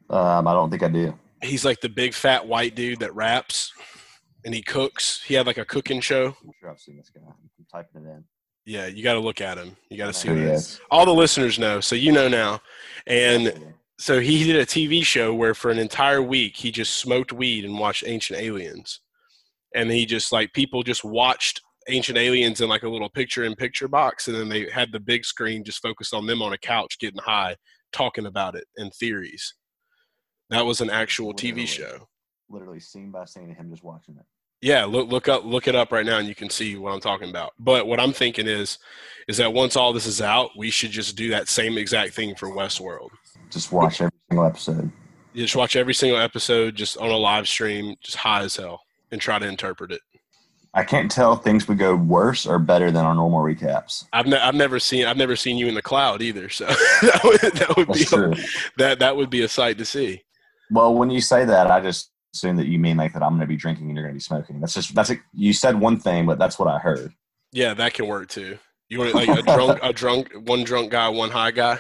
Um, 0.10 0.48
I 0.48 0.54
don't 0.54 0.72
think 0.72 0.84
I 0.84 0.90
do. 0.90 1.18
He's 1.44 1.64
like 1.64 1.80
the 1.80 1.90
big 1.90 2.14
fat 2.14 2.48
white 2.48 2.76
dude 2.76 3.00
that 3.00 3.16
raps 3.16 3.72
and 4.44 4.54
he 4.54 4.62
cooks. 4.62 5.22
He 5.26 5.34
had 5.34 5.46
like 5.46 5.58
a 5.58 5.66
cooking 5.66 6.02
show. 6.02 6.36
I'm 6.44 6.52
sure 6.60 6.70
I've 6.70 6.80
seen 6.80 6.98
this 6.98 7.10
guy. 7.10 7.22
I'm 7.26 7.66
typing 7.72 8.06
it 8.06 8.10
in. 8.10 8.24
Yeah, 8.72 8.88
you 8.88 9.04
got 9.04 9.16
to 9.16 9.20
look 9.20 9.42
at 9.42 9.58
him. 9.58 9.76
You 9.90 9.98
got 9.98 10.08
to 10.08 10.14
see 10.14 10.30
oh, 10.30 10.34
who 10.34 10.44
yes. 10.44 10.80
All 10.90 11.06
the 11.06 11.14
listeners 11.14 11.60
know, 11.60 11.82
so 11.82 11.94
you 11.94 12.14
know 12.14 12.30
now. 12.30 12.62
And 13.06 13.74
so 14.00 14.22
he 14.22 14.46
did 14.46 14.56
a 14.56 14.66
TV 14.66 15.04
show 15.04 15.34
where 15.34 15.54
for 15.54 15.72
an 15.72 15.78
entire 15.78 16.22
week 16.22 16.56
he 16.56 16.72
just 16.72 16.96
smoked 16.96 17.34
weed 17.34 17.66
and 17.66 17.78
watched 17.78 18.06
Ancient 18.08 18.40
Aliens. 18.40 19.02
And 19.76 19.92
he 19.92 20.06
just 20.06 20.32
like 20.32 20.54
people 20.54 20.84
just 20.84 21.04
watched 21.04 21.62
Ancient 21.90 22.18
Aliens 22.18 22.62
in 22.62 22.70
like 22.70 22.84
a 22.84 22.90
little 22.90 23.10
picture 23.10 23.44
in 23.44 23.56
picture 23.56 23.90
box 23.90 24.30
and 24.30 24.38
then 24.38 24.48
they 24.48 24.70
had 24.70 24.94
the 24.94 25.02
big 25.02 25.26
screen 25.26 25.66
just 25.66 25.82
focused 25.82 26.14
on 26.14 26.26
them 26.26 26.42
on 26.42 26.54
a 26.54 26.58
couch 26.58 26.98
getting 26.98 27.20
high 27.20 27.58
talking 27.92 28.26
about 28.26 28.56
it 28.56 28.68
and 28.78 28.94
theories. 28.94 29.54
That 30.50 30.66
was 30.66 30.80
an 30.80 30.90
actual 30.90 31.34
literally, 31.34 31.66
TV 31.66 31.68
show. 31.68 32.08
Literally 32.50 32.80
scene 32.80 33.12
by 33.12 33.26
scene 33.26 33.52
of 33.52 33.58
him 33.58 33.70
just 33.70 33.84
watching 33.84 34.16
it. 34.16 34.26
Yeah, 34.62 34.86
look 34.86 35.10
look 35.10 35.28
up 35.28 35.44
look 35.44 35.68
it 35.68 35.76
up 35.76 35.92
right 35.92 36.06
now, 36.06 36.20
and 36.20 36.28
you 36.28 36.36
can 36.36 36.50
see 36.50 36.78
what 36.78 36.94
I'm 36.94 37.00
talking 37.00 37.30
about. 37.30 37.54
But 37.60 37.88
what 37.88 38.00
I'm 38.00 38.14
thinking 38.14 38.48
is, 38.48 38.78
is 39.28 39.38
that 39.38 39.54
once 39.54 39.76
all 39.76 39.92
this 39.92 40.06
is 40.06 40.22
out, 40.22 40.52
we 40.56 40.70
should 40.70 40.92
just 40.92 41.16
do 41.16 41.30
that 41.32 41.48
same 41.48 41.78
exact 41.78 42.14
thing 42.14 42.36
for 42.36 42.50
Westworld. 42.50 43.10
Just 43.50 43.72
watch 43.72 44.02
every 44.02 44.18
single 44.30 44.46
episode. 44.46 44.92
You 45.34 45.44
just 45.44 45.56
watch 45.56 45.76
every 45.76 45.94
single 45.94 46.20
episode 46.20 46.76
just 46.76 46.98
on 46.98 47.10
a 47.10 47.18
live 47.18 47.48
stream, 47.48 47.96
just 48.02 48.18
high 48.18 48.44
as 48.44 48.56
hell, 48.56 48.82
and 49.12 49.20
try 49.20 49.40
to 49.40 49.48
interpret 49.48 49.92
it. 49.92 50.02
I 50.74 50.84
can't 50.84 51.12
tell 51.12 51.34
if 51.34 51.42
things 51.42 51.68
would 51.68 51.80
go 51.80 51.96
worse 51.96 52.46
or 52.46 52.58
better 52.58 52.92
than 52.92 53.04
our 53.04 53.14
normal 53.14 53.42
recaps. 53.42 54.06
I've, 54.14 54.28
ne- 54.28 54.40
I've 54.40 54.56
never 54.56 54.80
seen 54.80 55.06
I've 55.06 55.18
never 55.18 55.36
seen 55.36 55.58
you 55.58 55.68
in 55.68 55.74
the 55.76 55.82
cloud 55.82 56.22
either, 56.22 56.50
so 56.50 56.66
that 57.02 57.22
would, 57.24 57.54
that 57.54 57.76
would 57.76 57.92
be 57.92 58.06
true. 58.06 58.34
that 58.78 59.00
that 59.00 59.18
would 59.18 59.30
be 59.30 59.42
a 59.42 59.50
sight 59.50 59.78
to 59.80 59.86
see. 59.86 60.24
Well, 60.70 60.94
when 60.94 61.10
you 61.10 61.20
say 61.20 61.44
that, 61.44 61.70
I 61.70 61.82
just 61.82 62.12
assume 62.34 62.56
that 62.58 62.68
you 62.68 62.80
mean 62.80 62.98
like 62.98 63.14
that 63.14 63.24
I'm 63.24 63.32
going 63.32 63.42
to 63.42 63.48
be 63.48 63.58
drinking 63.58 63.88
and 63.88 63.96
you're 63.96 64.06
going 64.06 64.14
to 64.14 64.18
be 64.18 64.22
smoking. 64.24 64.60
That's 64.60 64.74
just 64.74 64.96
that's 64.96 65.10
a, 65.10 65.18
you 65.34 65.54
said 65.54 65.80
one 65.80 66.00
thing, 66.00 66.26
but 66.26 66.40
that's 66.40 66.58
what 66.58 66.68
I 66.68 66.80
heard. 66.80 67.14
Yeah, 67.52 67.74
that 67.74 67.94
can 67.94 68.08
work 68.08 68.30
too. 68.30 68.58
You 68.90 69.00
want 69.00 69.14
like 69.14 69.30
a 69.30 69.42
drunk, 69.42 69.80
a 69.82 69.94
drunk, 69.94 70.34
one 70.46 70.64
drunk 70.64 70.92
guy, 70.92 71.08
one 71.10 71.30
high 71.30 71.52
guy, 71.52 71.80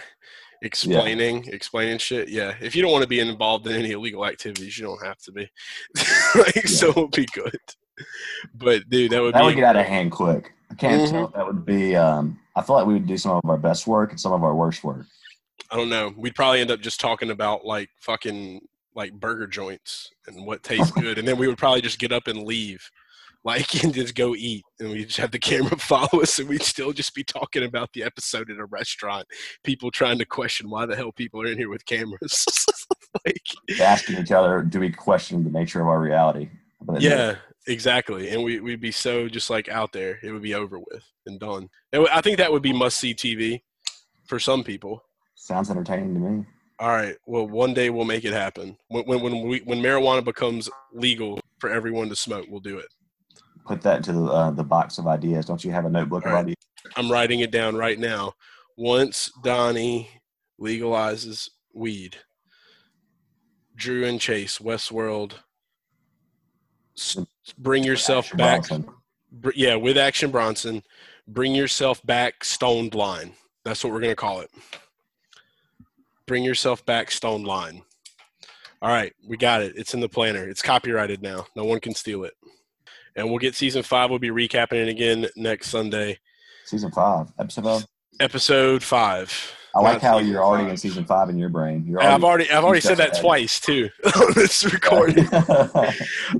explaining, 0.62 1.46
explaining 1.48 1.98
shit. 1.98 2.30
Yeah, 2.30 2.56
if 2.62 2.76
you 2.76 2.82
don't 2.82 2.92
want 2.92 3.04
to 3.04 3.08
be 3.08 3.20
involved 3.20 3.68
in 3.68 3.74
any 3.74 3.92
illegal 3.92 4.26
activities, 4.26 4.78
you 4.78 4.86
don't 4.86 5.06
have 5.06 5.18
to 5.20 5.32
be. 5.32 5.50
like, 6.36 6.68
so 6.68 6.90
it'll 6.90 7.08
be 7.10 7.28
good. 7.34 7.58
But 8.54 8.90
dude, 8.90 9.12
that 9.12 9.22
would 9.22 9.34
That 9.34 9.42
be 9.42 9.46
would 9.46 9.56
get 9.56 9.64
out 9.66 9.76
of 9.76 9.86
hand 9.86 10.12
quick. 10.12 10.54
I 10.70 10.76
can't 10.76 11.02
Mhm. 11.02 11.12
tell. 11.12 11.28
That 11.36 11.46
would 11.48 11.66
be. 11.66 11.96
Um, 11.96 12.40
I 12.56 12.62
feel 12.62 12.76
like 12.76 12.86
we 12.86 12.94
would 12.94 13.08
do 13.08 13.18
some 13.18 13.32
of 13.44 13.50
our 13.50 13.58
best 13.58 13.88
work 13.88 14.12
and 14.12 14.20
some 14.20 14.34
of 14.34 14.44
our 14.44 14.56
worst 14.56 14.84
work. 14.84 15.06
I 15.70 15.78
don't 15.78 15.90
know. 15.90 16.14
We'd 16.18 16.36
probably 16.36 16.60
end 16.60 16.72
up 16.72 16.82
just 16.82 17.00
talking 17.00 17.30
about 17.30 17.66
like 17.66 17.90
fucking 18.02 18.62
like 18.96 19.14
burger 19.14 19.48
joints 19.48 20.10
and 20.28 20.46
what 20.46 20.64
tastes 20.64 20.94
oh. 20.96 21.02
good, 21.02 21.18
and 21.18 21.28
then 21.28 21.38
we 21.38 21.48
would 21.48 21.58
probably 21.58 21.82
just 21.82 22.00
get 22.00 22.12
up 22.12 22.28
and 22.28 22.44
leave, 22.44 22.90
like 23.44 23.74
and 23.84 23.94
just 23.94 24.16
go 24.16 24.36
eat, 24.36 24.64
and 24.80 24.92
we 24.92 25.06
just 25.06 25.18
have 25.18 25.32
the 25.32 25.40
camera 25.40 25.78
follow 25.78 26.22
us, 26.22 26.40
and 26.40 26.50
we'd 26.50 26.64
still 26.64 26.92
just 26.92 27.14
be 27.14 27.24
talking 27.24 27.64
about 27.64 27.92
the 27.94 28.04
episode 28.04 28.50
at 28.50 28.58
a 28.58 28.66
restaurant. 28.66 29.28
People 29.64 29.92
trying 29.92 30.18
to 30.20 30.26
question 30.26 30.70
why 30.70 30.86
the 30.86 30.96
hell 30.96 31.12
people 31.12 31.42
are 31.42 31.48
in 31.48 31.58
here 31.58 31.70
with 31.70 31.86
cameras. 31.86 32.46
like, 33.26 33.80
Asking 33.80 34.18
each 34.18 34.32
other, 34.32 34.62
do 34.62 34.80
we 34.80 34.90
question 34.90 35.44
the 35.44 35.50
nature 35.50 35.82
of 35.82 35.88
our 35.88 36.00
reality? 36.00 36.50
Yeah, 37.00 37.36
exactly, 37.68 38.30
and 38.30 38.44
we 38.44 38.60
we'd 38.60 38.82
be 38.82 38.92
so 38.92 39.28
just 39.28 39.50
like 39.50 39.70
out 39.70 39.92
there. 39.94 40.20
It 40.24 40.32
would 40.32 40.42
be 40.42 40.56
over 40.56 40.80
with 40.80 41.04
and 41.26 41.40
done. 41.40 41.70
Would- 41.94 42.10
I 42.10 42.22
think 42.22 42.38
that 42.38 42.52
would 42.52 42.64
be 42.64 42.74
must 42.74 42.98
see 42.98 43.14
TV 43.14 43.62
for 44.26 44.40
some 44.40 44.64
people. 44.64 45.04
sounds 45.36 45.70
entertaining 45.70 46.14
to 46.14 46.20
me. 46.20 46.46
All 46.82 46.88
right. 46.90 47.16
Well, 47.28 47.48
one 47.48 47.76
day 47.76 47.92
we'll 47.92 48.06
make 48.06 48.26
it 48.26 48.34
happen. 48.34 48.76
When 48.88 49.06
when 49.06 49.22
when, 49.22 49.48
we, 49.48 49.60
when 49.60 49.80
marijuana 49.82 50.24
becomes 50.24 50.68
legal 50.92 51.40
for 51.60 51.70
everyone 51.70 52.10
to 52.10 52.16
smoke, 52.16 52.48
we'll 52.50 52.60
do 52.60 52.80
it. 52.80 52.88
Put 53.68 53.84
that 53.84 53.98
into 53.98 54.14
the 54.14 54.24
uh, 54.26 54.50
the 54.50 54.64
box 54.64 54.98
of 54.98 55.06
ideas. 55.06 55.46
Don't 55.46 55.64
you 55.64 55.72
have 55.72 55.86
a 55.86 55.90
notebook 55.92 56.24
of 56.26 56.30
All 56.30 56.34
right. 56.34 56.42
ideas? 56.42 56.58
I'm 56.98 57.12
writing 57.12 57.42
it 57.42 57.52
down 57.52 57.76
right 57.76 58.00
now. 58.00 58.34
Once 58.78 59.32
Donnie 59.44 60.10
legalizes 60.60 61.52
weed, 61.72 62.18
Drew 63.76 64.04
and 64.04 64.20
Chase, 64.20 64.58
Westworld, 64.58 65.34
s- 66.98 67.18
bring 67.60 67.84
yourself 67.84 68.34
Action 68.40 68.82
back. 68.82 68.92
Br- 69.32 69.52
yeah, 69.54 69.76
with 69.76 70.00
Action 70.00 70.32
Bronson, 70.32 70.82
bring 71.28 71.54
yourself 71.54 72.04
back 72.08 72.44
stoned 72.44 72.96
line. 72.96 73.34
That's 73.64 73.84
what 73.84 73.94
we're 73.94 74.00
going 74.00 74.12
to 74.12 74.16
call 74.16 74.42
it. 74.42 74.50
Bring 76.26 76.44
yourself 76.44 76.86
back 76.86 77.12
stone 77.12 77.44
line. 77.44 77.82
All 78.82 78.90
right, 78.90 79.14
we 79.28 79.38
got 79.38 79.62
it. 79.62 79.74
It's 79.76 79.94
in 79.94 80.00
the 80.00 80.10
planner. 80.10 80.48
It's 80.48 80.62
copyrighted 80.62 81.22
now. 81.22 81.46
No 81.56 81.66
one 81.66 81.80
can 81.80 81.94
steal 81.94 82.24
it. 82.24 82.34
And 83.16 83.30
we'll 83.30 83.40
get 83.40 83.56
season 83.56 83.84
five. 83.84 84.10
We'll 84.10 84.20
be 84.20 84.30
recapping 84.30 84.74
it 84.74 84.88
again 84.88 85.28
next 85.36 85.70
Sunday. 85.70 86.18
Season 86.66 86.92
five, 86.92 87.28
episode 87.40 87.64
five. 87.64 87.86
Episode 88.20 88.84
five. 88.84 89.54
I 89.74 89.80
like 89.80 90.02
how 90.02 90.18
you're 90.20 90.44
already 90.44 90.66
five. 90.66 90.72
in 90.72 90.78
season 90.78 91.06
five 91.06 91.30
in 91.30 91.38
your 91.38 91.48
brain. 91.50 91.86
You're 91.86 92.02
I've 92.04 92.24
already 92.24 92.50
I've 92.50 92.64
already 92.64 92.82
said 92.82 92.98
that 92.98 93.12
ahead. 93.12 93.22
twice 93.22 93.60
too 93.60 93.90
on 94.16 94.34
this 94.36 94.64
recording. 94.74 95.28
I 95.32 95.94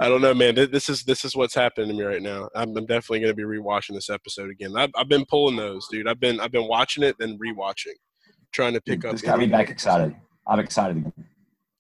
don't 0.10 0.22
know, 0.22 0.34
man. 0.34 0.56
This 0.56 0.90
is 0.90 1.04
this 1.04 1.24
is 1.24 1.36
what's 1.36 1.56
happening 1.56 1.90
to 1.90 1.94
me 1.94 2.04
right 2.04 2.22
now. 2.22 2.50
I'm, 2.56 2.76
I'm 2.76 2.86
definitely 2.86 3.20
going 3.22 3.32
to 3.32 3.36
be 3.36 3.44
rewatching 3.44 3.94
this 3.94 4.10
episode 4.10 4.50
again. 4.50 4.74
I've, 4.76 4.90
I've 4.96 5.08
been 5.08 5.26
pulling 5.26 5.56
those, 5.56 5.88
dude. 5.90 6.08
I've 6.08 6.20
been 6.20 6.40
I've 6.42 6.52
been 6.52 6.68
watching 6.68 7.04
it 7.04 7.16
then 7.20 7.38
rewatching, 7.38 7.96
trying 8.52 8.74
to 8.74 8.82
pick 8.82 9.06
up. 9.06 9.14
This 9.14 9.22
got 9.22 9.40
me 9.40 9.48
back 9.48 9.70
excited. 9.70 10.16
I'm 10.48 10.60
excited. 10.60 10.98
again. 10.98 11.14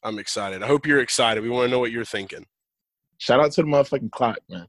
I'm 0.03 0.19
excited. 0.19 0.63
I 0.63 0.67
hope 0.67 0.86
you're 0.86 1.01
excited. 1.01 1.43
We 1.43 1.49
want 1.49 1.67
to 1.67 1.71
know 1.71 1.79
what 1.79 1.91
you're 1.91 2.05
thinking. 2.05 2.45
Shout 3.17 3.39
out 3.39 3.51
to 3.53 3.62
the 3.62 3.67
motherfucking 3.67 4.12
clock, 4.12 4.39
man. 4.49 4.67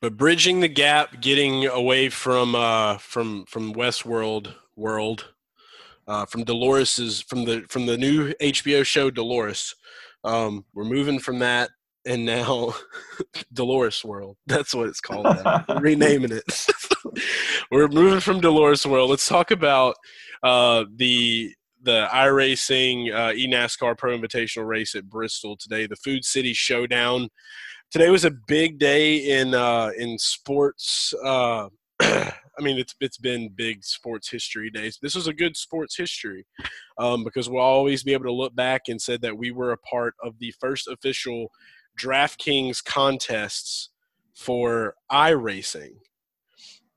But 0.00 0.16
bridging 0.16 0.60
the 0.60 0.68
gap, 0.68 1.20
getting 1.20 1.66
away 1.66 2.08
from 2.08 2.54
uh, 2.54 2.98
from 2.98 3.44
from 3.46 3.74
Westworld 3.74 4.54
world, 4.76 5.32
uh, 6.06 6.24
from 6.24 6.44
Dolores's 6.44 7.20
from 7.20 7.44
the 7.44 7.64
from 7.68 7.86
the 7.86 7.98
new 7.98 8.32
HBO 8.34 8.84
show 8.84 9.10
Dolores. 9.10 9.74
Um, 10.24 10.64
we're 10.72 10.84
moving 10.84 11.18
from 11.18 11.40
that, 11.40 11.70
and 12.06 12.24
now 12.24 12.74
Dolores 13.52 14.04
World. 14.04 14.36
That's 14.46 14.74
what 14.74 14.88
it's 14.88 15.00
called. 15.00 15.24
Now. 15.24 15.64
Renaming 15.80 16.32
it. 16.32 16.66
we're 17.70 17.88
moving 17.88 18.20
from 18.20 18.40
Dolores 18.40 18.86
World. 18.86 19.10
Let's 19.10 19.28
talk 19.28 19.50
about 19.50 19.96
uh, 20.42 20.84
the 20.96 21.54
the 21.82 22.08
iRacing 22.12 23.14
uh, 23.14 23.32
eNASCAR 23.32 23.96
Pro 23.96 24.18
Invitational 24.18 24.66
race 24.66 24.94
at 24.94 25.08
Bristol 25.08 25.56
today. 25.56 25.86
The 25.86 25.96
Food 25.96 26.24
City 26.24 26.52
Showdown 26.52 27.28
today 27.90 28.10
was 28.10 28.24
a 28.24 28.30
big 28.30 28.78
day 28.78 29.16
in 29.16 29.54
uh, 29.54 29.90
in 29.96 30.18
sports. 30.18 31.14
Uh, 31.24 31.68
I 32.00 32.60
mean, 32.60 32.78
it's 32.78 32.94
it's 33.00 33.18
been 33.18 33.50
big 33.54 33.84
sports 33.84 34.30
history 34.30 34.70
days. 34.70 34.98
This 35.00 35.14
was 35.14 35.28
a 35.28 35.32
good 35.32 35.56
sports 35.56 35.96
history 35.96 36.46
um, 36.98 37.24
because 37.24 37.48
we'll 37.48 37.62
always 37.62 38.02
be 38.02 38.12
able 38.12 38.24
to 38.24 38.32
look 38.32 38.54
back 38.54 38.82
and 38.88 39.00
said 39.00 39.22
that 39.22 39.36
we 39.36 39.52
were 39.52 39.72
a 39.72 39.78
part 39.78 40.14
of 40.22 40.38
the 40.38 40.52
first 40.60 40.88
official 40.88 41.50
DraftKings 42.00 42.84
contests 42.84 43.90
for 44.34 44.94
iRacing. 45.10 45.96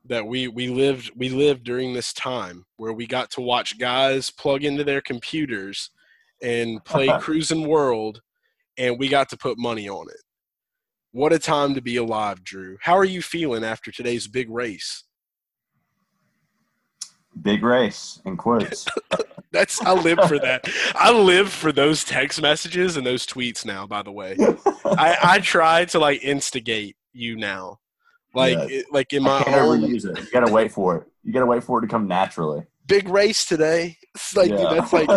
That 0.05 0.25
we 0.25 0.47
we 0.47 0.67
lived 0.67 1.11
we 1.15 1.29
lived 1.29 1.63
during 1.63 1.93
this 1.93 2.11
time 2.11 2.65
where 2.77 2.93
we 2.93 3.05
got 3.05 3.29
to 3.31 3.41
watch 3.41 3.77
guys 3.77 4.31
plug 4.31 4.63
into 4.63 4.83
their 4.83 5.01
computers 5.01 5.91
and 6.41 6.83
play 6.85 7.07
Cruising 7.19 7.67
World, 7.67 8.21
and 8.77 8.97
we 8.97 9.09
got 9.09 9.29
to 9.29 9.37
put 9.37 9.59
money 9.59 9.87
on 9.87 10.07
it. 10.09 10.21
What 11.11 11.33
a 11.33 11.39
time 11.39 11.75
to 11.75 11.81
be 11.81 11.97
alive, 11.97 12.43
Drew. 12.43 12.77
How 12.81 12.97
are 12.97 13.05
you 13.05 13.21
feeling 13.21 13.63
after 13.63 13.91
today's 13.91 14.27
big 14.27 14.49
race? 14.49 15.03
Big 17.41 17.63
race 17.63 18.21
in 18.25 18.37
quotes. 18.37 18.87
That's 19.51 19.81
I 19.81 19.93
live 19.93 20.19
for 20.27 20.39
that. 20.39 20.65
I 20.95 21.11
live 21.11 21.51
for 21.51 21.73
those 21.73 22.05
text 22.05 22.41
messages 22.41 22.95
and 22.95 23.05
those 23.05 23.27
tweets 23.27 23.65
now. 23.65 23.85
By 23.85 24.01
the 24.01 24.11
way, 24.11 24.37
I, 24.85 25.17
I 25.21 25.39
try 25.39 25.83
to 25.85 25.99
like 25.99 26.23
instigate 26.23 26.95
you 27.11 27.35
now, 27.35 27.79
like 28.33 28.57
Yeah. 28.57 28.67
it- 28.79 28.85
like 28.91 29.13
in 29.13 29.25
I 29.27 29.43
my 29.47 29.59
own 29.59 29.81
use 29.83 30.05
it. 30.05 30.17
You 30.19 30.31
gotta 30.31 30.51
wait 30.51 30.71
for 30.71 30.97
it. 30.97 31.07
You 31.23 31.33
gotta 31.33 31.45
wait 31.45 31.63
for 31.63 31.79
it 31.79 31.81
to 31.81 31.87
come 31.87 32.07
naturally. 32.07 32.63
big 32.87 33.07
race 33.07 33.45
today. 33.45 33.95
It's 34.15 34.35
like 34.35 34.49
dude, 34.49 34.59
that's 34.59 34.91
like 34.91 35.07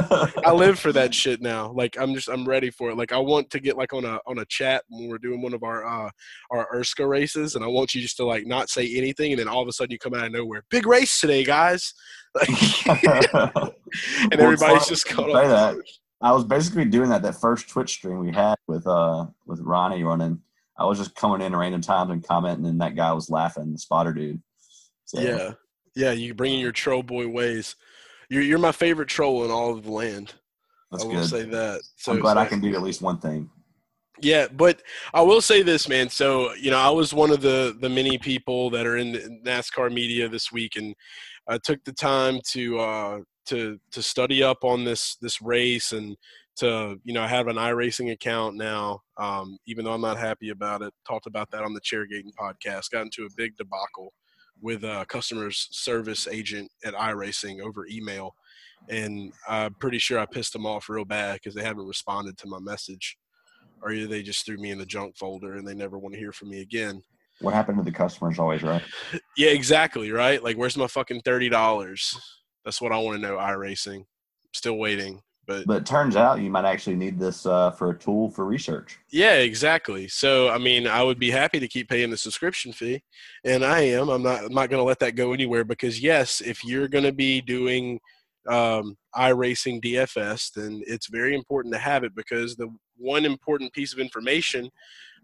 I 0.46 0.52
live 0.54 0.78
for 0.78 0.92
that 0.92 1.12
shit 1.12 1.40
now. 1.42 1.72
Like 1.72 1.96
I'm 1.98 2.14
just 2.14 2.28
I'm 2.28 2.44
ready 2.46 2.70
for 2.70 2.90
it. 2.90 2.96
Like 2.96 3.10
I 3.12 3.18
want 3.18 3.50
to 3.50 3.58
get 3.58 3.76
like 3.76 3.92
on 3.92 4.04
a 4.04 4.20
on 4.26 4.38
a 4.38 4.44
chat 4.44 4.84
when 4.88 5.08
we're 5.08 5.18
doing 5.18 5.42
one 5.42 5.52
of 5.54 5.64
our 5.64 5.84
uh 5.84 6.10
our 6.52 6.68
Erska 6.72 7.08
races, 7.08 7.56
and 7.56 7.64
I 7.64 7.68
want 7.68 7.92
you 7.94 8.00
just 8.02 8.16
to 8.18 8.24
like 8.24 8.46
not 8.46 8.68
say 8.68 8.94
anything, 8.96 9.32
and 9.32 9.40
then 9.40 9.48
all 9.48 9.60
of 9.62 9.66
a 9.66 9.72
sudden 9.72 9.90
you 9.90 9.98
come 9.98 10.14
out 10.14 10.26
of 10.26 10.32
nowhere. 10.32 10.62
Big 10.70 10.86
race 10.86 11.20
today, 11.20 11.42
guys. 11.44 11.92
Like, 12.36 12.50
and 14.22 14.40
everybody's 14.40 14.88
just 14.88 15.06
caught 15.06 15.30
up. 15.30 15.76
that. 15.76 15.84
I 16.20 16.32
was 16.32 16.44
basically 16.44 16.84
doing 16.84 17.10
that 17.10 17.22
that 17.22 17.36
first 17.40 17.68
Twitch 17.68 17.90
stream 17.92 18.18
we 18.18 18.32
had 18.32 18.56
with 18.66 18.86
uh 18.86 19.26
with 19.46 19.60
Ronnie 19.60 20.02
running. 20.04 20.40
I 20.76 20.84
was 20.84 20.98
just 20.98 21.14
coming 21.14 21.40
in 21.40 21.54
at 21.54 21.58
random 21.58 21.80
times 21.80 22.10
and 22.10 22.26
commenting, 22.26 22.66
and 22.66 22.80
that 22.80 22.96
guy 22.96 23.12
was 23.12 23.30
laughing, 23.30 23.72
the 23.72 23.78
spotter 23.78 24.12
dude. 24.12 24.42
So, 25.04 25.20
Yeah, 25.20 25.52
yeah. 25.94 26.12
You 26.12 26.34
bring 26.34 26.54
in 26.54 26.60
your 26.60 26.72
troll 26.72 27.02
boy 27.02 27.28
ways. 27.28 27.76
You're 28.28 28.42
you're 28.42 28.58
my 28.58 28.72
favorite 28.72 29.08
troll 29.08 29.44
in 29.44 29.50
all 29.50 29.72
of 29.72 29.84
the 29.84 29.92
land. 29.92 30.34
that's 30.90 31.04
I 31.04 31.06
will 31.06 31.14
good. 31.14 31.28
say 31.28 31.44
that. 31.44 31.82
So 31.96 32.12
I'm 32.12 32.20
glad 32.20 32.36
I 32.36 32.46
can 32.46 32.60
do 32.60 32.74
at 32.74 32.82
least 32.82 33.02
one 33.02 33.18
thing. 33.18 33.50
Yeah, 34.20 34.46
but 34.48 34.80
I 35.12 35.22
will 35.22 35.40
say 35.40 35.62
this, 35.62 35.88
man. 35.88 36.08
So 36.08 36.54
you 36.54 36.70
know, 36.70 36.78
I 36.78 36.90
was 36.90 37.12
one 37.12 37.30
of 37.30 37.40
the 37.40 37.76
the 37.80 37.88
many 37.88 38.18
people 38.18 38.70
that 38.70 38.86
are 38.86 38.96
in 38.96 39.12
the 39.12 39.40
NASCAR 39.44 39.92
media 39.92 40.28
this 40.28 40.50
week, 40.50 40.76
and 40.76 40.94
I 41.48 41.58
took 41.58 41.84
the 41.84 41.92
time 41.92 42.40
to 42.52 42.78
uh, 42.78 43.20
to 43.46 43.78
to 43.92 44.02
study 44.02 44.42
up 44.42 44.64
on 44.64 44.84
this 44.84 45.16
this 45.20 45.42
race 45.42 45.92
and 45.92 46.16
to 46.56 47.00
you 47.04 47.12
know 47.12 47.22
I 47.22 47.28
have 47.28 47.48
an 47.48 47.56
iRacing 47.56 48.12
account 48.12 48.56
now. 48.56 49.02
Um, 49.16 49.58
even 49.66 49.84
though 49.84 49.92
I'm 49.92 50.00
not 50.00 50.18
happy 50.18 50.50
about 50.50 50.82
it, 50.82 50.92
talked 51.06 51.26
about 51.26 51.50
that 51.50 51.64
on 51.64 51.74
the 51.74 51.80
Chairgating 51.80 52.32
podcast. 52.38 52.90
Got 52.90 53.02
into 53.02 53.24
a 53.24 53.34
big 53.36 53.56
debacle 53.56 54.12
with 54.60 54.84
a 54.84 55.04
customer 55.08 55.50
service 55.50 56.28
agent 56.28 56.70
at 56.84 56.94
iRacing 56.94 57.60
over 57.60 57.86
email, 57.86 58.34
and 58.88 59.32
I'm 59.48 59.74
pretty 59.74 59.98
sure 59.98 60.18
I 60.18 60.26
pissed 60.26 60.52
them 60.52 60.66
off 60.66 60.88
real 60.88 61.04
bad 61.04 61.34
because 61.34 61.54
they 61.54 61.64
haven't 61.64 61.86
responded 61.86 62.38
to 62.38 62.48
my 62.48 62.58
message 62.58 63.16
or 63.84 63.92
either 63.92 64.06
they 64.06 64.22
just 64.22 64.46
threw 64.46 64.56
me 64.56 64.70
in 64.70 64.78
the 64.78 64.86
junk 64.86 65.16
folder 65.16 65.56
and 65.56 65.68
they 65.68 65.74
never 65.74 65.98
want 65.98 66.14
to 66.14 66.18
hear 66.18 66.32
from 66.32 66.48
me 66.48 66.62
again. 66.62 67.02
What 67.40 67.52
happened 67.52 67.78
to 67.78 67.84
the 67.84 67.92
customers 67.92 68.38
always, 68.38 68.62
right? 68.62 68.82
Yeah, 69.36 69.50
exactly, 69.50 70.10
right? 70.10 70.42
Like, 70.42 70.56
where's 70.56 70.76
my 70.76 70.86
fucking 70.86 71.20
thirty 71.22 71.48
dollars? 71.48 72.16
That's 72.64 72.80
what 72.80 72.92
I 72.92 72.98
want 72.98 73.16
to 73.16 73.22
know. 73.22 73.36
iRacing, 73.36 74.04
still 74.52 74.78
waiting, 74.78 75.20
but 75.46 75.66
But 75.66 75.78
it 75.78 75.86
turns 75.86 76.16
out 76.16 76.40
you 76.40 76.50
might 76.50 76.64
actually 76.64 76.96
need 76.96 77.18
this 77.18 77.46
uh, 77.46 77.70
for 77.70 77.90
a 77.90 77.98
tool 77.98 78.30
for 78.30 78.44
research. 78.44 78.98
yeah, 79.10 79.34
exactly. 79.34 80.08
So, 80.08 80.48
I 80.48 80.58
mean, 80.58 80.86
I 80.86 81.02
would 81.02 81.18
be 81.18 81.30
happy 81.30 81.60
to 81.60 81.68
keep 81.68 81.88
paying 81.88 82.10
the 82.10 82.16
subscription 82.16 82.72
fee, 82.72 83.02
and 83.44 83.64
I 83.64 83.80
am. 83.80 84.08
I'm 84.08 84.22
not. 84.22 84.44
I'm 84.44 84.54
not 84.54 84.70
going 84.70 84.80
to 84.80 84.84
let 84.84 84.98
that 85.00 85.16
go 85.16 85.32
anywhere 85.32 85.64
because 85.64 86.00
yes, 86.00 86.40
if 86.40 86.64
you're 86.64 86.88
going 86.88 87.04
to 87.04 87.12
be 87.12 87.40
doing 87.40 88.00
um, 88.48 88.96
iRacing 89.16 89.82
DFS, 89.82 90.52
then 90.52 90.82
it's 90.86 91.08
very 91.08 91.34
important 91.34 91.72
to 91.74 91.80
have 91.80 92.04
it 92.04 92.14
because 92.14 92.56
the 92.56 92.68
one 92.96 93.24
important 93.24 93.72
piece 93.72 93.92
of 93.92 93.98
information 93.98 94.70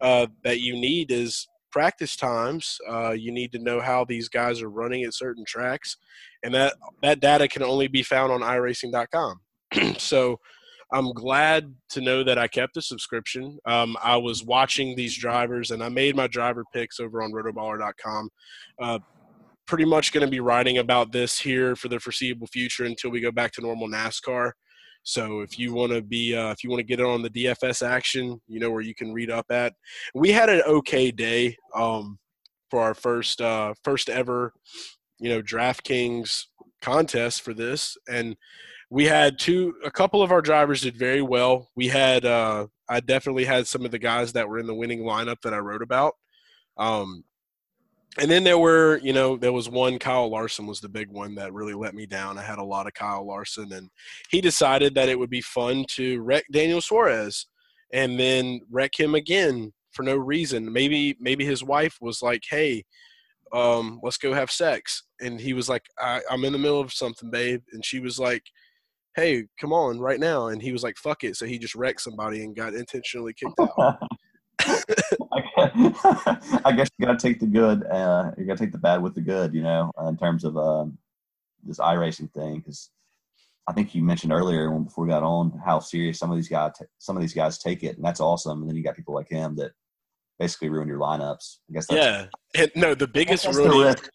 uh, 0.00 0.26
that 0.44 0.60
you 0.60 0.74
need 0.74 1.10
is 1.10 1.46
practice 1.70 2.16
times. 2.16 2.78
Uh, 2.88 3.10
you 3.10 3.30
need 3.32 3.52
to 3.52 3.58
know 3.58 3.80
how 3.80 4.04
these 4.04 4.28
guys 4.28 4.60
are 4.62 4.70
running 4.70 5.04
at 5.04 5.14
certain 5.14 5.44
tracks, 5.44 5.96
and 6.42 6.54
that 6.54 6.74
that 7.02 7.20
data 7.20 7.48
can 7.48 7.62
only 7.62 7.88
be 7.88 8.02
found 8.02 8.32
on 8.32 8.40
iRacing.com. 8.40 9.40
so. 9.98 10.38
I'm 10.92 11.12
glad 11.12 11.72
to 11.90 12.00
know 12.00 12.24
that 12.24 12.36
I 12.36 12.48
kept 12.48 12.74
the 12.74 12.82
subscription. 12.82 13.60
Um, 13.64 13.96
I 14.02 14.16
was 14.16 14.44
watching 14.44 14.96
these 14.96 15.16
drivers, 15.16 15.70
and 15.70 15.84
I 15.84 15.88
made 15.88 16.16
my 16.16 16.26
driver 16.26 16.64
picks 16.74 16.98
over 16.98 17.22
on 17.22 17.30
rotoballer.com. 17.30 18.28
Uh, 18.82 18.98
pretty 19.70 19.84
much 19.84 20.12
going 20.12 20.26
to 20.26 20.30
be 20.30 20.40
writing 20.40 20.78
about 20.78 21.12
this 21.12 21.38
here 21.38 21.76
for 21.76 21.86
the 21.86 22.00
foreseeable 22.00 22.48
future 22.48 22.86
until 22.86 23.08
we 23.08 23.20
go 23.20 23.30
back 23.30 23.52
to 23.52 23.60
normal 23.60 23.86
NASCAR. 23.86 24.50
So 25.04 25.42
if 25.42 25.60
you 25.60 25.72
want 25.72 25.92
to 25.92 26.02
be, 26.02 26.34
uh, 26.34 26.50
if 26.50 26.64
you 26.64 26.70
want 26.70 26.80
to 26.80 26.84
get 26.84 27.00
on 27.00 27.22
the 27.22 27.30
DFS 27.30 27.86
action, 27.86 28.40
you 28.48 28.58
know 28.58 28.72
where 28.72 28.82
you 28.82 28.96
can 28.96 29.12
read 29.12 29.30
up 29.30 29.46
at. 29.50 29.72
We 30.12 30.32
had 30.32 30.48
an 30.48 30.62
okay 30.66 31.12
day 31.12 31.56
um, 31.72 32.18
for 32.68 32.80
our 32.80 32.94
first 32.94 33.40
uh, 33.40 33.74
first 33.84 34.10
ever, 34.10 34.52
you 35.20 35.30
know, 35.30 35.40
DraftKings 35.40 36.46
contest 36.82 37.42
for 37.42 37.54
this, 37.54 37.96
and 38.08 38.36
we 38.90 39.04
had 39.04 39.38
two. 39.38 39.74
A 39.84 39.90
couple 39.90 40.22
of 40.22 40.32
our 40.32 40.42
drivers 40.42 40.82
did 40.82 40.96
very 40.96 41.22
well. 41.22 41.68
We 41.76 41.88
had, 41.88 42.24
uh, 42.24 42.66
I 42.88 43.00
definitely 43.00 43.44
had 43.44 43.66
some 43.66 43.84
of 43.84 43.92
the 43.92 43.98
guys 43.98 44.32
that 44.32 44.48
were 44.48 44.58
in 44.58 44.66
the 44.66 44.74
winning 44.74 45.02
lineup 45.04 45.40
that 45.42 45.54
I 45.54 45.58
wrote 45.58 45.82
about. 45.82 46.14
Um, 46.76 47.24
and 48.18 48.28
then 48.28 48.42
there 48.42 48.58
were, 48.58 48.98
you 49.02 49.12
know, 49.12 49.36
there 49.36 49.52
was 49.52 49.68
one 49.68 49.98
Kyle 49.98 50.28
Larson 50.28 50.66
was 50.66 50.80
the 50.80 50.88
big 50.88 51.08
one 51.08 51.36
that 51.36 51.52
really 51.52 51.74
let 51.74 51.94
me 51.94 52.06
down. 52.06 52.38
I 52.38 52.42
had 52.42 52.58
a 52.58 52.64
lot 52.64 52.88
of 52.88 52.94
Kyle 52.94 53.24
Larson, 53.24 53.72
and 53.72 53.88
he 54.30 54.40
decided 54.40 54.94
that 54.94 55.08
it 55.08 55.18
would 55.18 55.30
be 55.30 55.40
fun 55.40 55.84
to 55.90 56.20
wreck 56.20 56.44
Daniel 56.50 56.80
Suarez, 56.80 57.46
and 57.92 58.18
then 58.18 58.60
wreck 58.68 58.98
him 58.98 59.14
again 59.14 59.72
for 59.92 60.02
no 60.02 60.16
reason. 60.16 60.72
Maybe 60.72 61.16
maybe 61.20 61.44
his 61.44 61.62
wife 61.62 61.98
was 62.00 62.20
like, 62.20 62.42
"Hey, 62.50 62.84
um, 63.52 64.00
let's 64.02 64.18
go 64.18 64.34
have 64.34 64.50
sex," 64.50 65.04
and 65.20 65.40
he 65.40 65.52
was 65.52 65.68
like, 65.68 65.84
I, 66.00 66.20
"I'm 66.28 66.44
in 66.44 66.52
the 66.52 66.58
middle 66.58 66.80
of 66.80 66.92
something, 66.92 67.30
babe," 67.30 67.62
and 67.72 67.84
she 67.84 68.00
was 68.00 68.18
like. 68.18 68.42
Hey, 69.16 69.46
come 69.60 69.72
on, 69.72 69.98
right 69.98 70.20
now. 70.20 70.48
And 70.48 70.62
he 70.62 70.72
was 70.72 70.82
like, 70.82 70.96
fuck 70.96 71.24
it. 71.24 71.36
So 71.36 71.46
he 71.46 71.58
just 71.58 71.74
wrecked 71.74 72.00
somebody 72.00 72.44
and 72.44 72.54
got 72.54 72.74
intentionally 72.74 73.34
kicked 73.34 73.58
out. 73.58 73.98
I 76.64 76.72
guess 76.76 76.88
you 76.98 77.06
got 77.06 77.18
to 77.18 77.28
take 77.28 77.40
the 77.40 77.46
good. 77.46 77.84
Uh, 77.86 78.30
you 78.38 78.44
got 78.44 78.56
to 78.56 78.64
take 78.64 78.72
the 78.72 78.78
bad 78.78 79.02
with 79.02 79.14
the 79.14 79.20
good. 79.20 79.54
You 79.54 79.62
know, 79.62 79.90
in 80.06 80.16
terms 80.16 80.44
of 80.44 80.56
um, 80.56 80.98
this 81.64 81.78
iRacing 81.78 82.32
thing, 82.32 82.58
because 82.58 82.90
I 83.68 83.72
think 83.72 83.94
you 83.94 84.02
mentioned 84.02 84.32
earlier 84.32 84.70
when 84.70 84.84
before 84.84 85.04
we 85.04 85.10
got 85.10 85.22
on 85.22 85.60
how 85.64 85.80
serious 85.80 86.18
some 86.18 86.30
of 86.30 86.36
these 86.36 86.48
guys 86.48 86.72
some 86.98 87.16
of 87.16 87.20
these 87.20 87.34
guys 87.34 87.58
take 87.58 87.82
it, 87.82 87.96
and 87.96 88.04
that's 88.04 88.20
awesome. 88.20 88.60
And 88.60 88.68
then 88.68 88.76
you 88.76 88.82
got 88.82 88.96
people 88.96 89.14
like 89.14 89.28
him 89.28 89.56
that 89.56 89.72
basically 90.38 90.70
ruin 90.70 90.88
your 90.88 90.98
lineups. 90.98 91.58
I 91.70 91.72
guess 91.74 91.86
that's, 91.86 92.04
yeah. 92.04 92.26
And 92.62 92.70
no, 92.74 92.94
the 92.94 93.06
biggest 93.06 93.44
that's 93.44 93.56
the 93.56 93.68
risk. 93.68 94.10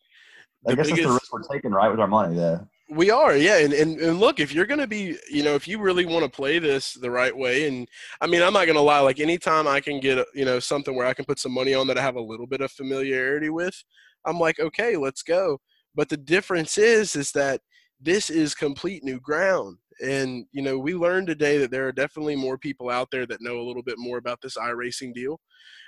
I 0.68 0.76
guess 0.76 0.90
that's 0.90 1.02
the 1.02 1.12
risk 1.12 1.32
we're 1.32 1.42
taking, 1.44 1.72
right, 1.72 1.90
with 1.90 2.00
our 2.00 2.08
money. 2.08 2.36
Yeah. 2.36 2.60
We 2.88 3.10
are, 3.10 3.36
yeah, 3.36 3.58
and, 3.58 3.74
and 3.74 4.00
and 4.00 4.20
look, 4.20 4.40
if 4.40 4.54
you're 4.54 4.68
gonna 4.68 4.86
be, 4.86 5.18
you 5.32 5.42
know, 5.42 5.56
if 5.56 5.68
you 5.68 5.80
really 5.80 6.06
want 6.06 6.24
to 6.24 6.30
play 6.30 6.60
this 6.60 6.94
the 6.94 7.10
right 7.10 7.36
way, 7.36 7.68
and 7.68 7.88
I 8.22 8.28
mean, 8.28 8.44
I'm 8.44 8.54
not 8.54 8.68
gonna 8.68 8.80
lie, 8.82 9.00
like 9.00 9.20
anytime 9.20 9.68
I 9.68 9.80
can 9.80 10.00
get, 10.00 10.24
you 10.36 10.46
know, 10.46 10.60
something 10.60 10.96
where 10.96 11.08
I 11.08 11.16
can 11.16 11.26
put 11.26 11.40
some 11.40 11.52
money 11.52 11.74
on 11.74 11.88
that 11.88 11.98
I 11.98 12.04
have 12.04 12.16
a 12.16 12.22
little 12.22 12.46
bit 12.46 12.62
of 12.62 12.72
familiarity 12.72 13.50
with, 13.50 13.84
I'm 14.26 14.40
like, 14.40 14.60
okay, 14.60 14.98
let's 14.98 15.24
go. 15.24 15.60
But 15.96 16.10
the 16.10 16.18
difference 16.18 16.78
is, 16.78 17.16
is 17.16 17.32
that 17.32 17.62
this 18.00 18.30
is 18.30 18.54
complete 18.54 19.04
new 19.04 19.20
ground, 19.20 19.78
and 20.00 20.46
you 20.52 20.62
know, 20.62 20.78
we 20.78 20.94
learned 20.94 21.26
today 21.26 21.58
that 21.58 21.72
there 21.72 21.88
are 21.88 21.92
definitely 21.92 22.36
more 22.36 22.58
people 22.58 22.92
out 22.92 23.10
there 23.12 23.26
that 23.26 23.42
know 23.42 23.60
a 23.60 23.66
little 23.68 23.84
bit 23.84 23.98
more 23.98 24.20
about 24.20 24.42
this 24.42 24.58
iRacing 24.58 25.12
deal, 25.16 25.40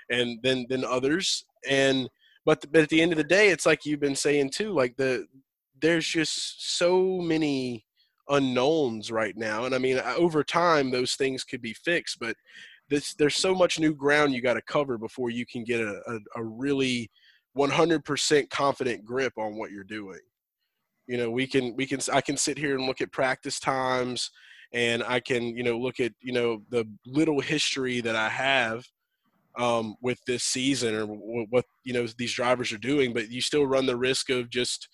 and 0.10 0.40
than 0.42 0.66
than 0.68 0.84
others, 0.84 1.46
and 1.70 2.10
but 2.46 2.66
but 2.72 2.82
at 2.82 2.90
the 2.90 3.02
end 3.02 3.12
of 3.12 3.18
the 3.18 3.24
day, 3.24 3.50
it's 3.50 3.68
like 3.68 3.86
you've 3.86 4.00
been 4.00 4.16
saying 4.16 4.50
too, 4.50 4.74
like 4.74 4.96
the 4.98 5.28
there's 5.82 6.08
just 6.08 6.78
so 6.78 7.20
many 7.20 7.86
unknowns 8.30 9.12
right 9.12 9.38
now 9.38 9.66
and 9.66 9.74
i 9.74 9.78
mean 9.78 10.00
over 10.18 10.44
time 10.44 10.92
those 10.92 11.16
things 11.16 11.44
could 11.44 11.62
be 11.62 11.74
fixed 11.74 12.20
but 12.20 12.36
this, 12.90 13.14
there's 13.16 13.36
so 13.36 13.54
much 13.54 13.80
new 13.80 13.94
ground 13.94 14.34
you 14.34 14.42
got 14.42 14.54
to 14.54 14.62
cover 14.62 14.98
before 14.98 15.30
you 15.30 15.46
can 15.46 15.64
get 15.64 15.82
a, 15.82 16.02
a, 16.08 16.42
a 16.42 16.44
really 16.44 17.10
100% 17.58 18.50
confident 18.50 19.04
grip 19.04 19.34
on 19.38 19.58
what 19.58 19.72
you're 19.72 19.84
doing. 19.84 20.20
You 21.08 21.18
know 21.18 21.32
we 21.32 21.48
can 21.48 21.74
we 21.78 21.86
can 21.86 22.02
i 22.12 22.20
can 22.20 22.36
sit 22.36 22.58
here 22.58 22.76
and 22.76 22.86
look 22.86 23.00
at 23.00 23.14
practice 23.14 23.62
times 23.62 24.30
and 24.74 25.02
i 25.04 25.22
can 25.22 25.56
you 25.56 25.64
know 25.64 25.80
look 25.80 26.02
at 26.02 26.12
you 26.20 26.34
know 26.34 26.64
the 26.70 26.86
little 27.06 27.40
history 27.40 28.02
that 28.02 28.14
i 28.14 28.28
have 28.28 28.84
um, 29.58 29.96
with 30.02 30.20
this 30.28 30.44
season 30.44 30.94
or 30.94 31.06
what 31.06 31.64
you 31.86 31.94
know 31.94 32.06
these 32.18 32.34
drivers 32.34 32.74
are 32.74 32.78
doing 32.78 33.14
but 33.14 33.32
you 33.32 33.40
still 33.40 33.66
run 33.66 33.86
the 33.86 33.96
risk 33.96 34.30
of 34.30 34.50
just 34.50 34.90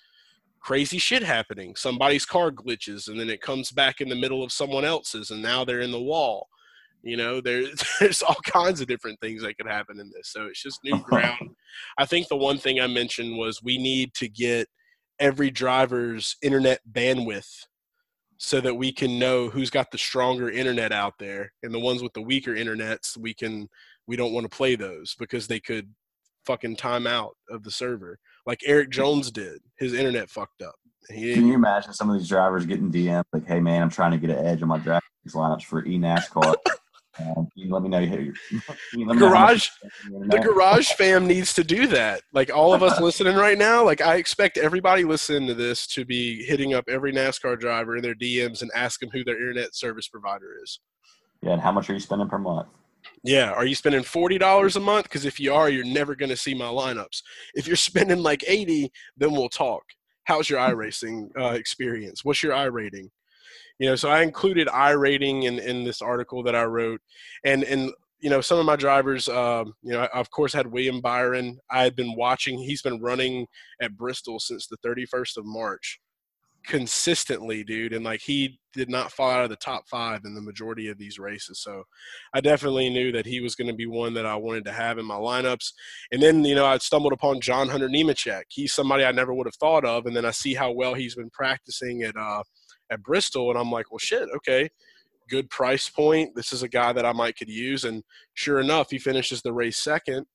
crazy 0.64 0.98
shit 0.98 1.22
happening. 1.22 1.76
Somebody's 1.76 2.26
car 2.26 2.50
glitches 2.50 3.10
and 3.10 3.20
then 3.20 3.30
it 3.30 3.42
comes 3.42 3.70
back 3.70 4.02
in 4.02 4.10
the 4.10 4.16
middle 4.16 4.44
of 4.44 4.52
someone 4.52 4.86
else's 4.86 5.30
and 5.30 5.42
now 5.42 5.64
they're 5.64 5.82
in 5.82 5.92
the 5.92 6.02
wall. 6.02 6.48
You 7.04 7.18
know, 7.18 7.42
there, 7.42 7.64
there's 8.00 8.22
all 8.22 8.38
kinds 8.46 8.80
of 8.80 8.88
different 8.88 9.20
things 9.20 9.44
that 9.44 9.58
could 9.58 9.68
happen 9.68 10.00
in 10.00 10.10
this. 10.16 10.30
So 10.30 10.46
it's 10.46 10.64
just 10.64 10.80
new 10.84 10.96
uh-huh. 10.96 11.04
ground. 11.04 11.56
I 11.98 12.06
think 12.06 12.30
the 12.30 12.38
one 12.38 12.58
thing 12.58 12.80
I 12.80 12.88
mentioned 12.88 13.38
was 13.38 13.62
we 13.62 13.78
need 13.78 14.14
to 14.16 14.30
get 14.30 14.68
every 15.20 15.52
driver's 15.52 16.38
internet 16.42 16.80
bandwidth 16.92 17.66
so 18.38 18.60
that 18.62 18.76
we 18.76 18.92
can 18.92 19.20
know 19.20 19.50
who's 19.50 19.70
got 19.70 19.92
the 19.92 19.98
stronger 19.98 20.50
internet 20.50 20.92
out 20.92 21.14
there 21.20 21.52
and 21.62 21.74
the 21.74 21.80
ones 21.80 22.02
with 22.02 22.14
the 22.14 22.22
weaker 22.22 22.56
internets 22.56 23.16
we 23.16 23.34
can 23.34 23.70
we 24.08 24.16
don't 24.16 24.34
want 24.34 24.44
to 24.44 24.58
play 24.58 24.76
those 24.76 25.16
because 25.20 25.48
they 25.48 25.60
could 25.60 25.88
fucking 26.46 26.76
time 26.76 27.06
out 27.06 27.38
of 27.50 27.64
the 27.64 27.72
server 27.72 28.18
like 28.46 28.62
Eric 28.66 28.90
Jones 28.90 29.32
did. 29.32 29.62
His 29.78 29.94
internet 29.94 30.30
fucked 30.30 30.62
up. 30.62 30.76
He 31.10 31.34
Can 31.34 31.48
you 31.48 31.56
imagine 31.56 31.94
some 31.94 32.10
of 32.10 32.18
these 32.18 32.30
drivers 32.30 32.66
getting 32.66 32.92
DM 32.92 33.24
like, 33.34 33.46
"Hey 33.46 33.60
man, 33.60 33.82
I'm 33.82 33.90
trying 33.90 34.12
to 34.12 34.18
get 34.18 34.30
an 34.30 34.46
edge 34.46 34.62
on 34.62 34.70
my 34.70 34.78
draft 34.78 35.06
lineups 35.32 35.64
for 35.64 35.84
eNASCAR. 35.84 36.56
um, 37.20 37.36
can 37.36 37.48
you 37.56 37.74
let 37.74 37.84
me 37.84 37.90
know 37.90 38.00
can 38.00 38.34
you 38.52 38.62
let 38.62 38.94
me 38.94 39.06
know 39.06 39.16
garage 39.16 39.68
the 40.10 40.40
garage 40.40 40.92
fam 40.94 41.28
needs 41.28 41.54
to 41.54 41.64
do 41.64 41.88
that. 41.88 42.22
Like 42.34 42.54
all 42.54 42.74
of 42.74 42.84
us 42.84 43.00
listening 43.00 43.36
right 43.36 43.58
now, 43.58 43.84
like 43.84 44.02
I 44.02 44.16
expect 44.16 44.58
everybody 44.58 45.04
listening 45.04 45.48
to 45.48 45.54
this 45.54 45.88
to 45.88 46.06
be 46.06 46.44
hitting 46.44 46.74
up 46.74 46.86
every 46.90 47.14
NASCAR 47.14 47.60
driver 47.60 47.96
in 47.96 48.02
their 48.02 48.16
DMs 48.16 48.62
and 48.62 48.72
ask 48.76 49.00
them 49.00 49.10
who 49.12 49.24
their 49.24 49.40
internet 49.40 49.76
service 49.76 50.08
provider 50.08 50.58
is. 50.64 50.80
Yeah, 51.42 51.52
and 51.52 51.62
how 51.62 51.72
much 51.72 51.90
are 51.90 51.94
you 51.94 52.00
spending 52.00 52.30
per 52.30 52.38
month? 52.38 52.68
Yeah, 53.24 53.52
are 53.52 53.66
you 53.66 53.76
spending 53.76 54.04
forty 54.04 54.38
dollars 54.38 54.76
a 54.76 54.80
month? 54.80 55.04
Because 55.06 55.26
if 55.26 55.40
you 55.40 55.54
are, 55.54 55.70
you're 55.70 55.86
never 55.86 56.16
going 56.16 56.30
to 56.30 56.38
see 56.38 56.54
my 56.54 56.66
lineups. 56.66 57.22
If 57.54 57.68
you're 57.68 57.76
spending 57.92 58.20
like 58.20 58.44
eighty, 58.48 58.92
then 59.18 59.32
we'll 59.32 59.50
talk. 59.50 59.84
How's 60.26 60.50
your 60.50 60.60
iRacing 60.60 61.30
uh, 61.38 61.52
experience? 61.52 62.24
What's 62.24 62.44
your 62.44 62.54
iRating? 62.54 63.10
You 63.80 63.90
know, 63.90 63.96
so 63.96 64.10
I 64.10 64.22
included 64.22 64.68
iRating 64.68 65.44
in 65.44 65.60
in 65.60 65.84
this 65.84 66.02
article 66.02 66.44
that 66.44 66.56
I 66.56 66.64
wrote, 66.64 67.02
and 67.44 67.64
and 67.64 67.92
you 68.20 68.30
know 68.30 68.42
some 68.42 68.60
of 68.60 68.66
my 68.66 68.76
drivers. 68.76 69.28
Um, 69.28 69.74
you 69.82 69.94
know, 69.94 70.02
I, 70.02 70.20
of 70.20 70.30
course, 70.32 70.54
had 70.54 70.68
William 70.68 71.02
Byron. 71.02 71.60
I 71.72 71.84
had 71.84 71.96
been 71.96 72.16
watching. 72.16 72.58
He's 72.60 72.82
been 72.82 73.02
running 73.02 73.48
at 73.82 73.98
Bristol 73.98 74.40
since 74.40 74.68
the 74.68 74.78
31st 74.78 75.38
of 75.38 75.46
March 75.46 76.00
consistently, 76.66 77.64
dude. 77.64 77.94
And 77.94 78.06
like 78.06 78.22
he 78.22 78.60
did 78.74 78.90
not 78.90 79.12
fall 79.12 79.30
out 79.30 79.44
of 79.44 79.50
the 79.50 79.56
top 79.56 79.88
five 79.88 80.22
in 80.26 80.34
the 80.34 80.42
majority 80.42 80.88
of 80.88 80.98
these 80.98 81.20
races. 81.20 81.62
So 81.62 81.84
I 82.34 82.42
definitely 82.42 82.90
knew 82.90 83.12
that 83.12 83.26
he 83.26 83.42
was 83.42 83.56
going 83.56 83.68
to 83.68 83.74
be 83.74 83.86
one 83.86 84.14
that 84.16 84.26
I 84.26 84.36
wanted 84.36 84.66
to 84.66 84.72
have 84.72 84.98
in 84.98 85.06
my 85.06 85.16
lineups. 85.16 85.72
And 86.12 86.22
then, 86.22 86.44
you 86.44 86.56
know, 86.56 86.66
I 86.66 86.78
stumbled 86.80 87.14
upon 87.14 87.42
John 87.42 87.70
Hunter 87.70 87.90
Nemechek. 87.90 88.44
He's 88.50 88.74
somebody 88.74 89.04
I 89.04 89.12
never 89.12 89.34
would 89.34 89.48
have 89.48 89.56
thought 89.56 89.86
of. 89.86 90.06
And 90.06 90.16
then 90.16 90.26
I 90.26 90.32
see 90.32 90.54
how 90.54 90.72
well 90.72 90.94
he's 90.94 91.16
been 91.16 91.30
practicing 91.30 92.04
at, 92.04 92.16
uh, 92.16 92.44
at 92.90 93.04
Bristol. 93.04 93.50
And 93.50 93.60
I'm 93.60 93.72
like, 93.72 93.92
well, 93.92 94.00
shit, 94.00 94.30
okay. 94.36 94.70
Good 95.30 95.50
price 95.50 95.90
point. 95.90 96.36
This 96.36 96.52
is 96.52 96.64
a 96.64 96.68
guy 96.68 96.94
that 96.94 97.06
I 97.06 97.14
might 97.14 97.38
could 97.38 97.50
use. 97.50 97.84
And 97.84 98.04
sure 98.34 98.60
enough, 98.60 98.90
he 98.90 99.00
finishes 99.00 99.42
the 99.42 99.54
race 99.54 99.78
second. 99.78 100.26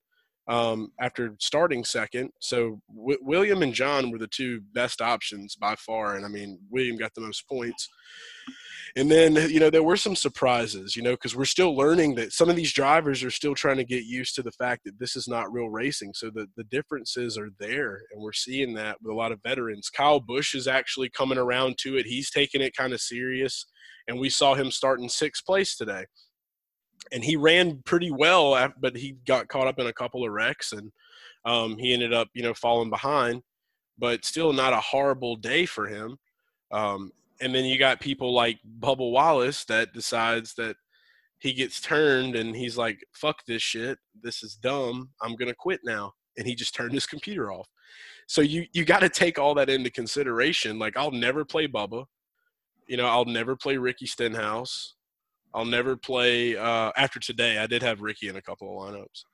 Um, 0.49 0.91
after 0.99 1.35
starting 1.39 1.85
second. 1.85 2.31
So 2.41 2.81
w- 2.97 3.19
William 3.21 3.63
and 3.63 3.75
John 3.75 4.11
were 4.11 4.19
the 4.19 4.27
two 4.27 4.63
best 4.73 5.03
options 5.03 5.55
by 5.55 5.75
far. 5.77 6.17
And 6.17 6.25
I 6.25 6.29
mean, 6.29 6.59
William 6.71 6.97
got 6.97 7.15
the 7.15 7.21
most 7.21 7.47
points. 7.47 7.89
And 8.97 9.11
then, 9.11 9.35
you 9.51 9.61
know, 9.61 9.69
there 9.69 9.83
were 9.83 9.99
some 9.99 10.17
surprises, 10.17 10.97
you 10.97 11.03
know, 11.03 11.11
because 11.13 11.37
we're 11.37 11.45
still 11.45 11.77
learning 11.77 12.15
that 12.15 12.33
some 12.33 12.49
of 12.49 12.57
these 12.57 12.73
drivers 12.73 13.23
are 13.23 13.31
still 13.31 13.55
trying 13.55 13.77
to 13.77 13.85
get 13.85 14.05
used 14.05 14.35
to 14.37 14.43
the 14.43 14.51
fact 14.53 14.85
that 14.85 14.99
this 14.99 15.15
is 15.15 15.29
not 15.29 15.53
real 15.53 15.69
racing. 15.69 16.15
So 16.15 16.31
the, 16.31 16.47
the 16.57 16.65
differences 16.65 17.37
are 17.37 17.51
there. 17.61 18.01
And 18.11 18.23
we're 18.23 18.33
seeing 18.33 18.73
that 18.75 18.97
with 19.03 19.13
a 19.13 19.17
lot 19.17 19.31
of 19.31 19.43
veterans. 19.43 19.91
Kyle 19.91 20.21
Busch 20.21 20.55
is 20.55 20.67
actually 20.67 21.11
coming 21.11 21.39
around 21.39 21.77
to 21.79 21.99
it. 21.99 22.07
He's 22.07 22.31
taking 22.31 22.63
it 22.63 22.75
kind 22.75 22.95
of 22.95 23.01
serious. 23.03 23.67
And 24.09 24.19
we 24.19 24.31
saw 24.31 24.55
him 24.55 24.71
start 24.71 25.01
in 25.01 25.11
sixth 25.11 25.45
place 25.45 25.77
today 25.77 26.07
and 27.13 27.25
he 27.25 27.37
ran 27.37 27.83
pretty 27.85 28.11
well, 28.11 28.73
but 28.81 28.97
he 28.97 29.17
got 29.27 29.49
caught 29.49 29.67
up 29.67 29.79
in 29.79 29.87
a 29.87 29.93
couple 29.93 30.25
of 30.25 30.33
wrecks, 30.33 30.73
and 30.73 30.93
um, 31.45 31.77
he 31.79 31.93
ended 31.93 32.13
up, 32.13 32.29
you 32.35 32.43
know, 32.43 32.55
falling 32.55 32.91
behind. 32.91 33.43
But 33.99 34.25
still, 34.25 34.53
not 34.53 34.73
a 34.73 34.81
horrible 34.81 35.37
day 35.37 35.67
for 35.67 35.87
him. 35.87 36.19
Um, 36.71 37.11
and 37.41 37.55
then 37.55 37.65
you 37.65 37.79
got 37.79 38.01
people 38.01 38.33
like 38.33 38.59
Bubba 38.81 39.11
Wallace 39.11 39.65
that 39.65 39.93
decides 39.93 40.55
that 40.55 40.77
he 41.41 41.53
gets 41.53 41.81
turned 41.81 42.37
and 42.37 42.55
he's 42.55 42.77
like, 42.77 42.99
"Fuck 43.13 43.45
this 43.47 43.63
shit. 43.63 43.99
This 44.23 44.43
is 44.43 44.57
dumb. 44.57 45.11
I'm 45.23 45.37
gonna 45.37 45.55
quit 45.55 45.81
now." 45.85 46.13
And 46.37 46.47
he 46.47 46.55
just 46.55 46.75
turned 46.75 46.93
his 46.93 47.07
computer 47.07 47.53
off. 47.53 47.69
So 48.27 48.43
you 48.43 48.67
you 48.73 48.85
got 48.85 49.01
to 49.01 49.09
take 49.09 49.39
all 49.39 49.55
that 49.55 49.71
into 49.71 49.91
consideration. 49.91 50.79
Like, 50.79 50.97
I'll 50.97 51.11
never 51.11 51.45
play 51.45 51.67
Bubba. 51.67 52.05
You 52.87 52.97
know, 52.97 53.07
I'll 53.07 53.25
never 53.25 53.57
play 53.57 53.77
Ricky 53.77 54.07
Stenhouse. 54.07 54.95
I'll 55.55 55.65
never 55.65 55.97
play 55.97 56.57
uh, 56.57 56.93
after 56.97 57.19
today. 57.19 57.59
I 57.59 57.67
did 57.67 57.83
have 57.83 58.01
Ricky 58.01 58.29
in 58.29 58.37
a 58.37 58.43
couple 58.43 58.69
of 58.69 58.95
lineups. 58.95 59.25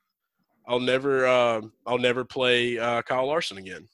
I'll 0.67 0.79
never 0.79 1.25
uh, 1.25 1.61
I'll 1.85 1.97
never 1.97 2.25
play 2.25 2.79
uh, 2.79 3.01
Kyle 3.03 3.27
Larson 3.27 3.57
again. 3.57 3.87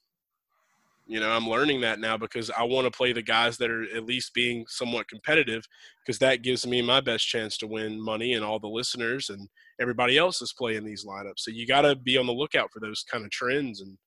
You 1.07 1.19
know, 1.19 1.29
I'm 1.29 1.49
learning 1.49 1.81
that 1.81 1.99
now 1.99 2.15
because 2.15 2.49
I 2.49 2.63
want 2.63 2.85
to 2.85 2.97
play 2.97 3.11
the 3.11 3.21
guys 3.21 3.57
that 3.57 3.69
are 3.69 3.83
at 3.83 4.05
least 4.05 4.33
being 4.33 4.65
somewhat 4.69 5.09
competitive 5.09 5.67
because 6.05 6.19
that 6.19 6.41
gives 6.41 6.65
me 6.65 6.81
my 6.81 7.01
best 7.01 7.27
chance 7.27 7.57
to 7.57 7.67
win 7.67 7.99
money 7.99 8.33
and 8.33 8.45
all 8.45 8.59
the 8.59 8.67
listeners 8.67 9.29
and 9.29 9.49
everybody 9.81 10.17
else 10.17 10.41
is 10.41 10.53
playing 10.53 10.85
these 10.85 11.05
lineups. 11.05 11.39
So 11.39 11.51
you 11.51 11.67
got 11.67 11.81
to 11.81 11.97
be 11.97 12.17
on 12.17 12.27
the 12.27 12.33
lookout 12.33 12.71
for 12.71 12.79
those 12.79 13.03
kind 13.03 13.25
of 13.25 13.31
trends 13.31 13.81
and 13.81 13.97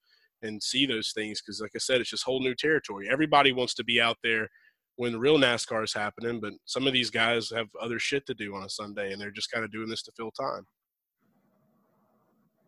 and 0.42 0.62
see 0.62 0.86
those 0.86 1.12
things 1.12 1.40
because 1.40 1.60
like 1.60 1.72
I 1.74 1.78
said 1.78 2.00
it's 2.00 2.10
just 2.10 2.24
whole 2.24 2.40
new 2.40 2.54
territory. 2.54 3.08
Everybody 3.10 3.52
wants 3.52 3.74
to 3.74 3.84
be 3.84 4.00
out 4.00 4.18
there 4.22 4.48
when 4.96 5.18
real 5.18 5.38
NASCAR 5.38 5.84
is 5.84 5.92
happening. 5.92 6.40
But 6.40 6.54
some 6.64 6.86
of 6.86 6.92
these 6.92 7.10
guys 7.10 7.50
have 7.50 7.68
other 7.80 7.98
shit 7.98 8.26
to 8.26 8.34
do 8.34 8.54
on 8.54 8.64
a 8.64 8.70
Sunday, 8.70 9.12
and 9.12 9.20
they're 9.20 9.30
just 9.30 9.50
kind 9.50 9.64
of 9.64 9.72
doing 9.72 9.88
this 9.88 10.02
to 10.02 10.12
fill 10.16 10.30
time. 10.30 10.66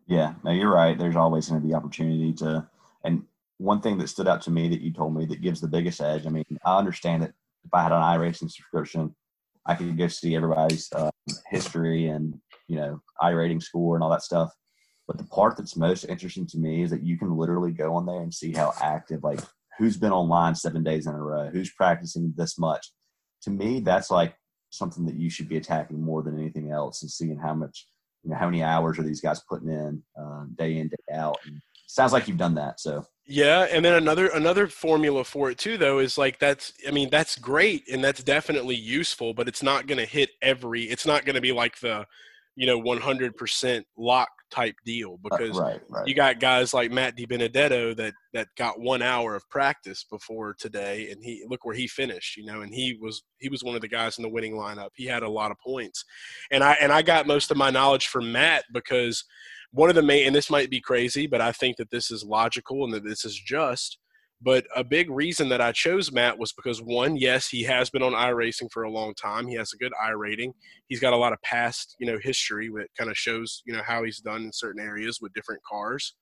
Yeah, 0.07 0.33
no, 0.43 0.51
you're 0.51 0.73
right. 0.73 0.97
There's 0.97 1.15
always 1.15 1.49
going 1.49 1.61
to 1.61 1.67
be 1.67 1.73
opportunity 1.73 2.33
to. 2.33 2.67
And 3.03 3.23
one 3.57 3.81
thing 3.81 3.97
that 3.97 4.07
stood 4.07 4.27
out 4.27 4.41
to 4.43 4.51
me 4.51 4.69
that 4.69 4.81
you 4.81 4.91
told 4.93 5.15
me 5.15 5.25
that 5.25 5.41
gives 5.41 5.59
the 5.59 5.67
biggest 5.67 6.01
edge. 6.01 6.25
I 6.25 6.29
mean, 6.29 6.45
I 6.65 6.77
understand 6.77 7.23
that 7.23 7.33
if 7.65 7.73
I 7.73 7.83
had 7.83 7.91
an 7.91 8.01
iRacing 8.01 8.51
subscription, 8.51 9.13
I 9.65 9.75
could 9.75 9.97
go 9.97 10.07
see 10.07 10.35
everybody's 10.35 10.87
uh, 10.93 11.11
history 11.49 12.07
and 12.07 12.39
you 12.67 12.77
know 12.77 13.01
iRating 13.21 13.61
score 13.61 13.95
and 13.95 14.03
all 14.03 14.09
that 14.11 14.23
stuff. 14.23 14.51
But 15.07 15.17
the 15.17 15.25
part 15.25 15.57
that's 15.57 15.75
most 15.75 16.05
interesting 16.05 16.47
to 16.47 16.57
me 16.57 16.83
is 16.83 16.89
that 16.91 17.03
you 17.03 17.17
can 17.17 17.35
literally 17.35 17.71
go 17.71 17.95
on 17.95 18.05
there 18.05 18.21
and 18.21 18.33
see 18.33 18.53
how 18.53 18.73
active 18.81 19.23
like 19.23 19.39
who's 19.77 19.97
been 19.97 20.11
online 20.11 20.55
seven 20.55 20.83
days 20.83 21.07
in 21.07 21.13
a 21.13 21.21
row, 21.21 21.49
who's 21.51 21.71
practicing 21.73 22.33
this 22.35 22.57
much. 22.57 22.91
To 23.43 23.49
me, 23.49 23.79
that's 23.79 24.09
like 24.11 24.35
something 24.69 25.05
that 25.05 25.15
you 25.15 25.29
should 25.29 25.47
be 25.47 25.57
attacking 25.57 26.01
more 26.01 26.23
than 26.23 26.37
anything 26.39 26.71
else 26.71 27.01
and 27.01 27.11
seeing 27.11 27.37
how 27.37 27.53
much, 27.53 27.87
you 28.23 28.31
know, 28.31 28.37
how 28.37 28.45
many 28.47 28.63
hours 28.63 28.99
are 28.99 29.03
these 29.03 29.21
guys 29.21 29.41
putting 29.49 29.69
in 29.69 30.01
uh, 30.19 30.45
day 30.55 30.77
in, 30.77 30.87
day 30.87 31.15
out. 31.15 31.37
And 31.45 31.61
sounds 31.87 32.13
like 32.13 32.27
you've 32.27 32.37
done 32.37 32.55
that. 32.55 32.79
So 32.79 33.05
yeah, 33.25 33.67
and 33.71 33.83
then 33.83 33.93
another 33.93 34.27
another 34.27 34.67
formula 34.67 35.23
for 35.23 35.51
it 35.51 35.57
too, 35.57 35.77
though, 35.77 35.99
is 35.99 36.17
like 36.17 36.39
that's 36.39 36.73
I 36.87 36.91
mean 36.91 37.09
that's 37.09 37.37
great 37.37 37.83
and 37.91 38.03
that's 38.03 38.23
definitely 38.23 38.75
useful, 38.75 39.33
but 39.33 39.47
it's 39.47 39.63
not 39.63 39.85
going 39.85 39.97
to 39.97 40.05
hit 40.05 40.29
every. 40.41 40.83
It's 40.83 41.05
not 41.05 41.25
going 41.25 41.35
to 41.35 41.41
be 41.41 41.51
like 41.51 41.79
the, 41.79 42.05
you 42.55 42.65
know, 42.65 42.81
100% 42.81 43.83
lock 43.97 44.29
type 44.51 44.75
deal 44.85 45.13
uh, 45.13 45.29
because 45.29 45.57
right, 45.57 45.81
right. 45.89 46.07
you 46.07 46.13
got 46.13 46.39
guys 46.39 46.73
like 46.73 46.91
Matt 46.91 47.17
DiBenedetto 47.17 47.95
that 47.97 48.13
that 48.33 48.47
got 48.57 48.79
one 48.79 49.01
hour 49.01 49.35
of 49.35 49.47
practice 49.49 50.05
before 50.09 50.55
today, 50.59 51.09
and 51.11 51.23
he 51.23 51.43
look 51.47 51.65
where 51.65 51.75
he 51.75 51.87
finished, 51.87 52.37
you 52.37 52.45
know, 52.45 52.61
and 52.61 52.73
he 52.73 52.97
was 53.01 53.23
he 53.39 53.49
was 53.49 53.63
one 53.63 53.75
of 53.75 53.81
the 53.81 53.87
guys 53.87 54.17
in 54.17 54.23
the 54.23 54.29
winning 54.29 54.53
lineup. 54.53 54.89
He 54.95 55.05
had 55.05 55.23
a 55.23 55.29
lot 55.29 55.51
of 55.51 55.57
points, 55.59 56.03
and 56.51 56.63
I 56.63 56.77
and 56.81 56.91
I 56.91 57.01
got 57.01 57.27
most 57.27 57.51
of 57.51 57.57
my 57.57 57.69
knowledge 57.69 58.07
from 58.07 58.31
Matt 58.31 58.65
because 58.73 59.23
one 59.71 59.89
of 59.89 59.95
the 59.95 60.01
main 60.01 60.27
and 60.27 60.35
this 60.35 60.49
might 60.49 60.69
be 60.69 60.81
crazy, 60.81 61.27
but 61.27 61.41
I 61.41 61.51
think 61.51 61.77
that 61.77 61.91
this 61.91 62.11
is 62.11 62.23
logical 62.23 62.83
and 62.83 62.93
that 62.93 63.03
this 63.03 63.25
is 63.25 63.35
just 63.35 63.99
but 64.41 64.65
a 64.75 64.83
big 64.83 65.09
reason 65.09 65.49
that 65.49 65.61
I 65.61 65.71
chose 65.71 66.11
Matt 66.11 66.37
was 66.37 66.53
because 66.53 66.81
one, 66.81 67.17
yes, 67.17 67.47
he 67.47 67.63
has 67.63 67.89
been 67.89 68.03
on 68.03 68.13
iRacing 68.13 68.71
for 68.71 68.83
a 68.83 68.91
long 68.91 69.15
time. 69.15 69.47
He 69.47 69.55
has 69.55 69.73
a 69.73 69.77
good 69.77 69.93
iRating. 70.01 70.51
He's 70.87 70.99
got 70.99 71.13
a 71.13 71.17
lot 71.17 71.33
of 71.33 71.41
past, 71.41 71.95
you 71.99 72.05
know, 72.05 72.19
history 72.21 72.69
that 72.75 72.89
kind 72.95 73.09
of 73.09 73.17
shows, 73.17 73.63
you 73.65 73.73
know, 73.73 73.81
how 73.83 74.03
he's 74.03 74.19
done 74.19 74.43
in 74.43 74.53
certain 74.53 74.81
areas 74.81 75.19
with 75.21 75.33
different 75.33 75.61
cars. 75.63 76.13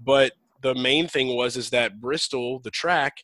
But 0.00 0.32
the 0.62 0.76
main 0.76 1.08
thing 1.08 1.34
was 1.34 1.56
is 1.56 1.70
that 1.70 2.00
Bristol, 2.00 2.60
the 2.60 2.70
track, 2.70 3.16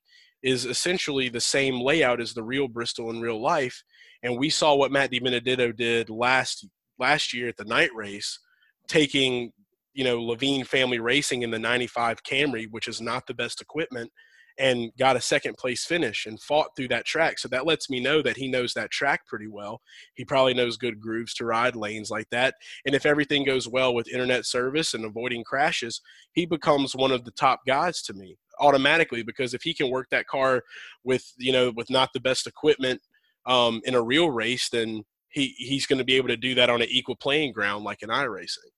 is 0.42 0.64
essentially 0.64 1.28
the 1.28 1.40
same 1.40 1.80
layout 1.80 2.20
as 2.20 2.34
the 2.34 2.42
real 2.42 2.66
Bristol 2.66 3.10
in 3.10 3.20
real 3.20 3.40
life. 3.40 3.82
And 4.24 4.38
we 4.38 4.50
saw 4.50 4.74
what 4.74 4.90
Matt 4.90 5.12
DiBenedetto 5.12 5.76
did 5.76 6.10
last 6.10 6.66
last 6.98 7.32
year 7.32 7.48
at 7.48 7.56
the 7.56 7.64
night 7.64 7.90
race, 7.94 8.40
taking 8.88 9.52
you 9.94 10.02
know 10.02 10.18
Leavine 10.18 10.66
Family 10.66 10.98
Racing 10.98 11.42
in 11.42 11.50
the 11.50 11.58
'95 11.60 12.24
Camry, 12.24 12.66
which 12.70 12.88
is 12.88 13.00
not 13.00 13.26
the 13.26 13.34
best 13.34 13.60
equipment, 13.60 14.10
and 14.58 14.90
got 14.98 15.16
a 15.16 15.20
second 15.20 15.56
place 15.56 15.84
finish 15.84 16.26
and 16.26 16.40
fought 16.40 16.74
through 16.76 16.88
that 16.88 17.04
track. 17.04 17.38
So 17.38 17.48
that 17.48 17.66
lets 17.66 17.90
me 17.90 18.00
know 18.00 18.22
that 18.22 18.36
he 18.36 18.48
knows 18.48 18.74
that 18.74 18.90
track 18.90 19.26
pretty 19.26 19.48
well. 19.48 19.80
He 20.14 20.24
probably 20.24 20.54
knows 20.54 20.76
good 20.76 21.00
grooves 21.00 21.34
to 21.34 21.44
ride, 21.44 21.76
lanes 21.76 22.10
like 22.10 22.28
that. 22.30 22.54
And 22.84 22.94
if 22.94 23.06
everything 23.06 23.44
goes 23.44 23.68
well 23.68 23.94
with 23.94 24.08
internet 24.08 24.46
service 24.46 24.94
and 24.94 25.04
avoiding 25.04 25.44
crashes, 25.44 26.00
he 26.32 26.46
becomes 26.46 26.94
one 26.94 27.12
of 27.12 27.24
the 27.24 27.32
top 27.32 27.60
guys 27.66 28.02
to 28.02 28.14
me 28.14 28.36
automatically 28.60 29.22
because 29.22 29.54
if 29.54 29.62
he 29.62 29.74
can 29.74 29.90
work 29.90 30.08
that 30.10 30.26
car 30.26 30.62
with, 31.04 31.32
you 31.36 31.52
know, 31.52 31.72
with 31.74 31.90
not 31.90 32.10
the 32.12 32.20
best 32.20 32.46
equipment 32.46 33.00
um, 33.46 33.80
in 33.84 33.94
a 33.94 34.02
real 34.02 34.30
race, 34.30 34.68
then 34.68 35.02
he, 35.30 35.54
he's 35.56 35.86
going 35.86 35.98
to 35.98 36.04
be 36.04 36.16
able 36.16 36.28
to 36.28 36.36
do 36.36 36.54
that 36.54 36.70
on 36.70 36.82
an 36.82 36.88
equal 36.90 37.16
playing 37.16 37.52
ground 37.52 37.84
like 37.84 38.02
in 38.02 38.10
iRacing. 38.10 38.70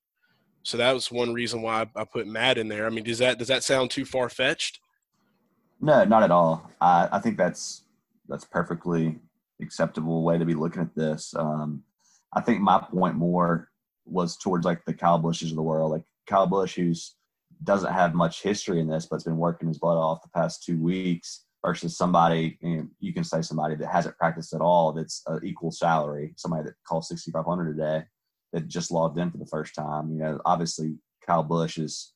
So 0.62 0.78
that 0.78 0.92
was 0.92 1.12
one 1.12 1.34
reason 1.34 1.60
why 1.60 1.86
I 1.94 2.04
put 2.04 2.26
Matt 2.26 2.56
in 2.56 2.68
there. 2.68 2.86
I 2.86 2.90
mean, 2.90 3.04
does 3.04 3.18
that 3.18 3.38
does 3.38 3.48
that 3.48 3.62
sound 3.62 3.90
too 3.90 4.06
far 4.06 4.30
fetched? 4.30 4.80
No, 5.84 6.02
not 6.04 6.22
at 6.22 6.30
all. 6.30 6.70
I, 6.80 7.10
I 7.12 7.18
think 7.18 7.36
that's 7.36 7.84
that's 8.26 8.46
perfectly 8.46 9.18
acceptable 9.60 10.24
way 10.24 10.38
to 10.38 10.46
be 10.46 10.54
looking 10.54 10.80
at 10.80 10.94
this. 10.94 11.34
Um, 11.36 11.82
I 12.32 12.40
think 12.40 12.62
my 12.62 12.78
point 12.78 13.16
more 13.16 13.68
was 14.06 14.38
towards 14.38 14.64
like 14.64 14.82
the 14.86 14.94
Kyle 14.94 15.18
Busches 15.18 15.50
of 15.50 15.56
the 15.56 15.62
world, 15.62 15.92
like 15.92 16.04
Kyle 16.26 16.46
Busch, 16.46 16.76
who's 16.76 17.16
doesn't 17.62 17.92
have 17.92 18.14
much 18.14 18.42
history 18.42 18.80
in 18.80 18.88
this, 18.88 19.04
but's 19.04 19.24
been 19.24 19.36
working 19.36 19.68
his 19.68 19.78
butt 19.78 19.98
off 19.98 20.22
the 20.22 20.30
past 20.30 20.64
two 20.64 20.82
weeks, 20.82 21.44
versus 21.62 21.98
somebody 21.98 22.58
you, 22.62 22.76
know, 22.78 22.88
you 23.00 23.12
can 23.12 23.22
say 23.22 23.42
somebody 23.42 23.74
that 23.74 23.92
hasn't 23.92 24.16
practiced 24.16 24.54
at 24.54 24.62
all 24.62 24.90
that's 24.90 25.22
an 25.26 25.40
equal 25.44 25.70
salary, 25.70 26.32
somebody 26.36 26.64
that 26.64 26.74
calls 26.88 27.08
sixty 27.08 27.30
five 27.30 27.44
hundred 27.44 27.76
a 27.76 27.78
day 27.78 28.04
that 28.54 28.68
just 28.68 28.90
logged 28.90 29.18
in 29.18 29.30
for 29.30 29.36
the 29.36 29.46
first 29.46 29.74
time. 29.74 30.10
You 30.10 30.18
know, 30.18 30.40
obviously 30.46 30.94
Kyle 31.26 31.42
Busch 31.42 31.76
is 31.76 32.13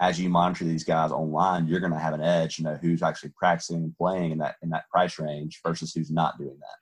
as 0.00 0.20
you 0.20 0.28
monitor 0.28 0.64
these 0.64 0.84
guys 0.84 1.10
online, 1.10 1.66
you're 1.66 1.80
going 1.80 1.92
to 1.92 1.98
have 1.98 2.14
an 2.14 2.22
edge 2.22 2.56
to 2.56 2.62
know 2.62 2.78
who's 2.80 3.02
actually 3.02 3.32
practicing 3.36 3.76
and 3.76 3.96
playing 3.96 4.32
in 4.32 4.38
that 4.38 4.56
in 4.62 4.70
that 4.70 4.88
price 4.90 5.18
range 5.18 5.60
versus 5.64 5.92
who's 5.92 6.10
not 6.10 6.38
doing 6.38 6.58
that. 6.58 6.76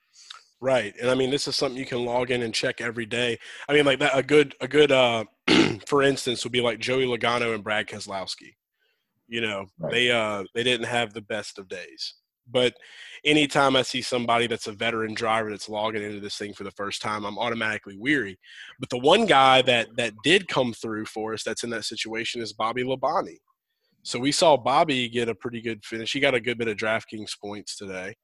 Right, 0.59 0.95
and 0.99 1.09
I 1.09 1.15
mean 1.15 1.29
this 1.29 1.47
is 1.47 1.55
something 1.55 1.77
you 1.77 1.85
can 1.85 2.05
log 2.05 2.31
in 2.31 2.41
and 2.41 2.53
check 2.53 2.81
every 2.81 3.05
day. 3.05 3.37
I 3.69 3.73
mean, 3.73 3.85
like 3.85 3.99
that 3.99 4.17
a 4.17 4.23
good 4.23 4.55
a 4.59 4.67
good 4.67 4.91
uh, 4.91 5.25
for 5.87 6.01
instance 6.01 6.43
would 6.43 6.53
be 6.53 6.61
like 6.61 6.79
Joey 6.79 7.05
Logano 7.05 7.53
and 7.53 7.63
Brad 7.63 7.87
Keselowski. 7.87 8.55
You 9.27 9.41
know, 9.41 9.65
right. 9.77 9.91
they 9.91 10.11
uh 10.11 10.43
they 10.55 10.63
didn't 10.63 10.87
have 10.87 11.13
the 11.13 11.21
best 11.21 11.59
of 11.59 11.67
days, 11.67 12.15
but 12.51 12.73
anytime 13.25 13.75
I 13.75 13.81
see 13.81 14.01
somebody 14.01 14.47
that's 14.47 14.67
a 14.67 14.71
veteran 14.71 15.13
driver 15.13 15.49
that's 15.49 15.69
logging 15.69 16.03
into 16.03 16.19
this 16.19 16.37
thing 16.37 16.53
for 16.53 16.63
the 16.63 16.71
first 16.71 17.01
time, 17.01 17.25
I'm 17.25 17.37
automatically 17.37 17.97
weary. 17.97 18.39
But 18.79 18.89
the 18.89 18.97
one 18.97 19.25
guy 19.25 19.61
that 19.63 19.95
that 19.97 20.13
did 20.23 20.47
come 20.47 20.73
through 20.73 21.05
for 21.05 21.33
us 21.33 21.43
that's 21.43 21.63
in 21.63 21.69
that 21.71 21.85
situation 21.85 22.41
is 22.41 22.53
Bobby 22.53 22.83
Labonte. 22.83 23.37
So 24.03 24.19
we 24.19 24.31
saw 24.31 24.55
Bobby 24.55 25.09
get 25.09 25.27
a 25.27 25.35
pretty 25.35 25.61
good 25.61 25.83
finish. 25.83 26.13
He 26.13 26.19
got 26.19 26.33
a 26.33 26.39
good 26.39 26.57
bit 26.57 26.69
of 26.69 26.77
DraftKings 26.77 27.37
points 27.39 27.75
today. 27.75 28.15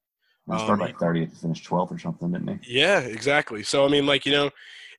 He 0.50 0.58
started 0.58 0.72
um, 0.72 0.80
like 0.80 0.98
30th 0.98 1.30
to 1.30 1.36
finish 1.36 1.66
12th 1.66 1.94
or 1.94 1.98
something, 1.98 2.32
didn't 2.32 2.60
he? 2.62 2.78
Yeah, 2.80 3.00
exactly. 3.00 3.62
So 3.62 3.84
I 3.84 3.88
mean, 3.88 4.06
like 4.06 4.26
you 4.26 4.32
know, 4.32 4.50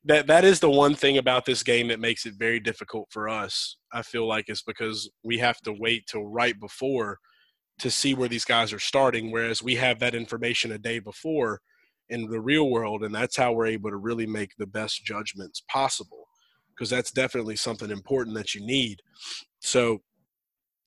that 0.04 0.26
that 0.28 0.44
is 0.44 0.60
the 0.60 0.70
one 0.70 0.94
thing 0.94 1.18
about 1.18 1.44
this 1.44 1.62
game 1.62 1.88
that 1.88 2.00
makes 2.00 2.26
it 2.26 2.34
very 2.38 2.60
difficult 2.60 3.08
for 3.10 3.28
us. 3.28 3.76
I 3.92 4.02
feel 4.02 4.26
like 4.26 4.48
is 4.48 4.62
because 4.62 5.10
we 5.22 5.38
have 5.38 5.60
to 5.62 5.72
wait 5.72 6.06
till 6.06 6.24
right 6.24 6.58
before 6.58 7.18
to 7.78 7.90
see 7.90 8.14
where 8.14 8.28
these 8.28 8.44
guys 8.44 8.72
are 8.72 8.78
starting, 8.78 9.30
whereas 9.30 9.62
we 9.62 9.74
have 9.76 9.98
that 10.00 10.14
information 10.14 10.72
a 10.72 10.78
day 10.78 10.98
before 10.98 11.60
in 12.08 12.28
the 12.30 12.40
real 12.40 12.70
world, 12.70 13.02
and 13.02 13.14
that's 13.14 13.36
how 13.36 13.52
we're 13.52 13.66
able 13.66 13.90
to 13.90 13.96
really 13.96 14.26
make 14.26 14.52
the 14.58 14.66
best 14.66 15.04
judgments 15.04 15.62
possible. 15.68 16.28
because 16.74 16.90
that's 16.90 17.10
definitely 17.10 17.56
something 17.56 17.90
important 17.90 18.36
that 18.36 18.54
you 18.54 18.64
need. 18.64 19.00
So 19.60 20.00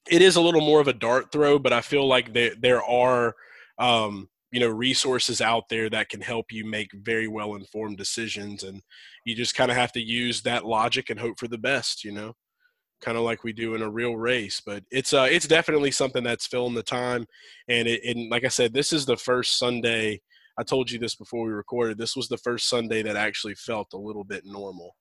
it 0.10 0.22
is 0.22 0.36
a 0.36 0.42
little 0.42 0.62
more 0.62 0.80
of 0.82 0.88
a 0.88 0.94
dart 0.94 1.32
throw, 1.32 1.60
but 1.60 1.74
I 1.74 1.82
feel 1.82 2.08
like 2.08 2.34
there 2.34 2.54
there 2.60 2.84
are 2.84 3.36
um, 3.80 4.30
you 4.52 4.60
know 4.60 4.70
resources 4.70 5.42
out 5.42 5.70
there 5.70 5.90
that 5.90 6.10
can 6.10 6.22
help 6.22 6.48
you 6.52 6.66
make 6.66 6.90
very 6.94 7.28
well 7.28 7.56
informed 7.56 7.98
decisions, 7.98 8.64
and 8.64 8.82
you 9.26 9.36
just 9.36 9.56
kind 9.56 9.72
of 9.72 9.78
have 9.78 9.92
to 9.94 10.02
use 10.02 10.42
that 10.44 10.66
logic 10.66 11.10
and 11.10 11.20
hope 11.20 11.40
for 11.40 11.48
the 11.48 11.58
best. 11.58 12.04
You 12.04 12.12
know, 12.14 12.34
kind 13.02 13.18
of 13.18 13.24
like 13.24 13.44
we 13.44 13.54
do 13.54 13.76
in 13.76 13.82
a 13.82 13.90
real 13.90 14.16
race. 14.16 14.62
But 14.66 14.84
it's 14.92 15.14
uh 15.14 15.28
it's 15.30 15.48
definitely 15.48 15.92
something 15.92 16.24
that's 16.24 16.48
filling 16.48 16.76
the 16.76 16.84
time, 16.84 17.26
and 17.68 17.88
it 17.88 18.02
and 18.04 18.30
like 18.30 18.46
I 18.46 18.50
said, 18.50 18.74
this 18.74 18.94
is 18.94 19.06
the 19.06 19.18
first 19.18 19.58
Sunday. 19.58 20.22
I 20.58 20.64
told 20.64 20.92
you 20.92 21.00
this 21.00 21.16
before 21.16 21.46
we 21.46 21.54
recorded. 21.54 21.98
This 21.98 22.16
was 22.16 22.28
the 22.28 22.38
first 22.38 22.68
Sunday 22.68 23.02
that 23.04 23.16
actually 23.16 23.56
felt 23.56 23.94
a 23.94 23.98
little 23.98 24.26
bit 24.26 24.44
normal 24.46 24.96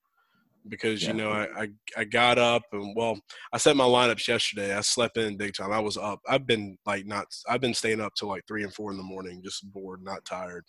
because 0.68 1.02
yeah. 1.02 1.08
you 1.10 1.14
know 1.14 1.30
I, 1.30 1.62
I, 1.62 1.68
I 1.96 2.04
got 2.04 2.38
up 2.38 2.62
and 2.72 2.94
well 2.96 3.18
I 3.52 3.58
set 3.58 3.76
my 3.76 3.84
lineups 3.84 4.28
yesterday. 4.28 4.74
I 4.74 4.80
slept 4.80 5.16
in 5.16 5.36
big 5.36 5.54
time. 5.54 5.72
I 5.72 5.80
was 5.80 5.96
up. 5.96 6.20
I've 6.28 6.46
been 6.46 6.78
like 6.86 7.06
not. 7.06 7.26
I've 7.48 7.60
been 7.60 7.74
staying 7.74 8.00
up 8.00 8.14
till 8.14 8.28
like 8.28 8.44
three 8.46 8.64
and 8.64 8.74
four 8.74 8.90
in 8.90 8.96
the 8.96 9.02
morning, 9.02 9.42
just 9.42 9.70
bored, 9.72 10.02
not 10.02 10.24
tired. 10.24 10.64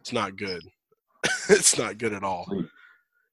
It's 0.00 0.12
not 0.12 0.36
good. 0.36 0.62
it's 1.48 1.78
not 1.78 1.98
good 1.98 2.12
at 2.12 2.24
all. 2.24 2.46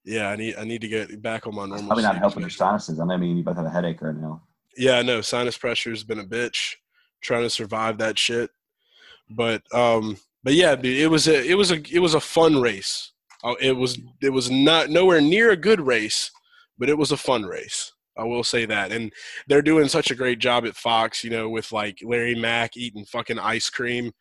Yeah, 0.03 0.29
I 0.29 0.35
need 0.35 0.55
I 0.57 0.63
need 0.63 0.81
to 0.81 0.87
get 0.87 1.21
back 1.21 1.45
on 1.45 1.55
my 1.55 1.65
normal. 1.65 1.85
probably 1.85 2.03
not 2.03 2.17
helping 2.17 2.41
your 2.41 2.49
sinuses. 2.49 2.99
I 2.99 3.05
mean, 3.05 3.37
you 3.37 3.43
both 3.43 3.57
have 3.57 3.65
a 3.65 3.69
headache 3.69 4.01
right 4.01 4.15
now. 4.15 4.41
Yeah, 4.77 4.97
I 4.97 5.01
know. 5.03 5.21
Sinus 5.21 5.57
pressure 5.57 5.91
has 5.91 6.03
been 6.03 6.19
a 6.19 6.25
bitch. 6.25 6.75
Trying 7.21 7.43
to 7.43 7.49
survive 7.51 7.99
that 7.99 8.17
shit, 8.17 8.49
but 9.29 9.61
um, 9.73 10.17
but 10.43 10.53
yeah, 10.53 10.75
it 10.81 11.09
was 11.09 11.27
a 11.27 11.47
it 11.47 11.55
was 11.55 11.71
a 11.71 11.81
it 11.93 11.99
was 11.99 12.15
a 12.15 12.19
fun 12.19 12.59
race. 12.59 13.11
Oh, 13.43 13.55
it 13.61 13.73
was 13.73 13.99
it 14.21 14.31
was 14.31 14.49
not 14.49 14.89
nowhere 14.89 15.21
near 15.21 15.51
a 15.51 15.57
good 15.57 15.81
race, 15.81 16.31
but 16.79 16.89
it 16.89 16.97
was 16.97 17.11
a 17.11 17.17
fun 17.17 17.43
race. 17.43 17.91
I 18.17 18.23
will 18.23 18.43
say 18.43 18.65
that, 18.65 18.91
and 18.91 19.11
they're 19.47 19.61
doing 19.61 19.87
such 19.87 20.11
a 20.11 20.15
great 20.15 20.39
job 20.39 20.65
at 20.65 20.75
Fox. 20.75 21.23
You 21.23 21.29
know, 21.29 21.49
with 21.49 21.71
like 21.71 21.99
Larry 22.03 22.35
Mac 22.35 22.75
eating 22.75 23.05
fucking 23.05 23.39
ice 23.39 23.69
cream, 23.69 24.11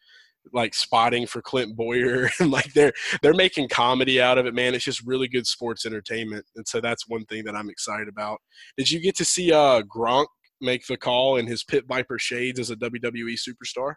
like 0.52 0.74
spotting 0.74 1.26
for 1.26 1.42
Clint 1.42 1.76
Bowyer, 1.76 2.30
and 2.40 2.50
like 2.50 2.72
they're 2.72 2.92
they're 3.22 3.34
making 3.34 3.68
comedy 3.68 4.20
out 4.20 4.38
of 4.38 4.46
it. 4.46 4.54
Man, 4.54 4.74
it's 4.74 4.84
just 4.84 5.06
really 5.06 5.28
good 5.28 5.46
sports 5.46 5.86
entertainment, 5.86 6.44
and 6.56 6.66
so 6.66 6.80
that's 6.80 7.08
one 7.08 7.24
thing 7.26 7.44
that 7.44 7.56
I'm 7.56 7.70
excited 7.70 8.08
about. 8.08 8.40
Did 8.76 8.90
you 8.90 9.00
get 9.00 9.16
to 9.16 9.24
see 9.24 9.52
uh 9.52 9.82
Gronk 9.82 10.26
make 10.60 10.86
the 10.86 10.96
call 10.96 11.36
in 11.36 11.46
his 11.46 11.64
pit 11.64 11.84
viper 11.88 12.18
shades 12.18 12.58
as 12.58 12.70
a 12.70 12.76
WWE 12.76 13.36
superstar? 13.36 13.94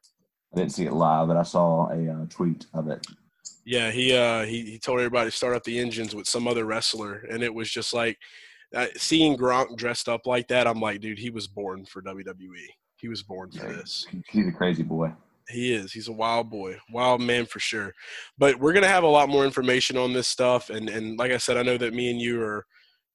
I 0.53 0.57
didn't 0.57 0.73
see 0.73 0.85
it 0.85 0.93
live, 0.93 1.27
but 1.27 1.37
I 1.37 1.43
saw 1.43 1.89
a 1.89 2.09
uh, 2.09 2.25
tweet 2.29 2.67
of 2.73 2.87
it. 2.87 3.05
Yeah, 3.65 3.91
he 3.91 4.15
uh 4.15 4.43
he, 4.43 4.63
he 4.63 4.79
told 4.79 4.99
everybody 4.99 5.29
to 5.29 5.35
start 5.35 5.55
up 5.55 5.63
the 5.63 5.79
engines 5.79 6.15
with 6.15 6.27
some 6.27 6.47
other 6.47 6.65
wrestler, 6.65 7.25
and 7.29 7.43
it 7.43 7.53
was 7.53 7.69
just 7.69 7.93
like 7.93 8.17
uh, 8.75 8.87
seeing 8.97 9.37
Gronk 9.37 9.75
dressed 9.77 10.09
up 10.09 10.25
like 10.25 10.47
that. 10.47 10.67
I'm 10.67 10.79
like, 10.79 11.01
dude, 11.01 11.19
he 11.19 11.29
was 11.29 11.47
born 11.47 11.85
for 11.85 12.01
WWE. 12.01 12.67
He 12.97 13.07
was 13.07 13.23
born 13.23 13.51
for 13.51 13.67
yeah, 13.67 13.77
this. 13.77 14.05
He's 14.29 14.47
a 14.47 14.51
crazy 14.51 14.83
boy. 14.83 15.11
He 15.49 15.73
is. 15.73 15.91
He's 15.91 16.07
a 16.07 16.13
wild 16.13 16.49
boy, 16.49 16.77
wild 16.91 17.21
man 17.21 17.45
for 17.45 17.59
sure. 17.59 17.93
But 18.37 18.59
we're 18.59 18.73
gonna 18.73 18.87
have 18.87 19.03
a 19.03 19.07
lot 19.07 19.29
more 19.29 19.45
information 19.45 19.97
on 19.97 20.13
this 20.13 20.27
stuff, 20.27 20.69
and 20.69 20.89
and 20.89 21.17
like 21.17 21.31
I 21.31 21.37
said, 21.37 21.57
I 21.57 21.63
know 21.63 21.77
that 21.77 21.93
me 21.93 22.11
and 22.11 22.21
you 22.21 22.41
are 22.41 22.65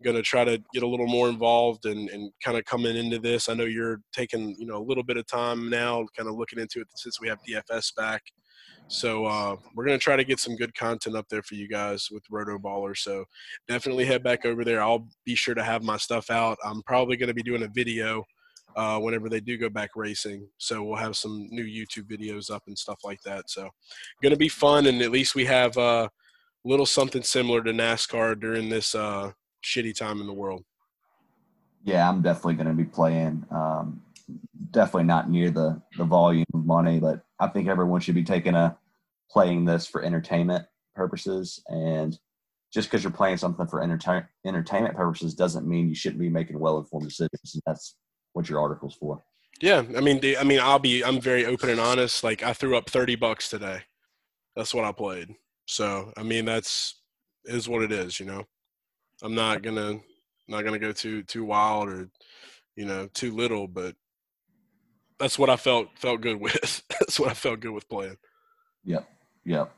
gonna 0.05 0.22
try 0.22 0.45
to 0.45 0.62
get 0.72 0.83
a 0.83 0.87
little 0.87 1.07
more 1.07 1.29
involved 1.29 1.87
and 1.87 2.09
and 2.11 2.31
kind 2.45 2.59
of 2.59 2.64
coming 2.64 2.97
into 2.97 3.18
this. 3.18 3.49
I 3.49 3.55
know 3.55 3.64
you're 3.64 4.01
taking 4.12 4.55
you 4.59 4.66
know 4.66 4.76
a 4.76 4.85
little 4.85 5.03
bit 5.03 5.16
of 5.16 5.26
time 5.26 5.70
now, 5.70 6.05
kind 6.16 6.29
of 6.29 6.37
looking 6.37 6.59
into 6.59 6.81
it 6.81 6.89
since 6.97 7.20
we 7.20 7.29
have 7.29 7.39
DFS 7.49 7.95
back. 7.97 8.22
So 8.89 9.26
uh, 9.26 9.57
we're 9.74 9.85
gonna 9.85 9.99
try 9.99 10.16
to 10.16 10.24
get 10.24 10.41
some 10.41 10.57
good 10.57 10.74
content 10.74 11.16
up 11.16 11.29
there 11.29 11.43
for 11.43 11.55
you 11.55 11.68
guys 11.68 12.09
with 12.11 12.24
Roto 12.31 12.59
Baller. 12.59 12.97
So 12.97 13.24
definitely 13.68 14.05
head 14.05 14.22
back 14.22 14.45
over 14.45 14.64
there. 14.64 14.83
I'll 14.83 15.09
be 15.24 15.35
sure 15.35 15.55
to 15.55 15.64
have 15.64 15.83
my 15.83 15.97
stuff 15.97 16.31
out. 16.31 16.59
I'm 16.64 16.83
probably 16.83 17.16
gonna 17.16 17.35
be 17.35 17.43
doing 17.43 17.62
a 17.62 17.68
video 17.68 18.24
uh, 18.77 18.99
whenever 18.99 19.29
they 19.29 19.41
do 19.41 19.57
go 19.57 19.69
back 19.69 19.91
racing. 19.97 20.47
So 20.59 20.83
we'll 20.83 20.97
have 20.97 21.16
some 21.16 21.49
new 21.51 21.64
YouTube 21.64 22.05
videos 22.05 22.51
up 22.51 22.62
and 22.66 22.79
stuff 22.79 23.01
like 23.05 23.21
that. 23.23 23.51
So 23.51 23.69
gonna 24.23 24.37
be 24.37 24.49
fun, 24.49 24.87
and 24.87 25.03
at 25.03 25.11
least 25.11 25.35
we 25.35 25.45
have 25.47 25.77
a 25.77 25.81
uh, 25.81 26.09
little 26.64 26.87
something 26.87 27.23
similar 27.23 27.62
to 27.62 27.73
NASCAR 27.73 28.39
during 28.39 28.69
this 28.69 28.95
uh, 28.95 29.33
shitty 29.64 29.97
time 29.97 30.21
in 30.21 30.27
the 30.27 30.33
world. 30.33 30.64
Yeah, 31.85 32.09
I'm 32.09 32.23
definitely 32.23 32.55
gonna 32.55 32.75
be 32.75 32.85
playing. 32.85 33.45
Um, 33.51 34.03
definitely 34.71 35.05
not 35.05 35.31
near 35.31 35.51
the 35.51 35.81
the 35.97 36.05
volume 36.05 36.45
of 36.55 36.66
money, 36.66 36.99
but 37.01 37.23
I 37.41 37.49
think 37.49 37.69
everyone 37.69 38.01
should 38.01 38.14
be 38.14 38.25
taking 38.25 38.55
a 38.55 38.77
playing 39.31 39.64
this 39.64 39.87
for 39.87 40.03
entertainment 40.03 40.64
purposes. 40.95 41.62
And 41.69 42.19
just 42.73 42.91
because 42.91 43.03
you're 43.03 43.12
playing 43.12 43.37
something 43.37 43.66
for 43.66 43.83
entertain, 43.83 44.25
entertainment 44.47 44.97
purposes 44.97 45.35
doesn't 45.35 45.66
mean 45.66 45.89
you 45.89 45.95
shouldn't 45.95 46.21
be 46.21 46.29
making 46.29 46.59
well 46.59 46.79
informed 46.79 47.07
decisions. 47.07 47.55
And 47.55 47.62
that's 47.66 47.97
what 48.33 48.49
your 48.49 48.61
article's 48.61 48.95
for. 48.95 49.22
Yeah, 49.61 49.83
I 49.97 50.01
mean, 50.01 50.20
the, 50.20 50.39
I 50.39 50.45
mean, 50.45 50.61
I'll 50.61 50.79
be, 50.79 51.05
I'm 51.05 51.20
very 51.20 51.45
open 51.45 51.68
and 51.68 51.81
honest. 51.81 52.22
Like, 52.22 52.43
I 52.43 52.53
threw 52.53 52.76
up 52.76 52.89
thirty 52.89 53.16
bucks 53.16 53.49
today. 53.49 53.81
That's 54.55 54.72
what 54.72 54.85
I 54.85 54.93
played. 54.93 55.35
So, 55.66 56.12
I 56.16 56.22
mean, 56.22 56.45
that's 56.45 57.01
is 57.45 57.68
what 57.68 57.83
it 57.83 57.93
is. 57.93 58.20
You 58.20 58.26
know, 58.26 58.45
I'm 59.22 59.35
not 59.35 59.62
gonna, 59.62 60.01
not 60.47 60.64
gonna 60.64 60.79
go 60.79 60.93
too 60.93 61.22
too 61.24 61.45
wild 61.45 61.89
or, 61.89 62.09
you 62.76 62.85
know, 62.85 63.09
too 63.14 63.35
little, 63.35 63.66
but 63.66 63.97
that's 65.18 65.39
what 65.39 65.51
I 65.51 65.57
felt 65.57 65.89
felt 65.97 66.20
good 66.20 66.41
with. 66.41 66.83
that's 67.01 67.18
what 67.18 67.31
I 67.31 67.35
felt 67.35 67.61
good 67.61 67.72
with 67.72 67.89
playing. 67.89 68.16
Yep. 68.85 69.09
Yep. 69.45 69.72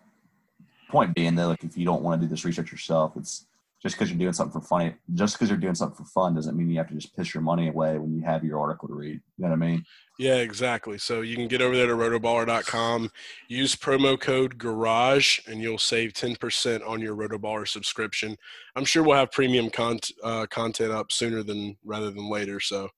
Point 0.90 1.14
being 1.14 1.36
that, 1.36 1.46
like 1.46 1.64
if 1.64 1.76
you 1.78 1.84
don't 1.84 2.02
want 2.02 2.20
to 2.20 2.26
do 2.26 2.30
this 2.30 2.44
research 2.44 2.72
yourself, 2.72 3.12
it's 3.16 3.46
just 3.82 3.96
because 3.96 4.10
you're 4.10 4.18
doing 4.18 4.32
something 4.32 4.60
for 4.60 4.66
funny. 4.66 4.94
Just 5.14 5.34
because 5.34 5.48
you're 5.48 5.58
doing 5.58 5.74
something 5.74 6.04
for 6.04 6.10
fun 6.10 6.34
doesn't 6.34 6.56
mean 6.56 6.68
you 6.68 6.78
have 6.78 6.88
to 6.88 6.94
just 6.94 7.16
piss 7.16 7.32
your 7.32 7.42
money 7.42 7.68
away 7.68 7.96
when 7.98 8.14
you 8.14 8.22
have 8.22 8.44
your 8.44 8.60
article 8.60 8.88
to 8.88 8.94
read. 8.94 9.20
You 9.38 9.44
know 9.44 9.48
what 9.48 9.54
I 9.54 9.56
mean? 9.56 9.84
Yeah, 10.18 10.36
exactly. 10.36 10.98
So 10.98 11.22
you 11.22 11.34
can 11.34 11.48
get 11.48 11.62
over 11.62 11.74
there 11.74 11.86
to 11.86 11.94
rotoballer.com, 11.94 13.10
use 13.48 13.74
promo 13.74 14.20
code 14.20 14.58
Garage, 14.58 15.40
and 15.46 15.62
you'll 15.62 15.78
save 15.78 16.12
10% 16.12 16.86
on 16.86 17.00
your 17.00 17.16
Rotoballer 17.16 17.66
subscription. 17.66 18.36
I'm 18.76 18.84
sure 18.84 19.02
we'll 19.02 19.16
have 19.16 19.32
premium 19.32 19.70
con- 19.70 20.00
uh, 20.22 20.44
content 20.50 20.92
up 20.92 21.10
sooner 21.10 21.42
than 21.42 21.78
rather 21.82 22.10
than 22.10 22.28
later. 22.28 22.60
So 22.60 22.90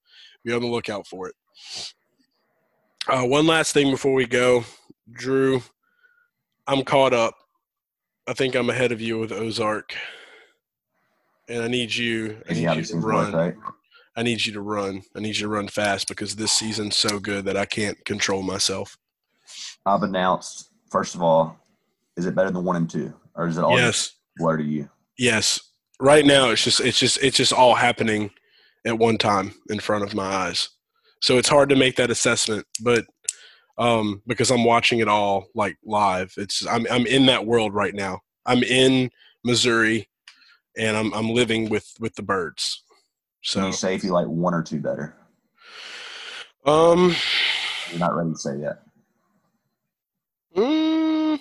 be 0.44 0.52
on 0.52 0.62
the 0.62 0.66
lookout 0.66 1.06
for 1.06 1.28
it. 1.28 1.34
Uh, 3.08 3.24
one 3.24 3.46
last 3.46 3.72
thing 3.72 3.90
before 3.90 4.14
we 4.14 4.26
go, 4.26 4.64
Drew. 5.12 5.62
I'm 6.66 6.84
caught 6.84 7.12
up. 7.12 7.34
I 8.26 8.32
think 8.32 8.54
I'm 8.54 8.70
ahead 8.70 8.92
of 8.92 9.00
you 9.00 9.18
with 9.18 9.32
Ozark, 9.32 9.94
and 11.48 11.62
I 11.62 11.68
need 11.68 11.94
you. 11.94 12.38
I 12.48 12.54
need 12.54 12.76
you 12.76 12.84
to 12.84 12.96
run. 12.96 13.32
Work, 13.32 13.34
right? 13.34 13.74
I 14.16 14.22
need 14.22 14.44
you 14.44 14.52
to 14.52 14.60
run. 14.60 15.02
I 15.16 15.20
need 15.20 15.36
you 15.36 15.46
to 15.46 15.48
run 15.48 15.68
fast 15.68 16.08
because 16.08 16.36
this 16.36 16.52
season's 16.52 16.96
so 16.96 17.18
good 17.18 17.44
that 17.46 17.56
I 17.56 17.64
can't 17.64 18.02
control 18.04 18.42
myself. 18.42 18.96
I've 19.86 20.02
announced. 20.02 20.70
First 20.90 21.14
of 21.14 21.22
all, 21.22 21.58
is 22.16 22.26
it 22.26 22.34
better 22.34 22.50
than 22.50 22.64
one 22.64 22.76
and 22.76 22.90
two, 22.90 23.14
or 23.34 23.46
is 23.46 23.56
it 23.56 23.64
all 23.64 23.78
yes. 23.78 24.12
blur 24.36 24.58
to 24.58 24.64
you? 24.64 24.88
Yes. 25.16 25.60
Right 25.98 26.26
now, 26.26 26.50
it's 26.50 26.64
just 26.64 26.80
it's 26.80 26.98
just 26.98 27.22
it's 27.22 27.36
just 27.36 27.52
all 27.52 27.74
happening 27.74 28.30
at 28.84 28.98
one 28.98 29.16
time 29.16 29.54
in 29.70 29.80
front 29.80 30.04
of 30.04 30.14
my 30.14 30.24
eyes. 30.24 30.68
So 31.20 31.38
it's 31.38 31.48
hard 31.48 31.68
to 31.68 31.76
make 31.76 31.96
that 31.96 32.10
assessment, 32.10 32.66
but 32.82 33.06
um, 33.78 34.22
because 34.26 34.50
I'm 34.50 34.64
watching 34.64 34.98
it 34.98 35.08
all 35.08 35.46
like 35.54 35.76
live. 35.84 36.34
It's 36.36 36.66
I'm 36.66 36.86
I'm 36.90 37.06
in 37.06 37.26
that 37.26 37.46
world 37.46 37.72
right 37.72 37.94
now. 37.94 38.20
I'm 38.44 38.62
in 38.62 39.10
Missouri, 39.44 40.08
and 40.76 40.96
I'm 40.96 41.12
I'm 41.14 41.30
living 41.30 41.68
with 41.68 41.94
with 42.00 42.14
the 42.14 42.22
birds. 42.22 42.82
So 43.42 43.60
Can 43.60 43.66
you 43.68 43.72
say 43.72 43.94
if 43.94 44.04
you 44.04 44.12
like 44.12 44.26
one 44.26 44.54
or 44.54 44.62
two 44.62 44.80
better. 44.80 45.16
Um, 46.64 47.14
you're 47.90 47.98
not 47.98 48.14
ready 48.14 48.30
to 48.30 48.38
say 48.38 48.58
yet. 48.58 48.82
Mm, 50.56 51.40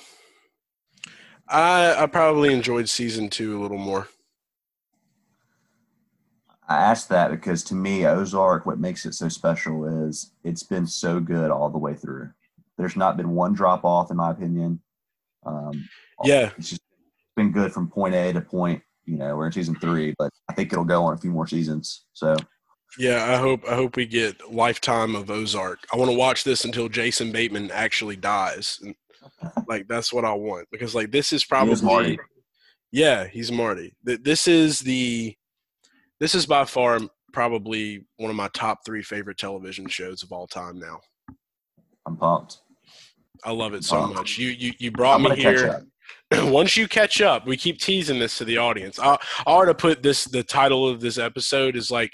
I 1.47 1.95
I 2.03 2.05
probably 2.07 2.53
enjoyed 2.53 2.89
season 2.89 3.29
two 3.29 3.59
a 3.59 3.61
little 3.61 3.77
more. 3.77 4.07
I 6.67 6.77
asked 6.77 7.09
that 7.09 7.31
because 7.31 7.63
to 7.65 7.75
me, 7.75 8.05
Ozark, 8.05 8.65
what 8.65 8.79
makes 8.79 9.05
it 9.05 9.13
so 9.13 9.27
special 9.27 10.07
is 10.07 10.31
it's 10.43 10.63
been 10.63 10.87
so 10.87 11.19
good 11.19 11.51
all 11.51 11.69
the 11.69 11.77
way 11.77 11.95
through. 11.95 12.29
There's 12.77 12.95
not 12.95 13.17
been 13.17 13.31
one 13.31 13.53
drop 13.53 13.83
off, 13.83 14.09
in 14.09 14.17
my 14.17 14.31
opinion. 14.31 14.79
Um, 15.45 15.89
yeah, 16.23 16.51
it's 16.57 16.69
just 16.69 16.81
been 17.35 17.51
good 17.51 17.73
from 17.73 17.89
point 17.89 18.15
A 18.15 18.31
to 18.33 18.41
point. 18.41 18.81
You 19.11 19.17
know, 19.17 19.35
we're 19.35 19.47
in 19.47 19.51
season 19.51 19.75
mm-hmm. 19.75 19.85
three, 19.85 20.15
but 20.17 20.31
I 20.49 20.53
think 20.53 20.71
it'll 20.71 20.85
go 20.85 21.03
on 21.03 21.13
a 21.13 21.17
few 21.17 21.31
more 21.31 21.45
seasons. 21.45 22.05
So, 22.13 22.33
yeah, 22.97 23.33
I 23.33 23.35
hope 23.35 23.61
I 23.69 23.75
hope 23.75 23.97
we 23.97 24.05
get 24.05 24.49
lifetime 24.49 25.15
of 25.15 25.29
Ozark. 25.29 25.79
I 25.93 25.97
want 25.97 26.09
to 26.09 26.17
watch 26.17 26.45
this 26.45 26.63
until 26.63 26.87
Jason 26.87 27.33
Bateman 27.33 27.71
actually 27.71 28.15
dies. 28.15 28.79
like 29.67 29.87
that's 29.89 30.13
what 30.13 30.23
I 30.23 30.31
want 30.31 30.69
because 30.71 30.95
like 30.95 31.11
this 31.11 31.33
is 31.33 31.43
probably. 31.43 32.17
Yeah, 32.93 33.27
he's 33.27 33.51
Marty. 33.51 33.93
This 34.03 34.47
is 34.47 34.79
the 34.79 35.35
this 36.21 36.33
is 36.33 36.45
by 36.45 36.63
far 36.63 36.99
probably 37.33 38.05
one 38.17 38.29
of 38.29 38.35
my 38.37 38.49
top 38.53 38.79
three 38.85 39.03
favorite 39.03 39.37
television 39.37 39.87
shows 39.87 40.23
of 40.23 40.31
all 40.31 40.47
time 40.47 40.79
now. 40.79 40.99
I'm 42.05 42.15
pumped. 42.15 42.59
I 43.43 43.51
love 43.51 43.73
it 43.73 43.83
so 43.83 44.07
much. 44.07 44.37
You 44.37 44.49
you 44.49 44.73
you 44.79 44.91
brought 44.91 45.21
me 45.21 45.35
here. 45.35 45.83
once 46.51 46.77
you 46.77 46.87
catch 46.87 47.21
up, 47.21 47.45
we 47.45 47.57
keep 47.57 47.79
teasing 47.79 48.19
this 48.19 48.37
to 48.37 48.45
the 48.45 48.57
audience. 48.57 48.99
I, 48.99 49.13
I 49.13 49.17
ought 49.45 49.65
to 49.65 49.75
put 49.75 50.03
this. 50.03 50.25
The 50.25 50.43
title 50.43 50.87
of 50.87 51.01
this 51.01 51.17
episode 51.17 51.75
is 51.75 51.91
like, 51.91 52.13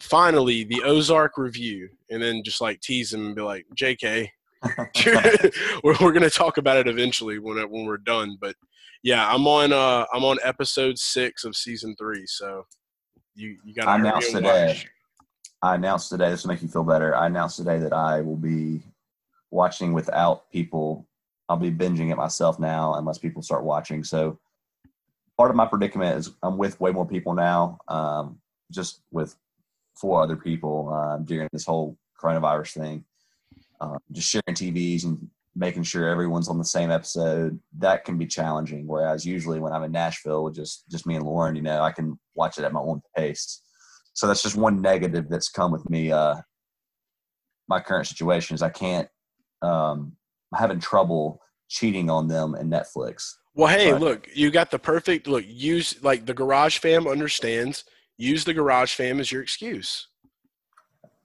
finally 0.00 0.64
the 0.64 0.82
Ozark 0.82 1.38
review, 1.38 1.88
and 2.10 2.22
then 2.22 2.42
just 2.44 2.60
like 2.60 2.80
tease 2.80 3.10
them 3.10 3.26
and 3.26 3.34
be 3.34 3.42
like, 3.42 3.66
"Jk, 3.74 4.28
we're, 5.84 5.96
we're 6.00 6.12
gonna 6.12 6.30
talk 6.30 6.58
about 6.58 6.76
it 6.76 6.88
eventually 6.88 7.38
when 7.38 7.58
it, 7.58 7.70
when 7.70 7.84
we're 7.84 7.98
done." 7.98 8.36
But 8.40 8.56
yeah, 9.02 9.28
I'm 9.32 9.46
on 9.46 9.72
uh 9.72 10.06
I'm 10.12 10.24
on 10.24 10.38
episode 10.42 10.98
six 10.98 11.44
of 11.44 11.56
season 11.56 11.94
three, 11.98 12.26
so 12.26 12.64
you 13.34 13.56
you 13.64 13.74
got 13.74 13.88
I 13.88 13.96
announced 13.96 14.32
today. 14.32 14.82
I 15.62 15.76
announced 15.76 16.10
today. 16.10 16.30
This 16.30 16.44
will 16.44 16.52
make 16.52 16.62
you 16.62 16.68
feel 16.68 16.84
better. 16.84 17.16
I 17.16 17.26
announced 17.26 17.56
today 17.56 17.78
that 17.78 17.92
I 17.92 18.20
will 18.20 18.36
be 18.36 18.82
watching 19.50 19.92
without 19.92 20.50
people. 20.50 21.06
I'll 21.48 21.56
be 21.56 21.70
binging 21.70 22.10
it 22.10 22.16
myself 22.16 22.58
now, 22.58 22.94
unless 22.94 23.18
people 23.18 23.42
start 23.42 23.64
watching. 23.64 24.02
So 24.04 24.38
part 25.36 25.50
of 25.50 25.56
my 25.56 25.66
predicament 25.66 26.18
is 26.18 26.30
I'm 26.42 26.58
with 26.58 26.80
way 26.80 26.90
more 26.90 27.06
people 27.06 27.34
now, 27.34 27.78
um, 27.88 28.38
just 28.70 29.02
with 29.10 29.36
four 29.94 30.22
other 30.22 30.36
people 30.36 30.92
uh, 30.92 31.18
during 31.18 31.48
this 31.52 31.64
whole 31.64 31.96
coronavirus 32.20 32.74
thing. 32.74 33.04
Uh, 33.80 33.98
just 34.12 34.28
sharing 34.28 34.54
TVs 34.54 35.04
and 35.04 35.28
making 35.56 35.82
sure 35.82 36.08
everyone's 36.08 36.48
on 36.48 36.58
the 36.58 36.64
same 36.64 36.90
episode. 36.90 37.58
That 37.78 38.04
can 38.04 38.18
be 38.18 38.26
challenging. 38.26 38.86
Whereas 38.86 39.26
usually 39.26 39.60
when 39.60 39.72
I'm 39.72 39.84
in 39.84 39.92
Nashville 39.92 40.44
with 40.44 40.54
just 40.54 40.88
just 40.90 41.06
me 41.06 41.16
and 41.16 41.24
Lauren, 41.24 41.56
you 41.56 41.62
know, 41.62 41.82
I 41.82 41.92
can 41.92 42.18
watch 42.34 42.58
it 42.58 42.64
at 42.64 42.72
my 42.72 42.80
own 42.80 43.02
pace. 43.16 43.60
So 44.14 44.26
that's 44.26 44.42
just 44.42 44.56
one 44.56 44.80
negative 44.80 45.28
that's 45.28 45.48
come 45.48 45.72
with 45.72 45.88
me. 45.90 46.12
Uh, 46.12 46.36
my 47.68 47.80
current 47.80 48.06
situation 48.06 48.54
is 48.54 48.62
I 48.62 48.70
can't. 48.70 49.08
Um, 49.62 50.16
having 50.54 50.80
trouble 50.80 51.40
cheating 51.68 52.10
on 52.10 52.28
them 52.28 52.54
and 52.54 52.72
Netflix. 52.72 53.34
Well, 53.54 53.68
hey, 53.68 53.92
But- 53.92 54.00
look, 54.00 54.28
you 54.34 54.50
got 54.50 54.70
the 54.70 54.78
perfect 54.78 55.26
look. 55.26 55.44
Use 55.46 56.02
like 56.02 56.26
the 56.26 56.34
Garage 56.34 56.78
Fam 56.78 57.06
understands. 57.06 57.84
Use 58.16 58.44
the 58.44 58.54
Garage 58.54 58.94
Fam 58.94 59.20
as 59.20 59.30
your 59.30 59.42
excuse. 59.42 60.08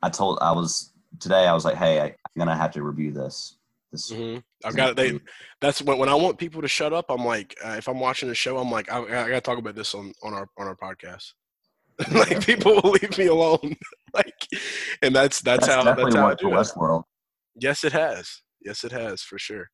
I 0.02 0.10
told 0.10 0.40
I 0.42 0.52
was 0.52 0.94
today. 1.20 1.48
I 1.48 1.54
was 1.54 1.66
like, 1.66 1.76
hey, 1.76 2.00
I, 2.00 2.06
I'm 2.06 2.14
gonna 2.38 2.56
have 2.56 2.72
to 2.72 2.84
review 2.84 3.12
this. 3.12 3.58
This 3.92 4.12
mm-hmm. 4.12 4.40
I've 4.64 4.76
got 4.76 4.96
they. 4.96 5.20
That's 5.62 5.82
when 5.82 5.98
when 5.98 6.10
I 6.10 6.16
want 6.16 6.38
people 6.38 6.62
to 6.62 6.68
shut 6.68 6.94
up. 6.94 7.06
I'm 7.10 7.26
like, 7.26 7.56
uh, 7.66 7.76
if 7.78 7.88
I'm 7.88 8.00
watching 8.00 8.30
a 8.30 8.36
show, 8.36 8.58
I'm 8.58 8.72
like, 8.72 8.92
I, 8.92 9.00
I 9.00 9.30
got 9.30 9.36
to 9.36 9.42
talk 9.42 9.58
about 9.58 9.76
this 9.76 9.96
on 9.96 10.14
on 10.24 10.34
our 10.34 10.48
on 10.58 10.68
our 10.68 10.76
podcast. 10.76 11.34
like 12.12 12.46
people 12.46 12.80
will 12.82 12.92
leave 12.92 13.18
me 13.18 13.28
alone. 13.28 13.76
like, 14.14 14.48
and 15.02 15.16
that's 15.16 15.42
that's, 15.42 15.68
how 15.68 15.84
that's 15.84 16.16
how 16.16 16.30
I 16.30 16.36
do. 16.36 16.48
Westworld. 16.48 17.04
Yes, 17.56 17.84
it 17.84 17.92
has. 17.92 18.42
Yes, 18.62 18.84
it 18.84 18.92
has 18.92 19.22
for 19.22 19.38
sure. 19.40 19.70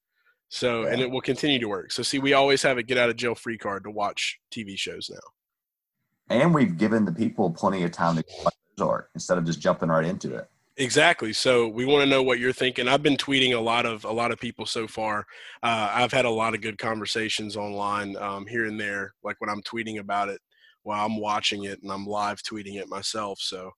So, 0.50 0.84
and 0.84 1.02
it 1.02 1.10
will 1.10 1.22
continue 1.22 1.60
to 1.60 1.68
work. 1.68 1.92
So, 1.92 2.04
see, 2.04 2.20
we 2.20 2.34
always 2.34 2.62
have 2.62 2.78
a 2.78 2.84
get 2.84 2.98
out 2.98 3.10
of 3.10 3.16
jail 3.16 3.36
free 3.36 3.58
card 3.58 3.84
to 3.84 3.92
watch 3.92 4.40
TV 4.52 4.78
shows 4.78 5.10
now. 5.12 6.36
And 6.36 6.54
we've 6.54 6.78
given 6.78 7.06
the 7.06 7.12
people 7.12 7.52
plenty 7.52 7.84
of 7.84 7.92
time 7.92 8.16
to 8.16 8.24
watch 8.44 8.54
Ozark 8.80 9.10
instead 9.16 9.38
of 9.38 9.46
just 9.46 9.60
jumping 9.60 9.90
right 9.90 10.06
into 10.06 10.36
it. 10.36 10.50
Exactly. 10.78 11.32
So 11.32 11.68
we 11.68 11.86
want 11.86 12.04
to 12.04 12.10
know 12.10 12.22
what 12.22 12.40
you're 12.40 12.52
thinking. 12.52 12.88
I've 12.88 13.04
been 13.04 13.16
tweeting 13.16 13.56
a 13.56 13.60
lot 13.60 13.86
of 13.86 14.04
a 14.04 14.12
lot 14.12 14.32
of 14.32 14.40
people 14.40 14.66
so 14.66 14.88
far. 14.88 15.20
Uh, 15.64 15.90
I've 15.94 16.12
had 16.12 16.26
a 16.26 16.30
lot 16.30 16.54
of 16.54 16.62
good 16.62 16.78
conversations 16.78 17.56
online 17.56 18.18
um, 18.18 18.46
here 18.46 18.66
and 18.66 18.80
there, 18.80 19.14
like 19.24 19.40
when 19.40 19.50
I'm 19.50 19.62
tweeting 19.62 20.00
about 20.00 20.28
it 20.28 20.42
while 20.84 21.06
I'm 21.06 21.18
watching 21.18 21.64
it 21.64 21.82
and 21.82 21.92
I'm 21.92 22.06
live 22.06 22.42
tweeting 22.44 22.76
it 22.76 22.90
myself. 22.90 23.40
So 23.40 23.72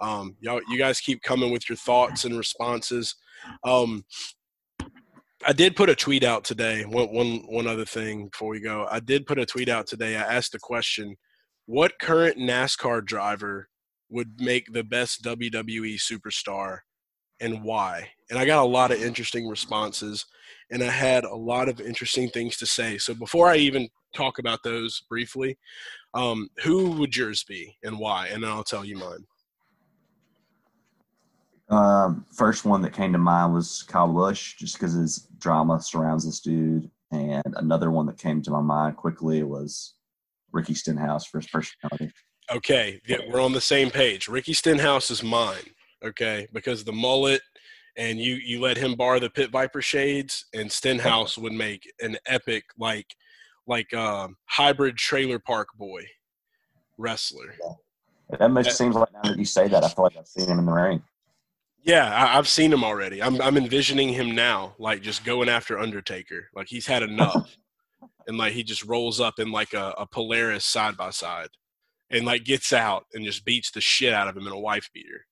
um, 0.00 0.36
y'all, 0.40 0.60
you 0.68 0.78
guys 0.78 1.00
keep 1.00 1.22
coming 1.22 1.50
with 1.50 1.68
your 1.68 1.76
thoughts 1.76 2.24
and 2.24 2.38
responses. 2.38 3.16
Um, 3.64 4.04
I 5.46 5.52
did 5.52 5.76
put 5.76 5.90
a 5.90 5.94
tweet 5.94 6.24
out 6.24 6.44
today. 6.44 6.84
One, 6.84 7.12
one, 7.12 7.42
one 7.46 7.66
other 7.66 7.84
thing 7.84 8.28
before 8.28 8.48
we 8.48 8.60
go, 8.60 8.86
I 8.90 9.00
did 9.00 9.26
put 9.26 9.38
a 9.38 9.46
tweet 9.46 9.68
out 9.68 9.86
today. 9.86 10.16
I 10.16 10.22
asked 10.22 10.52
the 10.52 10.58
question: 10.58 11.16
What 11.66 11.98
current 12.00 12.38
NASCAR 12.38 13.04
driver 13.04 13.68
would 14.10 14.40
make 14.40 14.72
the 14.72 14.84
best 14.84 15.22
WWE 15.22 15.98
superstar 16.00 16.78
and 17.40 17.62
why? 17.62 18.10
And 18.30 18.38
I 18.38 18.46
got 18.46 18.62
a 18.62 18.66
lot 18.66 18.90
of 18.90 19.02
interesting 19.02 19.46
responses 19.48 20.24
and 20.70 20.82
I 20.82 20.90
had 20.90 21.24
a 21.24 21.34
lot 21.34 21.68
of 21.68 21.80
interesting 21.80 22.28
things 22.30 22.56
to 22.58 22.66
say. 22.66 22.98
So 22.98 23.14
before 23.14 23.48
I 23.48 23.56
even 23.56 23.88
talk 24.14 24.38
about 24.38 24.62
those 24.62 25.02
briefly, 25.08 25.58
um, 26.14 26.48
who 26.62 26.92
would 26.92 27.16
yours 27.16 27.44
be 27.44 27.76
and 27.82 27.98
why? 27.98 28.28
And 28.28 28.42
then 28.42 28.50
I'll 28.50 28.64
tell 28.64 28.84
you 28.84 28.96
mine. 28.96 29.26
Um, 31.70 32.26
first 32.30 32.64
one 32.64 32.82
that 32.82 32.92
came 32.92 33.12
to 33.12 33.18
mind 33.18 33.54
was 33.54 33.82
Kyle 33.82 34.12
Busch, 34.12 34.56
just 34.56 34.74
because 34.74 34.92
his 34.92 35.28
drama 35.38 35.80
surrounds 35.80 36.26
this 36.26 36.40
dude. 36.40 36.90
And 37.10 37.54
another 37.56 37.90
one 37.90 38.06
that 38.06 38.18
came 38.18 38.42
to 38.42 38.50
my 38.50 38.60
mind 38.60 38.96
quickly 38.96 39.42
was 39.42 39.94
Ricky 40.52 40.74
Stenhouse 40.74 41.26
for 41.26 41.40
his 41.40 41.48
personality. 41.48 42.12
Okay, 42.52 43.00
yeah, 43.06 43.18
we're 43.30 43.40
on 43.40 43.52
the 43.52 43.60
same 43.60 43.90
page. 43.90 44.28
Ricky 44.28 44.52
Stenhouse 44.52 45.10
is 45.10 45.22
mine. 45.22 45.70
Okay, 46.04 46.46
because 46.52 46.84
the 46.84 46.92
mullet, 46.92 47.40
and 47.96 48.18
you 48.18 48.34
you 48.34 48.60
let 48.60 48.76
him 48.76 48.94
borrow 48.94 49.18
the 49.18 49.30
Pit 49.30 49.50
Viper 49.50 49.80
shades, 49.80 50.44
and 50.52 50.70
Stenhouse 50.70 51.38
would 51.38 51.54
make 51.54 51.90
an 52.00 52.18
epic 52.26 52.64
like 52.78 53.06
like 53.66 53.94
um, 53.94 54.36
hybrid 54.46 54.96
trailer 54.96 55.38
park 55.38 55.68
boy 55.78 56.04
wrestler. 56.98 57.54
It 58.30 58.40
almost 58.40 58.76
seems 58.76 58.94
like 58.94 59.12
now 59.12 59.22
that 59.22 59.38
you 59.38 59.44
say 59.44 59.68
that, 59.68 59.84
I 59.84 59.88
feel 59.88 60.04
like 60.04 60.16
I've 60.16 60.26
seen 60.26 60.48
him 60.48 60.58
in 60.58 60.66
the 60.66 60.72
ring. 60.72 61.02
Yeah, 61.84 62.10
I, 62.10 62.38
I've 62.38 62.48
seen 62.48 62.72
him 62.72 62.82
already. 62.82 63.22
I'm 63.22 63.40
I'm 63.42 63.58
envisioning 63.58 64.08
him 64.08 64.34
now, 64.34 64.74
like 64.78 65.02
just 65.02 65.24
going 65.24 65.50
after 65.50 65.78
Undertaker. 65.78 66.48
Like 66.54 66.66
he's 66.66 66.86
had 66.86 67.02
enough, 67.02 67.56
and 68.26 68.38
like 68.38 68.54
he 68.54 68.64
just 68.64 68.84
rolls 68.84 69.20
up 69.20 69.38
in 69.38 69.52
like 69.52 69.74
a, 69.74 69.94
a 69.98 70.06
Polaris 70.06 70.64
side 70.64 70.96
by 70.96 71.10
side, 71.10 71.50
and 72.10 72.24
like 72.24 72.44
gets 72.44 72.72
out 72.72 73.04
and 73.12 73.24
just 73.24 73.44
beats 73.44 73.70
the 73.70 73.82
shit 73.82 74.14
out 74.14 74.28
of 74.28 74.36
him 74.36 74.46
in 74.46 74.52
a 74.52 74.58
wife 74.58 74.88
beater. 74.94 75.26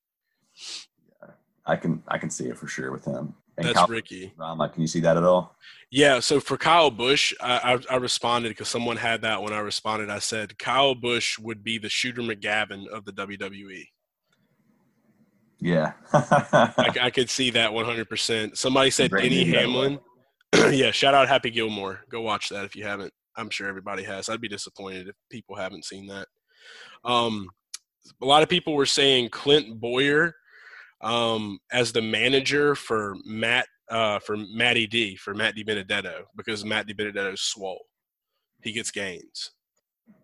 Yeah, 1.22 1.30
I 1.64 1.76
can 1.76 2.03
I 2.09 2.18
can 2.18 2.28
see 2.28 2.48
it 2.48 2.59
for 2.59 2.66
sure 2.66 2.92
with 2.92 3.07
him. 3.07 3.34
And 3.57 3.66
That's 3.66 3.78
Kyle 3.78 3.86
Ricky. 3.86 4.32
drama. 4.36 4.68
Can 4.68 4.80
you 4.80 4.88
see 4.88 5.00
that 5.00 5.16
at 5.16 5.24
all? 5.24 5.57
Yeah, 5.90 6.20
so 6.20 6.40
for 6.40 6.57
Kyle 6.57 6.90
Busch, 6.90 7.34
I, 7.38 7.74
I, 7.74 7.94
I 7.94 7.96
responded 7.96 8.48
because 8.48 8.68
someone 8.68 8.96
had 8.96 9.20
that 9.22 9.42
when 9.42 9.53
I 9.53 9.59
responded. 9.59 10.09
I 10.09 10.20
said 10.20 10.59
Kyle 10.59 10.94
Busch 10.94 11.38
would 11.38 11.62
be 11.62 11.76
the 11.76 11.90
Shooter 11.90 12.22
McGavin 12.22 12.86
of 12.88 13.05
the 13.05 13.12
WWE. 13.12 13.84
Yeah. 15.62 15.92
I, 16.12 16.90
I 17.02 17.10
could 17.10 17.30
see 17.30 17.50
that 17.50 17.70
100%. 17.70 18.56
Somebody 18.56 18.90
said 18.90 19.10
Denny 19.12 19.44
movie, 19.44 19.52
by 19.52 19.62
the 19.62 19.68
way. 19.68 19.72
Hamlin. 19.72 19.98
yeah, 20.76 20.90
shout 20.90 21.14
out 21.14 21.28
Happy 21.28 21.50
Gilmore. 21.50 22.00
Go 22.10 22.20
watch 22.20 22.48
that 22.48 22.64
if 22.64 22.74
you 22.74 22.84
haven't. 22.84 23.12
I'm 23.36 23.48
sure 23.48 23.68
everybody 23.68 24.02
has. 24.02 24.28
I'd 24.28 24.40
be 24.40 24.48
disappointed 24.48 25.08
if 25.08 25.14
people 25.30 25.56
haven't 25.56 25.84
seen 25.84 26.08
that. 26.08 26.26
Um, 27.04 27.48
a 28.20 28.26
lot 28.26 28.42
of 28.42 28.48
people 28.48 28.74
were 28.74 28.86
saying 28.86 29.30
Clint 29.30 29.80
Bowyer 29.80 30.34
um, 31.00 31.58
as 31.72 31.92
the 31.92 32.02
manager 32.02 32.74
for 32.74 33.14
Matt 33.24 33.66
uh, 33.88 34.18
for 34.18 34.36
Matty 34.36 34.86
D 34.86 35.16
for 35.16 35.34
Matt 35.34 35.56
DiBenedetto 35.56 36.22
because 36.36 36.64
Matt 36.64 36.86
Di 36.86 36.94
Benedetto's 36.94 37.42
swole. 37.42 37.86
He 38.62 38.72
gets 38.72 38.90
gains. 38.90 39.52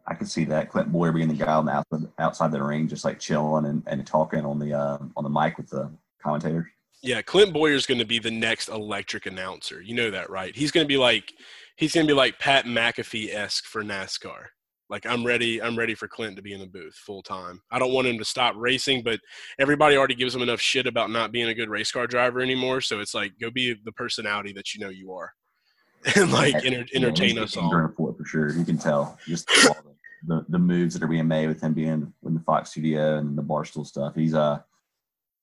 I 0.09 0.15
can 0.15 0.27
see 0.27 0.45
that 0.47 0.71
Clint 0.71 0.91
Bowyer 0.91 1.13
being 1.13 1.29
the 1.29 1.35
guy 1.35 1.53
on 1.53 1.67
the 1.67 2.11
outside, 2.19 2.51
the 2.51 2.63
ring, 2.63 2.89
just 2.89 3.05
like 3.05 3.19
chilling 3.21 3.67
and, 3.67 3.83
and 3.87 4.07
talking 4.07 4.45
on 4.45 4.59
the 4.59 4.73
uh, 4.73 4.99
on 5.17 5.23
the 5.23 5.31
mic 5.31 5.59
with 5.59 5.69
the 5.69 5.91
commentators. 6.23 6.67
Yeah, 7.03 7.23
Clint 7.23 7.53
Bowyer's 7.53 7.87
going 7.87 7.99
to 7.99 8.07
be 8.07 8.19
the 8.19 8.31
next 8.31 8.69
electric 8.69 9.27
announcer. 9.27 9.81
You 9.81 9.95
know 9.95 10.11
that, 10.11 10.31
right? 10.31 10.57
He's 10.57 10.71
going 10.73 10.85
to 10.85 10.89
be 10.89 10.97
like 10.97 11.33
he's 11.77 11.93
going 11.93 12.07
to 12.07 12.11
be 12.11 12.17
like 12.17 12.39
Pat 12.39 12.65
McAfee 12.65 13.33
esque 13.35 13.67
for 13.67 13.85
NASCAR. 13.85 14.47
Like 14.89 15.05
I'm 15.05 15.25
ready. 15.25 15.61
I'm 15.61 15.77
ready 15.77 15.95
for 15.95 16.09
Clint 16.09 16.37
to 16.37 16.43
be 16.43 16.55
in 16.55 16.61
the 16.61 16.67
booth 16.67 16.95
full 16.95 17.23
time. 17.23 17.61
I 17.71 17.79
don't 17.79 17.93
want 17.93 18.07
him 18.07 18.19
to 18.19 18.25
stop 18.25 18.55
racing, 18.57 19.03
but 19.03 19.21
everybody 19.59 19.97
already 19.99 20.15
gives 20.15 20.35
him 20.35 20.41
enough 20.41 20.61
shit 20.61 20.87
about 20.87 21.11
not 21.11 21.33
being 21.33 21.49
a 21.49 21.55
good 21.55 21.69
race 21.69 21.93
car 21.93 22.07
driver 22.07 22.41
anymore. 22.41 22.81
So 22.81 22.99
it's 23.01 23.15
like 23.15 23.33
go 23.39 23.51
be 23.51 23.77
the 23.85 23.93
personality 23.93 24.55
that 24.55 24.75
you 24.75 24.81
know 24.81 24.89
you 24.89 25.13
are, 25.13 25.35
and 26.17 26.33
like 26.33 26.55
enter, 26.65 26.87
entertain 26.95 27.37
Yeah, 27.37 27.43
us 27.43 27.57
all. 27.59 27.71
for 27.97 28.25
sure. 28.25 28.51
You 28.55 28.65
can 28.65 28.79
tell 28.79 29.19
just 29.27 29.47
the, 30.27 30.45
the 30.49 30.59
moves 30.59 30.95
that 30.95 31.03
are 31.03 31.09
being 31.09 31.29
made 31.29 31.49
with 31.49 31.61
him 31.61 31.75
being 31.75 32.13
in 32.25 32.35
the 32.35 32.41
Fox 32.41 32.71
studio 32.71 33.19
and 33.19 33.37
the 33.37 33.43
barstool 33.43 33.87
stuff. 33.87 34.15
He's 34.15 34.35
uh 34.35 34.61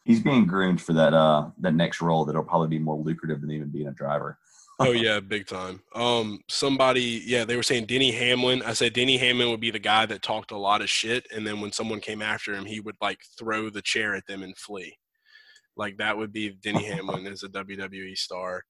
he's 0.04 0.22
being 0.22 0.46
groomed 0.46 0.82
for 0.82 0.94
that 0.94 1.14
uh 1.14 1.50
that 1.60 1.74
next 1.74 2.02
role 2.02 2.26
that'll 2.26 2.44
probably 2.44 2.68
be 2.68 2.80
more 2.80 2.98
lucrative 2.98 3.42
than 3.42 3.52
even 3.52 3.70
being 3.70 3.88
a 3.88 3.92
driver. 3.92 4.38
Oh 4.78 4.92
yeah, 4.92 5.22
big 5.22 5.48
time. 5.48 5.82
Um, 5.94 6.42
somebody, 6.50 7.24
yeah, 7.26 7.46
they 7.46 7.56
were 7.56 7.64
saying 7.64 7.86
Denny 7.86 8.12
Hamlin. 8.12 8.62
I 8.62 8.74
said 8.74 8.92
Denny 8.92 9.16
Hamlin 9.18 9.50
would 9.50 9.62
be 9.62 9.72
the 9.72 9.80
guy 9.80 10.06
that 10.06 10.22
talked 10.22 10.52
a 10.52 10.58
lot 10.58 10.82
of 10.82 10.90
shit, 10.90 11.26
and 11.34 11.48
then 11.48 11.62
when 11.62 11.72
someone 11.72 12.02
came 12.02 12.22
after 12.22 12.54
him, 12.54 12.66
he 12.66 12.82
would 12.82 12.98
like 13.00 13.20
throw 13.40 13.70
the 13.70 13.82
chair 13.82 14.16
at 14.16 14.28
them 14.28 14.44
and 14.44 14.58
flee. 14.58 14.98
Like 15.78 15.98
that 15.98 16.18
would 16.18 16.34
be 16.34 16.50
Denny 16.50 16.84
Hamlin 16.92 17.26
as 17.26 17.44
a 17.44 17.50
WWE 17.50 18.18
star. 18.18 18.64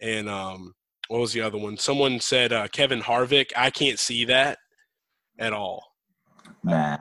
And 0.00 0.30
um, 0.30 0.74
what 1.08 1.20
was 1.20 1.34
the 1.34 1.42
other 1.42 1.58
one? 1.58 1.76
Someone 1.76 2.20
said 2.20 2.54
uh, 2.54 2.68
Kevin 2.68 3.02
Harvick. 3.02 3.50
I 3.54 3.68
can't 3.68 3.98
see 3.98 4.24
that 4.26 4.58
at 5.40 5.52
all. 5.52 5.96
Nah, 6.62 6.98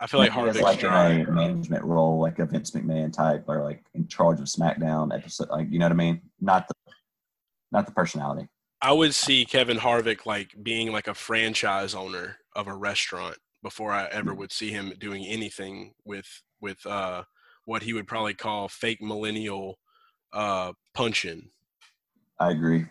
I 0.00 0.06
feel 0.06 0.20
like 0.20 0.32
Harvick's 0.32 0.60
like 0.60 0.80
dry. 0.80 1.10
a 1.10 1.30
management 1.30 1.84
role, 1.84 2.20
like 2.20 2.38
a 2.38 2.46
Vince 2.46 2.72
McMahon 2.72 3.12
type, 3.12 3.44
or 3.48 3.62
like 3.62 3.82
in 3.94 4.08
charge 4.08 4.40
of 4.40 4.46
SmackDown 4.46 5.14
episode. 5.14 5.48
Like 5.48 5.68
you 5.70 5.78
know 5.78 5.86
what 5.86 5.92
I 5.92 5.96
mean? 5.96 6.20
Not 6.40 6.68
the 6.68 6.74
not 7.72 7.86
the 7.86 7.92
personality. 7.92 8.48
I 8.82 8.92
would 8.92 9.14
see 9.14 9.44
Kevin 9.44 9.76
Harvick 9.76 10.26
like 10.26 10.54
being 10.62 10.90
like 10.90 11.06
a 11.06 11.14
franchise 11.14 11.94
owner 11.94 12.38
of 12.56 12.66
a 12.66 12.74
restaurant 12.74 13.36
before 13.62 13.92
I 13.92 14.06
ever 14.06 14.34
would 14.34 14.52
see 14.52 14.70
him 14.70 14.92
doing 14.98 15.24
anything 15.26 15.92
with 16.04 16.42
with 16.60 16.84
uh, 16.86 17.24
what 17.66 17.82
he 17.82 17.92
would 17.92 18.06
probably 18.06 18.34
call 18.34 18.68
fake 18.68 19.02
millennial 19.02 19.78
uh, 20.32 20.72
punching. 20.94 21.50
I 22.38 22.50
agree. 22.52 22.86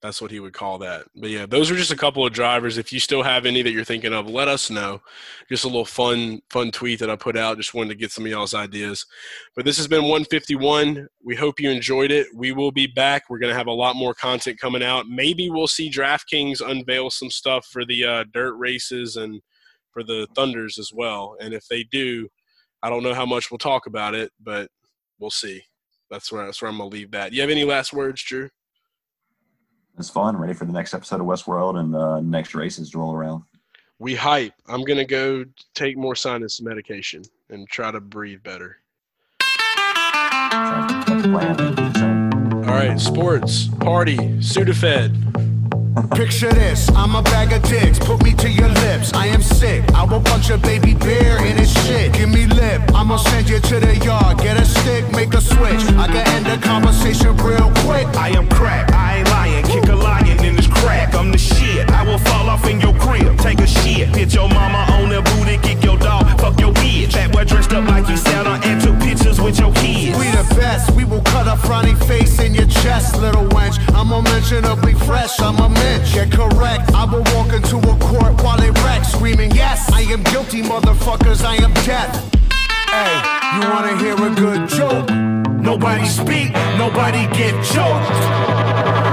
That's 0.00 0.22
what 0.22 0.30
he 0.30 0.38
would 0.38 0.52
call 0.52 0.78
that. 0.78 1.06
But 1.16 1.30
yeah, 1.30 1.44
those 1.44 1.72
are 1.72 1.76
just 1.76 1.90
a 1.90 1.96
couple 1.96 2.24
of 2.24 2.32
drivers. 2.32 2.78
If 2.78 2.92
you 2.92 3.00
still 3.00 3.24
have 3.24 3.46
any 3.46 3.62
that 3.62 3.72
you're 3.72 3.82
thinking 3.82 4.12
of, 4.12 4.30
let 4.30 4.46
us 4.46 4.70
know. 4.70 5.02
Just 5.48 5.64
a 5.64 5.68
little 5.68 5.84
fun, 5.84 6.40
fun 6.50 6.70
tweet 6.70 7.00
that 7.00 7.10
I 7.10 7.16
put 7.16 7.36
out. 7.36 7.56
Just 7.56 7.74
wanted 7.74 7.88
to 7.90 7.94
get 7.96 8.12
some 8.12 8.24
of 8.24 8.30
y'all's 8.30 8.54
ideas. 8.54 9.04
But 9.56 9.64
this 9.64 9.76
has 9.76 9.88
been 9.88 10.02
151. 10.02 11.08
We 11.24 11.34
hope 11.34 11.58
you 11.58 11.68
enjoyed 11.70 12.12
it. 12.12 12.28
We 12.32 12.52
will 12.52 12.70
be 12.70 12.86
back. 12.86 13.24
We're 13.28 13.40
going 13.40 13.52
to 13.52 13.58
have 13.58 13.66
a 13.66 13.72
lot 13.72 13.96
more 13.96 14.14
content 14.14 14.60
coming 14.60 14.84
out. 14.84 15.08
Maybe 15.08 15.50
we'll 15.50 15.66
see 15.66 15.90
DraftKings 15.90 16.60
unveil 16.60 17.10
some 17.10 17.30
stuff 17.30 17.66
for 17.66 17.84
the 17.84 18.04
uh, 18.04 18.24
dirt 18.32 18.54
races 18.54 19.16
and 19.16 19.42
for 19.90 20.04
the 20.04 20.28
Thunders 20.36 20.78
as 20.78 20.92
well. 20.94 21.34
And 21.40 21.52
if 21.52 21.66
they 21.66 21.82
do, 21.82 22.28
I 22.84 22.90
don't 22.90 23.02
know 23.02 23.14
how 23.14 23.26
much 23.26 23.50
we'll 23.50 23.58
talk 23.58 23.86
about 23.86 24.14
it, 24.14 24.30
but 24.40 24.70
we'll 25.18 25.30
see. 25.30 25.62
That's 26.08 26.30
where 26.30 26.46
that's 26.46 26.62
where 26.62 26.70
I'm 26.70 26.78
gonna 26.78 26.88
leave 26.88 27.10
that. 27.10 27.30
Do 27.30 27.36
You 27.36 27.42
have 27.42 27.50
any 27.50 27.64
last 27.64 27.92
words, 27.92 28.22
Drew? 28.22 28.48
It's 29.98 30.10
fun. 30.10 30.36
Ready 30.36 30.52
for 30.52 30.64
the 30.64 30.72
next 30.72 30.94
episode 30.94 31.20
of 31.20 31.26
Westworld 31.26 31.76
and 31.76 31.92
the 31.92 32.20
next 32.20 32.54
races 32.54 32.90
to 32.90 32.98
roll 32.98 33.14
around. 33.14 33.42
We 33.98 34.14
hype. 34.14 34.52
I'm 34.68 34.84
gonna 34.84 35.04
go 35.04 35.44
take 35.74 35.96
more 35.96 36.14
sinus 36.14 36.62
medication 36.62 37.24
and 37.50 37.68
try 37.68 37.90
to 37.90 38.00
breathe 38.00 38.44
better. 38.44 38.76
All 42.68 42.74
right, 42.74 42.96
sports, 43.00 43.66
party, 43.80 44.16
Sudafed. 44.38 45.16
Picture 46.14 46.52
this, 46.52 46.88
I'm 46.90 47.16
a 47.16 47.22
bag 47.22 47.52
of 47.52 47.68
dicks, 47.68 47.98
put 47.98 48.22
me 48.22 48.32
to 48.34 48.48
your 48.48 48.68
lips. 48.68 49.12
I 49.14 49.26
am 49.26 49.42
sick, 49.42 49.82
I 49.94 50.04
will 50.04 50.20
punch 50.20 50.48
a 50.50 50.58
baby 50.58 50.94
bear 50.94 51.44
in 51.44 51.56
his 51.56 51.72
shit. 51.86 52.12
Give 52.12 52.28
me 52.28 52.46
lip, 52.46 52.82
I'ma 52.94 53.16
send 53.16 53.48
you 53.48 53.58
to 53.58 53.80
the 53.80 53.96
yard. 53.96 54.38
Get 54.38 54.60
a 54.60 54.64
stick, 54.64 55.10
make 55.10 55.34
a 55.34 55.40
switch. 55.40 55.82
I 55.98 56.06
can 56.06 56.28
end 56.28 56.46
the 56.46 56.64
conversation 56.64 57.36
real 57.38 57.72
quick. 57.84 58.06
I 58.16 58.28
am 58.28 58.48
crack, 58.48 58.92
I 58.92 59.18
ain't 59.18 59.28
lying. 59.28 59.47
Kick 59.68 59.86
a 59.88 59.94
lion 59.94 60.42
in 60.44 60.56
his 60.56 60.66
crack, 60.66 61.14
I'm 61.14 61.30
the 61.30 61.38
shit. 61.38 61.90
I 61.90 62.02
will 62.02 62.18
fall 62.18 62.48
off 62.48 62.66
in 62.66 62.80
your 62.80 62.94
crib, 62.94 63.38
take 63.38 63.60
a 63.60 63.66
shit. 63.66 64.08
Hit 64.16 64.32
your 64.34 64.48
mama 64.48 64.86
on 64.96 65.10
the 65.10 65.20
booty, 65.20 65.58
kick 65.58 65.84
your 65.84 65.98
dog, 65.98 66.24
fuck 66.40 66.58
your 66.58 66.72
bitch. 66.72 67.12
That 67.12 67.32
boy 67.32 67.44
dressed 67.44 67.72
up 67.72 67.86
like 67.86 68.06
sat 68.16 68.46
on 68.46 68.64
and 68.64 68.80
took 68.80 68.98
pictures 68.98 69.40
with 69.40 69.58
your 69.60 69.72
kids. 69.74 70.18
We 70.18 70.26
the 70.32 70.46
best, 70.56 70.90
we 70.96 71.04
will 71.04 71.20
cut 71.20 71.46
a 71.46 71.56
frowny 71.60 71.96
face 72.06 72.40
in 72.40 72.54
your 72.54 72.66
chest, 72.66 73.20
little 73.20 73.44
wench. 73.48 73.76
I'm 73.94 74.10
unmentionably 74.10 74.94
fresh, 74.94 75.38
I'm 75.40 75.56
a 75.56 75.68
bitch. 75.68 76.14
Get 76.14 76.32
correct. 76.32 76.90
I 76.94 77.04
will 77.04 77.24
walk 77.36 77.52
into 77.52 77.76
a 77.76 77.96
court 77.98 78.42
while 78.42 78.60
it 78.62 78.72
wrecks, 78.84 79.12
screaming, 79.12 79.50
Yes, 79.52 79.92
I 79.92 80.00
am 80.12 80.22
guilty, 80.24 80.62
motherfuckers, 80.62 81.44
I 81.44 81.56
am 81.56 81.74
death. 81.84 82.12
Hey, 82.88 83.60
you 83.60 83.68
wanna 83.70 83.96
hear 83.98 84.14
a 84.14 84.34
good 84.34 84.68
joke? 84.68 85.10
Nobody 85.60 86.06
speak, 86.06 86.52
nobody 86.78 87.26
get 87.36 87.52
choked. 87.64 89.07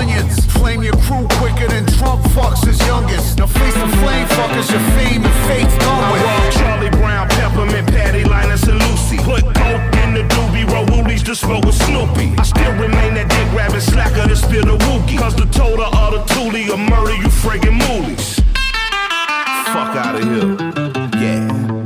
Shit 0.00 0.18
to 0.18 0.24
Funyuns. 0.24 0.50
Flame 0.52 0.82
your 0.82 0.96
crew 0.96 1.26
quicker 1.38 1.68
than 1.68 1.86
Trump 1.98 2.22
fucks 2.32 2.64
his 2.64 2.78
youngest. 2.86 3.38
Now 3.38 3.46
face 3.46 3.74
the 3.74 3.88
flame 3.98 4.26
fuckers, 4.26 4.70
your 4.70 4.80
fame 4.96 5.24
and 5.24 5.48
fate's 5.48 5.76
done 5.78 6.12
with. 6.12 6.22
I 6.22 6.50
Charlie 6.50 6.90
Brown, 6.90 7.28
Peppermint, 7.28 7.88
Patty, 7.88 8.24
Linus, 8.24 8.62
and 8.64 8.78
Lucy. 8.78 9.18
Put 9.18 9.42
coke 9.42 9.96
in 10.02 10.14
the 10.14 10.24
doobie, 10.28 10.66
roll 10.70 10.86
woolies 10.86 11.22
to 11.24 11.34
smoke 11.34 11.64
with 11.64 11.76
Snoopy. 11.76 12.34
I 12.38 12.42
still 12.42 12.72
remain 12.72 13.14
that 13.14 13.28
dick 13.28 13.52
rabbit 13.56 13.82
slacker 13.82 14.28
to 14.28 14.36
spill 14.36 14.64
the 14.64 14.76
wookie. 14.86 15.18
Cause 15.18 15.34
the 15.34 15.46
total 15.46 15.84
of 15.84 16.12
the 16.12 16.34
toolie 16.34 16.68
will 16.68 16.78
murder 16.78 17.14
you 17.16 17.28
friggin' 17.28 17.78
moolies. 17.78 18.40
Fuck 19.72 19.96
out 19.96 20.16
of 20.16 20.24
here. 20.24 21.00
Top 21.20 21.79